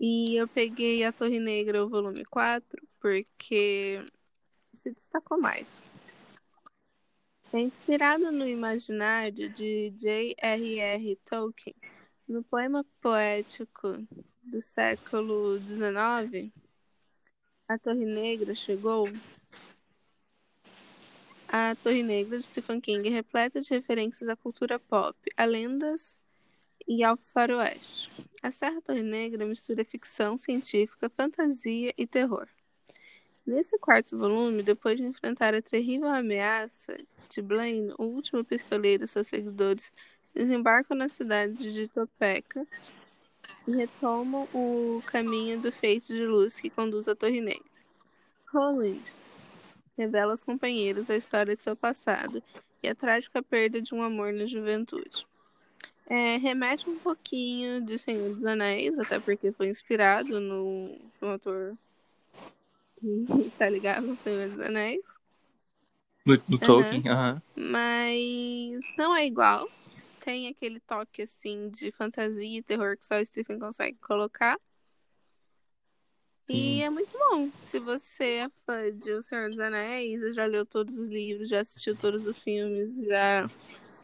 E 0.00 0.34
eu 0.34 0.48
peguei 0.48 1.04
a 1.04 1.12
Torre 1.12 1.38
Negra, 1.38 1.84
o 1.84 1.90
volume 1.90 2.24
4, 2.24 2.82
porque 3.04 4.02
se 4.72 4.90
destacou 4.90 5.38
mais. 5.38 5.86
É 7.52 7.60
inspirado 7.60 8.32
no 8.32 8.48
imaginário 8.48 9.50
de 9.50 9.90
J.R.R. 9.90 11.16
Tolkien, 11.16 11.76
no 12.26 12.42
poema 12.42 12.82
poético 13.02 13.98
do 14.42 14.58
século 14.62 15.58
XIX, 15.58 16.50
A 17.68 17.78
Torre 17.78 18.06
Negra 18.06 18.54
chegou. 18.54 19.06
A 21.46 21.76
Torre 21.82 22.02
Negra 22.02 22.38
de 22.38 22.44
Stephen 22.44 22.80
King 22.80 23.06
é 23.06 23.12
repleta 23.12 23.60
de 23.60 23.68
referências 23.68 24.30
à 24.30 24.34
cultura 24.34 24.78
pop, 24.78 25.14
a 25.36 25.44
lendas 25.44 26.18
e 26.88 27.04
ao 27.04 27.18
faroeste. 27.18 28.10
A 28.42 28.50
Serra 28.50 28.80
Torre 28.80 29.02
Negra 29.02 29.44
mistura 29.44 29.84
ficção 29.84 30.38
científica, 30.38 31.10
fantasia 31.10 31.92
e 31.98 32.06
terror. 32.06 32.48
Nesse 33.46 33.78
quarto 33.78 34.16
volume, 34.16 34.62
depois 34.62 34.96
de 34.96 35.04
enfrentar 35.04 35.54
a 35.54 35.60
terrível 35.60 36.08
ameaça 36.08 36.96
de 37.28 37.42
Blaine, 37.42 37.92
o 37.98 38.04
último 38.04 38.42
pistoleiro 38.42 39.04
e 39.04 39.08
seus 39.08 39.26
seguidores 39.26 39.92
desembarcam 40.34 40.96
na 40.96 41.10
cidade 41.10 41.72
de 41.72 41.86
Topeka 41.86 42.66
e 43.68 43.72
retomam 43.72 44.48
o 44.54 45.02
caminho 45.06 45.60
do 45.60 45.70
feito 45.70 46.06
de 46.06 46.24
luz 46.24 46.58
que 46.58 46.70
conduz 46.70 47.06
à 47.06 47.14
Torre 47.14 47.42
Negra. 47.42 47.64
Roland 48.50 49.02
revela 49.96 50.32
aos 50.32 50.42
companheiros 50.42 51.10
a 51.10 51.16
história 51.16 51.54
de 51.54 51.62
seu 51.62 51.76
passado 51.76 52.42
e 52.82 52.88
a 52.88 52.94
trágica 52.94 53.42
perda 53.42 53.80
de 53.80 53.94
um 53.94 54.02
amor 54.02 54.32
na 54.32 54.46
juventude. 54.46 55.26
É, 56.06 56.36
remete 56.36 56.88
um 56.88 56.98
pouquinho 56.98 57.82
de 57.82 57.98
Senhor 57.98 58.34
dos 58.34 58.44
Anéis, 58.44 58.98
até 58.98 59.18
porque 59.18 59.52
foi 59.52 59.68
inspirado 59.68 60.40
no, 60.40 60.98
no 61.20 61.28
autor 61.28 61.76
que 63.26 63.46
está 63.46 63.68
ligado 63.70 64.10
ao 64.10 64.16
Senhor 64.16 64.48
dos 64.48 64.60
Anéis. 64.60 65.02
No, 66.26 66.34
no 66.48 66.58
Tolkien, 66.58 67.02
aham. 67.08 67.42
Mas 67.54 68.80
não 68.96 69.14
é 69.14 69.26
igual. 69.26 69.68
Tem 70.20 70.48
aquele 70.48 70.80
toque 70.80 71.22
assim 71.22 71.68
de 71.68 71.92
fantasia 71.92 72.58
e 72.58 72.62
terror 72.62 72.96
que 72.96 73.04
só 73.04 73.20
o 73.20 73.26
Stephen 73.26 73.58
consegue 73.58 73.98
colocar. 73.98 74.58
E 76.48 76.52
Sim. 76.52 76.82
é 76.82 76.90
muito 76.90 77.10
bom. 77.12 77.50
Se 77.60 77.78
você 77.78 78.24
é 78.24 78.48
fã 78.66 78.90
de 78.96 79.12
O 79.12 79.22
Senhor 79.22 79.48
dos 79.50 79.58
Anéis, 79.58 80.34
já 80.34 80.46
leu 80.46 80.64
todos 80.64 80.98
os 80.98 81.08
livros, 81.08 81.48
já 81.48 81.60
assistiu 81.60 81.96
todos 81.96 82.26
os 82.26 82.42
filmes, 82.42 83.02
já 83.06 83.46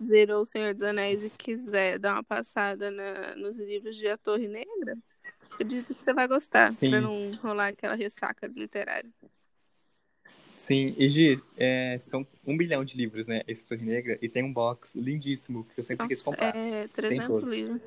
zerou 0.02 0.42
O 0.42 0.46
Senhor 0.46 0.74
dos 0.74 0.82
Anéis 0.82 1.22
e 1.22 1.30
quiser 1.30 1.98
dar 1.98 2.14
uma 2.14 2.24
passada 2.24 2.90
na- 2.90 3.34
nos 3.36 3.58
livros 3.58 3.96
de 3.96 4.08
A 4.08 4.16
Torre 4.16 4.48
Negra, 4.48 4.96
acredito 5.60 5.94
que 5.94 6.02
você 6.02 6.14
vai 6.14 6.26
gostar, 6.26 6.72
Sim. 6.72 6.90
pra 6.90 7.00
não 7.00 7.34
rolar 7.36 7.68
aquela 7.68 7.94
ressaca 7.94 8.46
literária. 8.46 9.10
Sim, 10.56 10.94
e 10.98 11.08
Gi, 11.08 11.42
é, 11.56 11.98
são 12.00 12.26
um 12.46 12.54
milhão 12.54 12.84
de 12.84 12.96
livros, 12.96 13.26
né? 13.26 13.42
Esse 13.46 13.64
Torre 13.66 13.84
Negra, 13.84 14.18
e 14.20 14.28
tem 14.28 14.42
um 14.42 14.52
box 14.52 14.94
lindíssimo 14.94 15.64
que 15.64 15.80
eu 15.80 15.84
sempre 15.84 16.06
quis 16.08 16.18
Nossa, 16.18 16.30
comprar. 16.30 16.54
é 16.56 16.88
300 16.88 17.26
todos. 17.26 17.50
livros. 17.50 17.82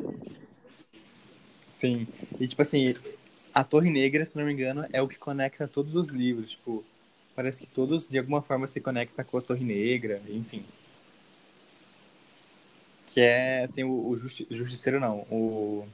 Sim, 1.71 2.07
e 2.39 2.47
tipo 2.47 2.61
assim, 2.61 2.93
a 3.53 3.63
Torre 3.63 3.89
Negra, 3.91 4.25
se 4.25 4.37
não 4.37 4.45
me 4.45 4.53
engano, 4.53 4.87
é 4.91 5.01
o 5.01 5.07
que 5.07 5.17
conecta 5.17 5.67
todos 5.67 5.95
os 5.95 6.07
livros. 6.07 6.51
Tipo, 6.51 6.83
parece 7.35 7.61
que 7.61 7.67
todos 7.67 8.09
de 8.09 8.17
alguma 8.17 8.41
forma 8.41 8.67
se 8.67 8.81
conectam 8.81 9.23
com 9.25 9.37
a 9.37 9.41
Torre 9.41 9.63
Negra, 9.63 10.21
enfim. 10.27 10.65
Que 13.07 13.21
é. 13.21 13.67
Tem 13.67 13.83
o, 13.83 13.91
o 14.07 14.17
justi- 14.17 14.47
Justiceiro, 14.49 14.99
não. 14.99 15.19
O. 15.29 15.87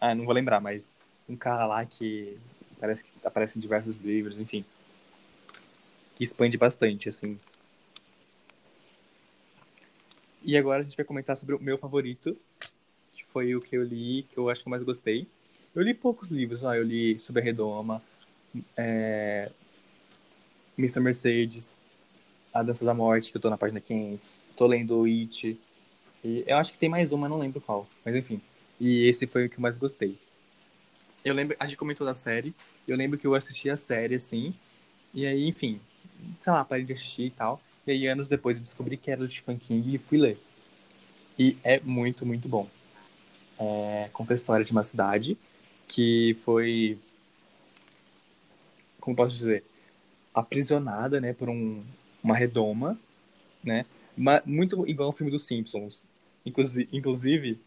Ah, 0.00 0.14
não 0.14 0.24
vou 0.24 0.34
lembrar, 0.34 0.60
mas 0.60 0.92
um 1.28 1.36
cara 1.36 1.66
lá 1.66 1.84
que 1.84 2.38
parece 2.80 3.04
que 3.04 3.10
aparece 3.22 3.58
em 3.58 3.60
diversos 3.60 3.96
livros, 3.96 4.38
enfim. 4.38 4.64
Que 6.14 6.24
expande 6.24 6.56
bastante, 6.56 7.08
assim. 7.08 7.38
E 10.42 10.56
agora 10.56 10.80
a 10.80 10.82
gente 10.82 10.96
vai 10.96 11.04
comentar 11.04 11.36
sobre 11.36 11.54
o 11.54 11.60
meu 11.60 11.76
favorito, 11.76 12.36
que 13.12 13.24
foi 13.32 13.54
o 13.54 13.60
que 13.60 13.76
eu 13.76 13.84
li, 13.84 14.24
que 14.30 14.38
eu 14.38 14.48
acho 14.48 14.62
que 14.62 14.68
eu 14.68 14.70
mais 14.70 14.82
gostei. 14.82 15.26
Eu 15.74 15.82
li 15.82 15.92
poucos 15.94 16.30
livros, 16.30 16.64
ó. 16.64 16.74
Eu 16.74 16.82
li 16.82 17.18
Sobre 17.20 17.42
a 17.42 17.44
Redoma, 17.44 18.02
é... 18.76 19.50
Mr. 20.78 21.00
Mercedes, 21.00 21.76
A 22.52 22.62
Dança 22.62 22.84
da 22.84 22.94
Morte, 22.94 23.30
que 23.30 23.36
eu 23.36 23.40
tô 23.40 23.50
na 23.50 23.58
página 23.58 23.80
500. 23.80 24.40
Tô 24.56 24.66
lendo 24.66 25.04
It. 25.04 25.60
E 26.24 26.44
eu 26.46 26.56
acho 26.56 26.72
que 26.72 26.78
tem 26.78 26.88
mais 26.88 27.12
uma, 27.12 27.28
não 27.28 27.38
lembro 27.38 27.60
qual. 27.60 27.86
Mas 28.04 28.14
enfim. 28.14 28.40
E 28.80 29.06
esse 29.08 29.26
foi 29.26 29.46
o 29.46 29.50
que 29.50 29.56
eu 29.56 29.60
mais 29.60 29.76
gostei. 29.76 30.16
Eu 31.24 31.34
lembro, 31.34 31.56
a 31.58 31.66
gente 31.66 31.76
comentou 31.76 32.06
da 32.06 32.14
série. 32.14 32.54
Eu 32.86 32.96
lembro 32.96 33.18
que 33.18 33.26
eu 33.26 33.34
assisti 33.34 33.68
a 33.68 33.76
série, 33.76 34.14
assim. 34.14 34.54
E 35.12 35.26
aí, 35.26 35.46
enfim, 35.46 35.80
sei 36.40 36.52
lá, 36.52 36.64
parei 36.64 36.84
de 36.84 36.92
assistir 36.92 37.24
e 37.24 37.30
tal. 37.30 37.60
E 37.86 37.90
aí, 37.90 38.06
anos 38.06 38.28
depois, 38.28 38.56
eu 38.56 38.62
descobri 38.62 38.96
que 38.96 39.10
era 39.10 39.20
do 39.20 39.30
Stephen 39.30 39.58
King 39.58 39.94
e 39.94 39.98
fui 39.98 40.18
ler. 40.18 40.38
E 41.38 41.56
é 41.62 41.80
muito, 41.80 42.26
muito 42.26 42.48
bom. 42.48 42.68
É, 43.58 44.08
conta 44.12 44.32
a 44.32 44.36
história 44.36 44.64
de 44.64 44.72
uma 44.72 44.82
cidade 44.82 45.36
que 45.86 46.36
foi, 46.44 46.98
como 49.00 49.16
posso 49.16 49.34
dizer, 49.36 49.64
aprisionada, 50.34 51.20
né, 51.20 51.32
por 51.32 51.48
um, 51.48 51.82
uma 52.22 52.36
redoma, 52.36 52.98
né, 53.64 53.84
muito 54.44 54.86
igual 54.86 55.08
ao 55.08 55.12
filme 55.12 55.32
dos 55.32 55.46
Simpsons. 55.46 56.06
Inclusive, 56.44 56.88
inclusive, 56.92 57.58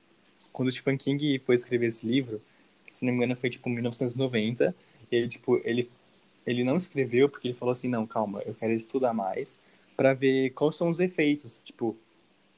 quando 0.53 0.69
o 0.69 0.71
Stephen 0.71 0.97
King 0.97 1.39
foi 1.39 1.55
escrever 1.55 1.87
esse 1.87 2.05
livro, 2.05 2.41
se 2.95 3.05
não 3.05 3.11
me 3.11 3.17
engano 3.17 3.35
foi 3.35 3.49
tipo 3.49 3.69
em 3.69 3.73
1990, 3.73 4.75
e 5.11 5.15
ele, 5.15 5.27
tipo, 5.27 5.59
ele, 5.63 5.89
ele 6.45 6.63
não 6.63 6.77
escreveu 6.77 7.27
porque 7.29 7.47
ele 7.49 7.57
falou 7.57 7.71
assim, 7.71 7.87
não, 7.87 8.05
calma, 8.05 8.41
eu 8.45 8.53
quero 8.53 8.73
estudar 8.73 9.13
mais 9.13 9.59
para 9.95 10.13
ver 10.13 10.51
quais 10.51 10.75
são 10.75 10.89
os 10.89 10.99
efeitos, 10.99 11.61
tipo, 11.63 11.95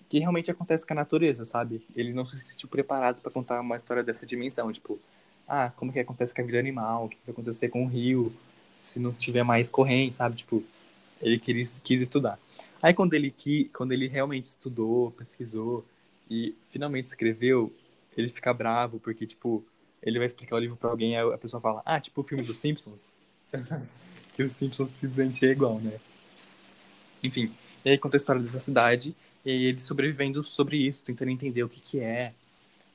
que 0.10 0.20
realmente 0.20 0.52
acontece 0.52 0.86
com 0.86 0.94
a 0.94 0.96
natureza, 0.96 1.44
sabe? 1.44 1.82
Ele 1.96 2.14
não 2.14 2.26
se 2.26 2.40
sentiu 2.40 2.70
preparado 2.70 3.22
para 3.22 3.32
contar 3.32 3.60
uma 3.62 3.76
história 3.76 4.04
dessa 4.04 4.26
dimensão, 4.26 4.72
tipo, 4.72 5.00
ah, 5.48 5.72
como 5.76 5.92
que 5.92 6.00
acontece 6.00 6.34
com 6.34 6.42
a 6.42 6.46
vida 6.46 6.60
animal, 6.60 7.06
o 7.06 7.10
que 7.10 7.18
vai 7.26 7.34
acontecer 7.34 7.70
com 7.70 7.84
o 7.84 7.88
rio, 7.88 8.32
se 8.78 9.00
não 9.00 9.12
tiver 9.12 9.44
mais 9.44 9.70
corrente, 9.70 10.16
sabe? 10.16 10.36
Tipo, 10.36 10.64
ele 11.22 11.40
quis, 11.40 11.80
quis 11.84 12.02
estudar. 12.02 12.40
Aí 12.82 12.94
quando 12.94 13.14
ele, 13.14 13.34
quando 13.74 13.92
ele 13.92 14.08
realmente 14.08 14.46
estudou, 14.46 15.12
pesquisou 15.12 15.86
e 16.30 16.56
finalmente 16.70 17.06
escreveu, 17.06 17.74
ele 18.16 18.30
fica 18.30 18.54
bravo 18.54 19.00
porque, 19.00 19.26
tipo, 19.26 19.64
ele 20.04 20.20
vai 20.20 20.28
explicar 20.28 20.56
o 20.56 20.60
livro 20.60 20.76
pra 20.76 20.90
alguém 20.90 21.18
a 21.18 21.38
pessoa 21.38 21.62
fala, 21.62 21.82
ah, 21.86 22.00
tipo 22.00 22.22
o 22.22 22.24
filme 22.24 22.44
dos 22.44 22.58
Simpsons. 22.58 23.16
que 24.34 24.44
os 24.44 24.52
Simpsons 24.52 24.90
simplesmente 24.90 25.46
é 25.46 25.52
igual, 25.52 25.80
né? 25.80 26.00
Enfim, 27.24 27.52
e 27.86 27.90
aí 27.90 27.98
conta 27.98 28.18
a 28.18 28.20
história 28.20 28.42
dessa 28.42 28.60
cidade 28.60 29.16
e 29.46 29.66
eles 29.66 29.84
sobrevivendo 29.84 30.44
sobre 30.44 30.78
isso, 30.78 31.04
tentando 31.04 31.32
entender 31.32 31.64
o 31.64 31.70
que 31.70 31.82
que 31.82 32.00
é, 32.00 32.34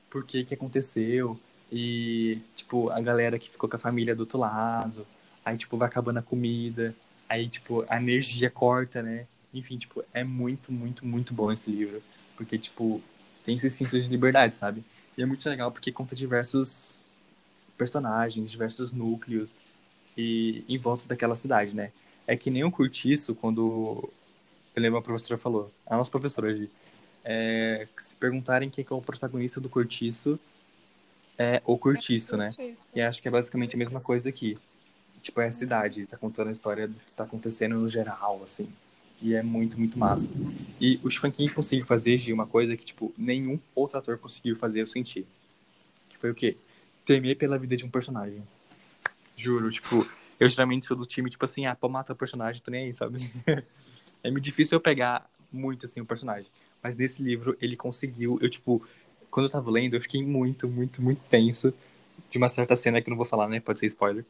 por 0.09 0.23
que 0.23 0.43
que 0.43 0.53
aconteceu 0.53 1.39
e, 1.71 2.41
tipo, 2.55 2.89
a 2.89 2.99
galera 2.99 3.37
que 3.37 3.49
ficou 3.49 3.69
com 3.69 3.75
a 3.75 3.79
família 3.79 4.15
do 4.15 4.21
outro 4.21 4.39
lado, 4.39 5.05
aí, 5.45 5.57
tipo, 5.57 5.77
vai 5.77 5.87
acabando 5.87 6.19
a 6.19 6.23
comida, 6.23 6.95
aí, 7.27 7.47
tipo, 7.47 7.85
a 7.87 7.97
energia 7.97 8.49
corta, 8.49 9.01
né? 9.01 9.27
Enfim, 9.53 9.77
tipo, 9.77 10.03
é 10.13 10.23
muito, 10.23 10.71
muito, 10.71 11.05
muito 11.05 11.33
bom 11.33 11.51
esse 11.51 11.71
livro, 11.71 12.01
porque, 12.35 12.57
tipo, 12.57 13.01
tem 13.45 13.55
esse 13.55 13.67
instinto 13.67 13.99
de 13.99 14.09
liberdade, 14.09 14.57
sabe? 14.57 14.83
E 15.19 15.21
é 15.21 15.25
muito 15.25 15.47
legal 15.49 15.69
porque 15.69 15.91
conta 15.91 16.15
diversos 16.15 17.03
personagens, 17.77 18.49
diversos 18.49 18.93
núcleos 18.93 19.59
e 20.17 20.63
em 20.69 20.77
volta 20.77 21.09
daquela 21.09 21.35
cidade, 21.35 21.75
né? 21.75 21.91
É 22.25 22.37
que 22.37 22.49
nem 22.49 22.63
o 22.63 22.71
Curtiço, 22.71 23.35
quando 23.35 24.09
eu 24.73 24.81
lembro 24.81 24.97
a 24.97 25.01
professora 25.01 25.37
falou, 25.37 25.69
a 25.85 25.97
nossa 25.97 26.09
professora 26.09 26.47
hoje, 26.47 26.71
é, 27.21 27.85
se 27.97 28.15
perguntarem 28.15 28.69
quem 28.69 28.85
que 28.85 28.93
é 28.93 28.95
o 28.95 29.01
protagonista 29.01 29.59
do 29.59 29.67
Curtiço, 29.67 30.39
é 31.37 31.61
o 31.65 31.77
Curtiço, 31.77 32.37
né? 32.37 32.51
E 32.95 33.01
acho 33.01 33.21
que 33.21 33.27
é 33.27 33.31
basicamente 33.31 33.75
a 33.75 33.77
mesma 33.77 33.99
coisa 33.99 34.29
aqui. 34.29 34.57
Tipo, 35.21 35.41
é 35.41 35.47
a 35.47 35.51
cidade, 35.51 36.05
tá 36.05 36.15
contando 36.15 36.47
a 36.47 36.53
história 36.53 36.87
do 36.87 36.93
que 36.93 37.11
tá 37.11 37.25
acontecendo 37.25 37.75
no 37.75 37.89
geral, 37.89 38.41
assim. 38.45 38.69
E 39.21 39.33
é 39.33 39.43
muito, 39.43 39.77
muito 39.77 39.97
massa. 39.99 40.29
E 40.79 40.99
o 41.03 41.09
Stephen 41.09 41.31
King 41.31 41.53
conseguiu 41.53 41.85
fazer, 41.85 42.17
Gi, 42.17 42.31
uma 42.31 42.47
coisa 42.47 42.75
que, 42.77 42.85
tipo, 42.85 43.13
nenhum 43.17 43.59
outro 43.75 43.97
ator 43.97 44.17
conseguiu 44.17 44.55
fazer 44.55 44.81
eu 44.81 44.87
sentir. 44.87 45.25
Que 46.07 46.17
foi 46.17 46.31
o 46.31 46.35
quê? 46.35 46.55
Temer 47.05 47.37
pela 47.37 47.57
vida 47.57 47.75
de 47.75 47.85
um 47.85 47.89
personagem. 47.89 48.41
Juro, 49.35 49.69
tipo, 49.69 50.07
eu 50.39 50.49
geralmente 50.49 50.85
sou 50.85 50.95
do 50.95 51.05
time, 51.05 51.29
tipo 51.29 51.43
assim, 51.43 51.65
ah, 51.65 51.75
pô, 51.75 51.89
mata 51.89 52.13
o 52.13 52.15
personagem, 52.15 52.61
tô 52.61 52.71
nem 52.71 52.85
aí, 52.85 52.93
sabe? 52.93 53.17
é 54.23 54.31
muito 54.31 54.43
difícil 54.43 54.77
eu 54.77 54.81
pegar 54.81 55.29
muito, 55.51 55.85
assim, 55.85 55.99
o 55.99 56.05
personagem. 56.05 56.49
Mas 56.81 56.95
nesse 56.95 57.21
livro, 57.21 57.57
ele 57.59 57.75
conseguiu, 57.75 58.39
eu, 58.41 58.49
tipo, 58.49 58.81
quando 59.29 59.47
eu 59.47 59.51
tava 59.51 59.69
lendo, 59.69 59.95
eu 59.95 60.01
fiquei 60.01 60.23
muito, 60.23 60.67
muito, 60.67 61.01
muito 61.01 61.21
tenso 61.29 61.73
de 62.29 62.37
uma 62.37 62.47
certa 62.47 62.75
cena 62.75 63.01
que 63.01 63.09
eu 63.09 63.11
não 63.11 63.17
vou 63.17 63.25
falar, 63.25 63.49
né? 63.49 63.59
Pode 63.59 63.79
ser 63.79 63.87
spoiler. 63.87 64.25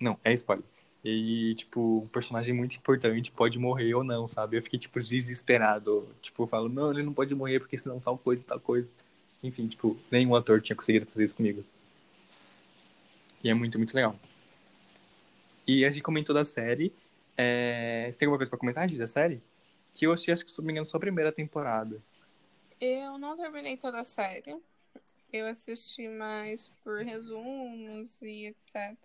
Não, 0.00 0.18
é 0.24 0.32
spoiler. 0.32 0.64
E, 1.04 1.54
tipo, 1.54 2.02
um 2.04 2.08
personagem 2.08 2.54
muito 2.54 2.76
importante 2.76 3.30
pode 3.30 3.58
morrer 3.58 3.94
ou 3.94 4.02
não, 4.02 4.26
sabe? 4.26 4.56
Eu 4.56 4.62
fiquei, 4.62 4.78
tipo, 4.78 4.98
desesperado. 4.98 6.08
Tipo, 6.22 6.44
eu 6.44 6.46
falo, 6.46 6.68
não, 6.70 6.90
ele 6.90 7.02
não 7.02 7.12
pode 7.12 7.34
morrer 7.34 7.60
porque 7.60 7.76
senão 7.76 8.00
tal 8.00 8.16
coisa, 8.16 8.42
tal 8.42 8.58
coisa. 8.58 8.90
Enfim, 9.42 9.68
tipo, 9.68 9.98
nenhum 10.10 10.34
ator 10.34 10.62
tinha 10.62 10.74
conseguido 10.74 11.04
fazer 11.04 11.24
isso 11.24 11.34
comigo. 11.34 11.62
E 13.42 13.50
é 13.50 13.54
muito, 13.54 13.76
muito 13.76 13.94
legal. 13.94 14.18
E 15.66 15.84
a 15.84 15.90
gente 15.90 16.02
comentou 16.02 16.34
da 16.34 16.44
série. 16.44 16.90
É... 17.36 18.08
Você 18.10 18.18
tem 18.18 18.26
alguma 18.26 18.38
coisa 18.38 18.48
pra 18.48 18.58
comentar, 18.58 18.88
Gi, 18.88 18.96
da 18.96 19.06
série? 19.06 19.42
Que 19.92 20.06
eu 20.06 20.12
assisti, 20.12 20.32
acho 20.32 20.44
que, 20.44 20.50
se 20.50 20.58
não 20.58 20.64
me 20.64 20.72
engano, 20.72 20.86
só 20.86 20.96
a 20.96 21.00
primeira 21.00 21.30
temporada. 21.30 22.02
Eu 22.80 23.18
não 23.18 23.36
terminei 23.36 23.76
toda 23.76 24.00
a 24.00 24.04
série. 24.04 24.56
Eu 25.30 25.46
assisti 25.48 26.08
mais 26.08 26.68
por 26.82 27.02
resumos 27.02 28.22
e 28.22 28.46
etc. 28.46 28.96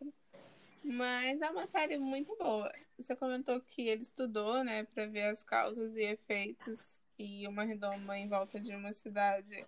Mas 0.83 1.41
é 1.41 1.49
uma 1.49 1.67
série 1.67 1.97
muito 1.97 2.35
boa. 2.37 2.71
Você 2.97 3.15
comentou 3.15 3.59
que 3.61 3.87
ele 3.87 4.01
estudou, 4.01 4.63
né, 4.63 4.83
para 4.83 5.05
ver 5.07 5.25
as 5.25 5.43
causas 5.43 5.95
e 5.95 6.03
efeitos 6.03 6.99
e 7.17 7.47
uma 7.47 7.63
redoma 7.63 8.17
em 8.17 8.27
volta 8.27 8.59
de 8.59 8.73
uma 8.73 8.93
cidade 8.93 9.65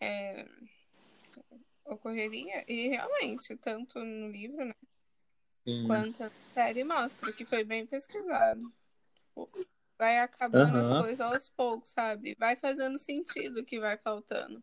é, 0.00 0.46
ocorreria. 1.84 2.64
E 2.66 2.88
realmente, 2.88 3.56
tanto 3.56 3.98
no 3.98 4.28
livro, 4.28 4.64
né, 4.64 4.74
Sim. 5.64 5.86
quanto 5.86 6.24
a 6.24 6.30
série 6.54 6.84
mostra, 6.84 7.32
que 7.32 7.44
foi 7.44 7.64
bem 7.64 7.86
pesquisado. 7.86 8.72
Tipo, 9.14 9.50
vai 9.98 10.18
acabando 10.18 10.78
as 10.78 10.88
Aham. 10.88 11.02
coisas 11.02 11.20
aos 11.20 11.48
poucos, 11.50 11.90
sabe? 11.90 12.34
Vai 12.38 12.56
fazendo 12.56 12.98
sentido 12.98 13.60
o 13.60 13.64
que 13.64 13.78
vai 13.78 13.96
faltando. 13.98 14.62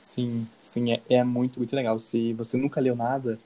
Sim, 0.00 0.48
sim, 0.62 0.92
é, 0.92 1.02
é 1.08 1.24
muito, 1.24 1.58
muito 1.58 1.74
legal. 1.76 1.98
Se 2.00 2.32
você 2.34 2.56
nunca 2.56 2.80
leu 2.80 2.96
nada, 2.96 3.38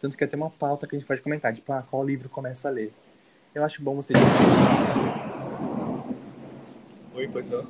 tanto 0.00 0.16
que 0.16 0.24
até 0.24 0.36
uma 0.36 0.50
pauta 0.50 0.86
que 0.86 0.96
a 0.96 0.98
gente 0.98 1.06
pode 1.06 1.20
comentar, 1.20 1.52
tipo, 1.52 1.70
ah, 1.72 1.82
qual 1.82 2.04
livro 2.04 2.28
começa 2.28 2.68
a 2.68 2.70
ler? 2.70 2.92
Eu 3.54 3.62
acho 3.62 3.82
bom 3.82 3.94
você. 3.96 4.14
Oi, 7.14 7.28
pois 7.28 7.48
não. 7.48 7.66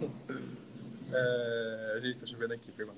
É, 1.12 1.80
gente 2.00 2.18
tá 2.18 2.26
chovendo 2.26 2.54
aqui, 2.54 2.72
mal. 2.84 2.94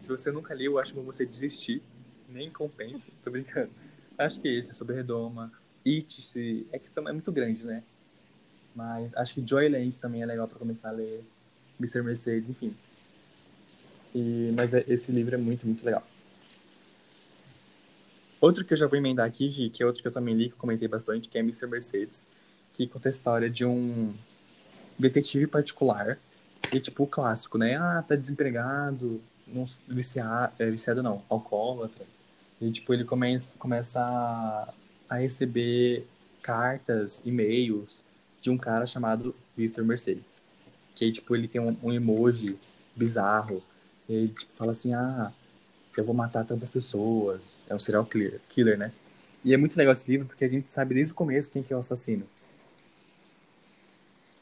Se 0.00 0.08
você 0.08 0.32
nunca 0.32 0.52
leu, 0.52 0.72
eu 0.72 0.78
acho 0.78 0.94
bom 0.94 1.02
você 1.02 1.24
desistir. 1.24 1.80
Nem 2.28 2.50
compensa, 2.50 3.10
tô 3.22 3.30
brincando. 3.30 3.70
Acho 4.18 4.40
que 4.40 4.48
esse, 4.48 4.72
sobre 4.72 4.96
Redoma, 4.96 5.52
It, 5.86 6.22
se... 6.22 6.66
é 6.72 6.78
questão 6.78 7.08
é 7.08 7.12
muito 7.12 7.30
grande, 7.30 7.64
né? 7.64 7.84
Mas 8.74 9.14
acho 9.14 9.34
que 9.34 9.46
Joyland 9.46 9.96
também 9.98 10.22
é 10.22 10.26
legal 10.26 10.48
pra 10.48 10.58
começar 10.58 10.88
a 10.88 10.92
ler. 10.92 11.24
Mr. 11.78 12.02
Mercedes, 12.02 12.48
enfim. 12.48 12.74
E, 14.14 14.52
mas 14.56 14.74
é- 14.74 14.84
esse 14.88 15.12
livro 15.12 15.34
é 15.34 15.38
muito, 15.38 15.66
muito 15.66 15.84
legal. 15.84 16.02
Outro 18.40 18.64
que 18.64 18.74
eu 18.74 18.76
já 18.76 18.86
vou 18.86 18.98
emendar 18.98 19.26
aqui, 19.26 19.48
Gi, 19.48 19.70
que 19.70 19.82
é 19.82 19.86
outro 19.86 20.02
que 20.02 20.08
eu 20.08 20.12
também 20.12 20.34
li, 20.34 20.48
que 20.48 20.54
eu 20.54 20.58
comentei 20.58 20.86
bastante, 20.86 21.28
que 21.28 21.38
é 21.38 21.40
Mr. 21.40 21.66
Mercedes, 21.66 22.26
que 22.72 22.86
conta 22.86 23.08
a 23.08 23.10
história 23.10 23.48
de 23.48 23.64
um 23.64 24.14
detetive 24.98 25.46
particular, 25.46 26.18
e 26.72 26.80
tipo 26.80 27.04
o 27.04 27.06
clássico, 27.06 27.58
né? 27.58 27.76
Ah, 27.76 28.04
tá 28.06 28.16
desempregado, 28.16 29.20
não, 29.46 29.66
viciado, 29.88 30.52
é, 30.58 30.70
viciado 30.70 31.02
não, 31.02 31.22
alcoólatra. 31.28 32.04
E 32.60 32.70
tipo, 32.70 32.92
ele 32.92 33.04
começa, 33.04 33.54
começa 33.58 34.00
a, 34.00 34.74
a 35.08 35.16
receber 35.16 36.06
cartas, 36.42 37.22
e-mails 37.24 38.04
de 38.40 38.50
um 38.50 38.58
cara 38.58 38.86
chamado 38.86 39.34
Mr. 39.56 39.82
Mercedes. 39.82 40.40
Que 40.94 41.10
tipo, 41.12 41.36
ele 41.36 41.48
tem 41.48 41.60
um, 41.60 41.76
um 41.82 41.92
emoji 41.92 42.58
bizarro. 42.94 43.62
Ele 44.08 44.28
tipo, 44.28 44.52
fala 44.54 44.72
assim, 44.72 44.94
ah, 44.94 45.32
eu 46.00 46.04
vou 46.04 46.14
matar 46.14 46.44
tantas 46.44 46.70
pessoas. 46.70 47.64
É 47.68 47.74
um 47.74 47.78
serial 47.78 48.06
killer, 48.48 48.78
né? 48.78 48.92
E 49.44 49.54
é 49.54 49.56
muito 49.56 49.76
legal 49.76 49.92
esse 49.92 50.10
livro 50.10 50.26
porque 50.26 50.44
a 50.44 50.48
gente 50.48 50.70
sabe 50.70 50.94
desde 50.94 51.12
o 51.12 51.16
começo 51.16 51.52
quem 51.52 51.62
que 51.62 51.72
é 51.72 51.76
o 51.76 51.80
assassino. 51.80 52.26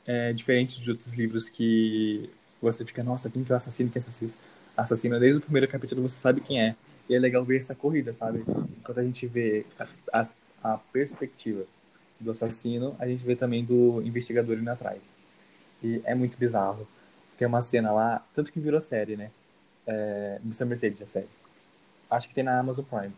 É 0.06 0.32
diferente 0.32 0.80
de 0.80 0.90
outros 0.90 1.14
livros 1.14 1.48
que 1.48 2.30
você 2.60 2.84
fica, 2.84 3.02
nossa, 3.02 3.30
quem 3.30 3.44
que 3.44 3.52
é 3.52 3.54
o 3.54 3.56
assassino, 3.56 3.90
quem 3.90 4.00
é 4.00 4.80
assassino? 4.80 5.20
Desde 5.20 5.38
o 5.38 5.42
primeiro 5.42 5.68
capítulo 5.68 6.02
você 6.02 6.16
sabe 6.16 6.40
quem 6.40 6.62
é. 6.62 6.74
E 7.08 7.14
é 7.14 7.18
legal 7.18 7.44
ver 7.44 7.58
essa 7.58 7.74
corrida, 7.74 8.12
sabe? 8.12 8.44
Enquanto 8.78 9.00
a 9.00 9.04
gente 9.04 9.26
vê 9.26 9.66
a, 9.78 9.86
a, 10.20 10.72
a 10.72 10.78
perspectiva 10.78 11.64
do 12.18 12.30
assassino, 12.30 12.96
a 12.98 13.06
gente 13.06 13.22
vê 13.24 13.36
também 13.36 13.64
do 13.64 14.00
investigador 14.02 14.56
indo 14.56 14.70
atrás. 14.70 15.12
E 15.82 16.00
é 16.04 16.14
muito 16.14 16.38
bizarro. 16.38 16.88
Tem 17.36 17.46
uma 17.46 17.60
cena 17.60 17.92
lá, 17.92 18.24
tanto 18.32 18.50
que 18.50 18.60
virou 18.60 18.80
série, 18.80 19.16
né? 19.16 19.30
É, 19.86 20.38
Mr. 20.42 20.64
Mercedes, 20.64 21.02
a 21.02 21.06
série. 21.06 21.28
Acho 22.14 22.28
que 22.28 22.34
tem 22.34 22.44
na 22.44 22.58
Amazon 22.58 22.84
Prime. 22.84 23.12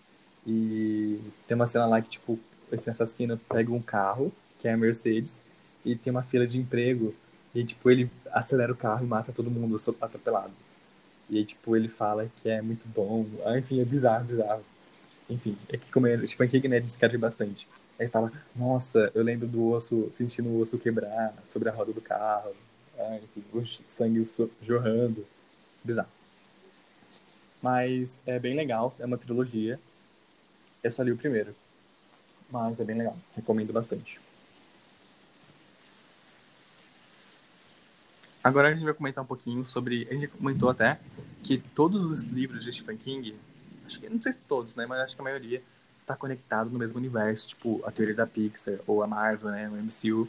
E 0.47 1.20
tem 1.47 1.55
uma 1.55 1.66
cena 1.66 1.86
lá 1.86 2.01
que, 2.01 2.09
tipo, 2.09 2.38
esse 2.70 2.88
assassino 2.90 3.38
pega 3.49 3.72
um 3.72 3.82
carro, 3.82 4.32
que 4.59 4.68
é 4.68 4.72
a 4.72 4.76
Mercedes, 4.76 5.42
e 5.84 5.94
tem 5.97 6.11
uma 6.11 6.22
fila 6.22 6.47
de 6.47 6.59
emprego, 6.59 7.14
e, 7.55 7.64
tipo, 7.64 7.90
ele 7.90 8.11
acelera 8.32 8.72
o 8.72 8.76
carro 8.76 9.05
e 9.05 9.09
mata 9.09 9.32
todo 9.32 9.51
mundo 9.51 9.76
atropelado. 10.01 10.53
E 11.28 11.44
tipo, 11.44 11.76
ele 11.76 11.88
fala 11.88 12.30
que 12.36 12.49
é 12.49 12.62
muito 12.62 12.86
bom. 12.88 13.26
Ah, 13.44 13.59
enfim, 13.59 13.80
é 13.80 13.84
bizarro, 13.84 14.24
bizarro. 14.24 14.64
Enfim, 15.28 15.57
é 15.68 15.76
que 15.76 15.90
como 15.90 16.07
ele, 16.07 16.26
tipo, 16.26 16.42
é 16.42 16.47
que 16.47 16.68
né, 16.68 16.76
ele 16.76 16.86
escreve 16.86 17.18
bastante. 17.18 17.68
Aí 17.99 18.09
fala, 18.09 18.32
nossa, 18.55 19.11
eu 19.14 19.22
lembro 19.24 19.47
do 19.49 19.70
osso, 19.70 20.09
sentindo 20.12 20.49
o 20.51 20.61
osso 20.61 20.78
quebrar 20.78 21.34
sobre 21.49 21.68
a 21.68 21.72
roda 21.72 21.92
do 21.92 22.01
carro. 22.01 22.53
Ah, 22.99 23.18
enfim, 23.22 23.44
o 23.53 23.66
sangue 23.86 24.22
jorrando. 24.62 25.26
Bizarro. 25.84 26.16
Mas 27.67 28.21
é 28.25 28.39
bem 28.39 28.55
legal, 28.55 28.95
é 28.97 29.05
uma 29.05 29.19
trilogia. 29.19 29.81
Eu 30.85 30.93
só 30.93 31.03
li 31.03 31.11
o 31.11 31.17
primeiro. 31.17 31.53
Mas 32.49 32.79
é 32.79 32.85
bem 32.85 32.97
legal, 32.97 33.19
recomendo 33.35 33.73
bastante. 33.73 34.21
Agora 38.45 38.69
a 38.69 38.73
gente 38.73 38.85
vai 38.85 38.95
comentar 38.95 39.25
um 39.25 39.27
pouquinho 39.27 39.67
sobre. 39.67 40.07
A 40.09 40.14
gente 40.14 40.29
comentou 40.29 40.69
até 40.69 41.01
que 41.43 41.59
todos 41.59 42.09
os 42.09 42.27
livros 42.27 42.62
de 42.62 42.73
Stephen 42.73 42.97
King, 42.97 43.35
acho 43.85 43.99
que 43.99 44.09
não 44.09 44.23
sei 44.23 44.31
se 44.31 44.39
todos, 44.39 44.77
né? 44.77 44.87
Mas 44.87 45.01
acho 45.01 45.17
que 45.17 45.21
a 45.23 45.25
maioria 45.25 45.61
tá 46.07 46.14
conectado 46.14 46.71
no 46.71 46.79
mesmo 46.79 46.99
universo, 46.99 47.49
tipo 47.49 47.83
a 47.85 47.91
teoria 47.91 48.14
da 48.14 48.29
Pixar 48.29 48.79
ou 48.87 49.03
a 49.03 49.09
Marvel, 49.09 49.51
né? 49.51 49.69
O 49.69 49.75
MCU, 49.75 50.29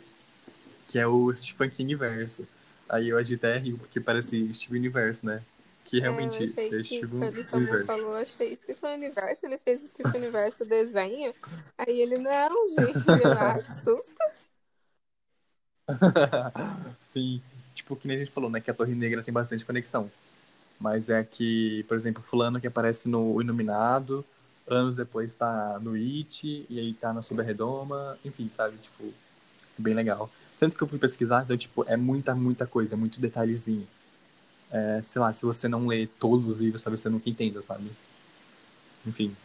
que 0.87 0.97
é 0.97 1.05
o 1.05 1.31
Stephen 1.35 1.69
King 1.69 1.93
verso. 1.93 2.47
Aí 2.89 3.09
eu 3.09 3.19
até 3.19 3.59
rio, 3.59 3.77
porque 3.77 3.99
parece 3.99 4.51
Steven 4.55 4.79
Universo, 4.79 5.23
né? 5.23 5.45
Que 5.87 6.01
realmente 6.01 6.43
É, 6.43 6.43
eu 6.43 6.45
achei 6.45 6.79
é 6.79 6.83
Steven 6.83 7.33
Universo. 7.53 7.85
falou, 7.85 8.15
achei 8.15 8.57
Stephen 8.57 8.95
Universo, 8.95 9.45
ele 9.45 9.57
fez 9.57 9.81
Stephen 9.89 10.21
Universo 10.21 10.65
desenho. 10.65 11.33
Aí 11.77 12.01
ele, 12.01 12.17
não, 12.17 12.69
gente, 12.69 13.07
eu, 13.07 13.31
ah, 13.31 13.57
que 13.57 13.73
susto. 13.73 14.17
Sim, 17.03 17.41
tipo, 17.73 17.95
que 17.95 18.05
nem 18.05 18.17
a 18.17 18.19
gente 18.19 18.31
falou, 18.31 18.49
né? 18.49 18.59
Que 18.59 18.69
a 18.69 18.73
Torre 18.73 18.93
Negra 18.93 19.23
tem 19.23 19.33
bastante 19.33 19.65
conexão. 19.65 20.11
Mas 20.77 21.09
é 21.09 21.23
que, 21.23 21.85
por 21.87 21.95
exemplo, 21.95 22.21
fulano 22.21 22.59
que 22.59 22.67
aparece 22.67 23.07
no 23.07 23.41
Iluminado, 23.41 24.25
anos 24.67 24.97
depois 24.97 25.33
tá 25.33 25.79
no 25.79 25.93
It, 25.93 26.65
e 26.69 26.79
aí 26.79 26.93
tá 26.93 27.13
na 27.13 27.21
Sob 27.21 27.41
Redoma, 27.41 28.19
enfim, 28.25 28.51
sabe? 28.53 28.77
Tipo, 28.77 29.13
bem 29.77 29.93
legal. 29.93 30.29
Tanto 30.59 30.75
que 30.75 30.83
eu 30.83 30.87
fui 30.87 30.99
pesquisar, 30.99 31.43
então, 31.43 31.55
tipo, 31.55 31.85
é 31.87 31.95
muita, 31.95 32.35
muita 32.35 32.67
coisa, 32.67 32.93
é 32.93 32.97
muito 32.97 33.21
detalhezinho. 33.21 33.87
É, 34.71 35.01
sei 35.01 35.21
lá, 35.21 35.31
se 35.33 35.45
você 35.45 35.67
não 35.67 35.87
lê 35.87 36.07
todos 36.07 36.47
os 36.47 36.57
livros, 36.57 36.81
talvez 36.81 36.99
você 36.99 37.09
nunca 37.09 37.29
entenda, 37.29 37.61
sabe? 37.61 37.89
Enfim. 39.05 39.35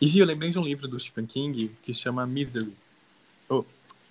E, 0.00 0.06
Gi, 0.06 0.18
eu 0.20 0.26
lembrei 0.26 0.50
de 0.50 0.58
um 0.58 0.64
livro 0.64 0.88
do 0.88 0.98
Stephen 0.98 1.26
King 1.26 1.68
que 1.82 1.92
chama 1.92 2.26
Misery. 2.26 2.74
Oh, 3.48 3.64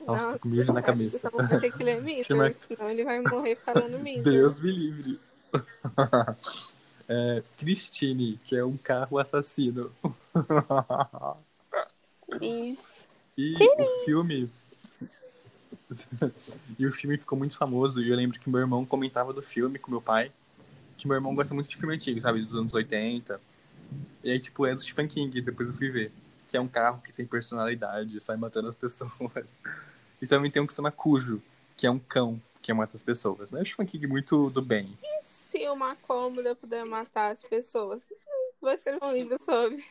nossa, 0.06 0.26
Não, 0.26 0.34
tô 0.34 0.40
com 0.40 0.50
mijo 0.50 0.72
na 0.72 0.82
que 0.82 0.86
cabeça. 0.88 1.18
Samu 1.18 1.48
vai 1.48 1.60
ter 1.60 1.72
que 1.72 1.84
ler 1.84 1.96
Chama- 2.24 2.44
Mister, 2.48 2.54
senão 2.78 2.90
ele 2.90 3.04
vai 3.04 3.20
morrer 3.22 3.56
falando 3.56 3.98
Mister. 4.04 4.24
Deus 4.24 4.62
me 4.62 4.72
livre. 4.72 5.20
É, 7.12 7.42
Christine, 7.58 8.40
que 8.46 8.56
é 8.56 8.64
um 8.64 8.78
carro 8.78 9.18
assassino. 9.18 9.92
Isso. 12.40 12.88
E 13.36 13.56
o 13.58 14.06
filme. 14.06 14.48
e 16.78 16.86
o 16.86 16.94
filme 16.94 17.18
ficou 17.18 17.38
muito 17.38 17.58
famoso. 17.58 18.02
E 18.02 18.10
eu 18.10 18.16
lembro 18.16 18.40
que 18.40 18.50
meu 18.50 18.60
irmão 18.60 18.86
comentava 18.86 19.34
do 19.34 19.42
filme 19.42 19.80
com 19.80 19.92
meu 19.92 20.02
pai. 20.02 20.32
Que 20.98 21.08
meu 21.08 21.16
irmão 21.16 21.34
gosta 21.34 21.54
muito 21.54 21.70
de 21.70 21.78
filme 21.78 21.96
antigo, 21.96 22.22
sabe? 22.22 22.42
Dos 22.44 22.56
anos 22.56 22.74
80. 22.74 23.40
E 24.24 24.32
aí, 24.32 24.40
tipo, 24.40 24.66
é 24.66 24.76
do 24.76 24.82
Stephen 24.82 25.08
King, 25.08 25.42
depois 25.42 25.70
eu 25.70 25.76
fui 25.76 25.90
ver. 25.90 26.12
Que 26.50 26.58
é 26.58 26.62
um 26.62 26.68
carro 26.68 27.02
que 27.02 27.14
tem 27.14 27.26
personalidade, 27.26 28.20
sai 28.20 28.38
matando 28.38 28.70
as 28.70 28.76
pessoas. 28.78 29.56
E 30.22 30.28
também 30.28 30.52
tem 30.52 30.62
um 30.62 30.68
que 30.68 30.74
se 30.74 30.78
chama 30.78 30.92
Cujo, 30.92 31.42
que 31.78 31.88
é 31.88 31.92
um 31.92 32.00
cão 32.00 32.42
que 32.62 32.74
mata 32.74 32.98
as 32.98 33.04
pessoas. 33.04 33.50
Mas 33.50 33.60
é 33.60 33.64
o 33.64 33.66
Stephen 33.66 33.86
King 33.86 34.08
muito 34.08 34.50
do 34.50 34.62
bem. 34.62 34.98
E 35.02 35.24
se 35.24 35.68
uma 35.70 35.96
cômoda 35.96 36.54
puder 36.56 36.86
matar 36.86 37.32
as 37.32 37.42
pessoas? 37.42 38.04
Vou 38.62 38.72
escrever 38.72 39.00
um 39.02 39.14
livro 39.14 39.38
sobre. 39.42 39.84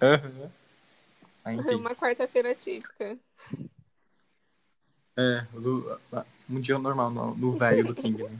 Aham. 0.00 0.50
Ah, 1.44 1.54
enfim. 1.54 1.74
Uma 1.74 1.94
quarta-feira 1.94 2.54
típica. 2.54 3.18
É, 5.18 5.40
do- 5.52 5.98
um 6.48 6.60
dia 6.60 6.78
normal, 6.78 7.10
no, 7.10 7.34
no 7.34 7.56
velho 7.56 7.84
do 7.84 7.94
King, 7.94 8.22
né? 8.22 8.38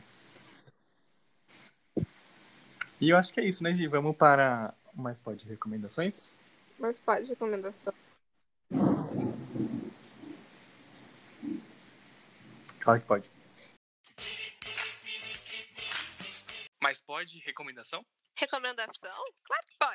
E 3.00 3.10
eu 3.10 3.16
acho 3.16 3.32
que 3.32 3.40
é 3.40 3.44
isso, 3.44 3.62
né, 3.62 3.74
Gi? 3.74 3.86
Vamos 3.86 4.16
para 4.16 4.74
mais 4.94 5.18
pode 5.18 5.44
recomendações? 5.46 6.34
Mas 6.78 6.98
pode 6.98 7.28
recomendação. 7.28 7.92
Claro 12.80 13.00
que 13.00 13.06
pode. 13.06 13.30
Mas 16.82 17.00
pode 17.00 17.38
recomendação? 17.40 18.04
Recomendação? 18.38 19.24
Claro 19.44 19.64
que 19.66 19.76
pode. 19.78 19.94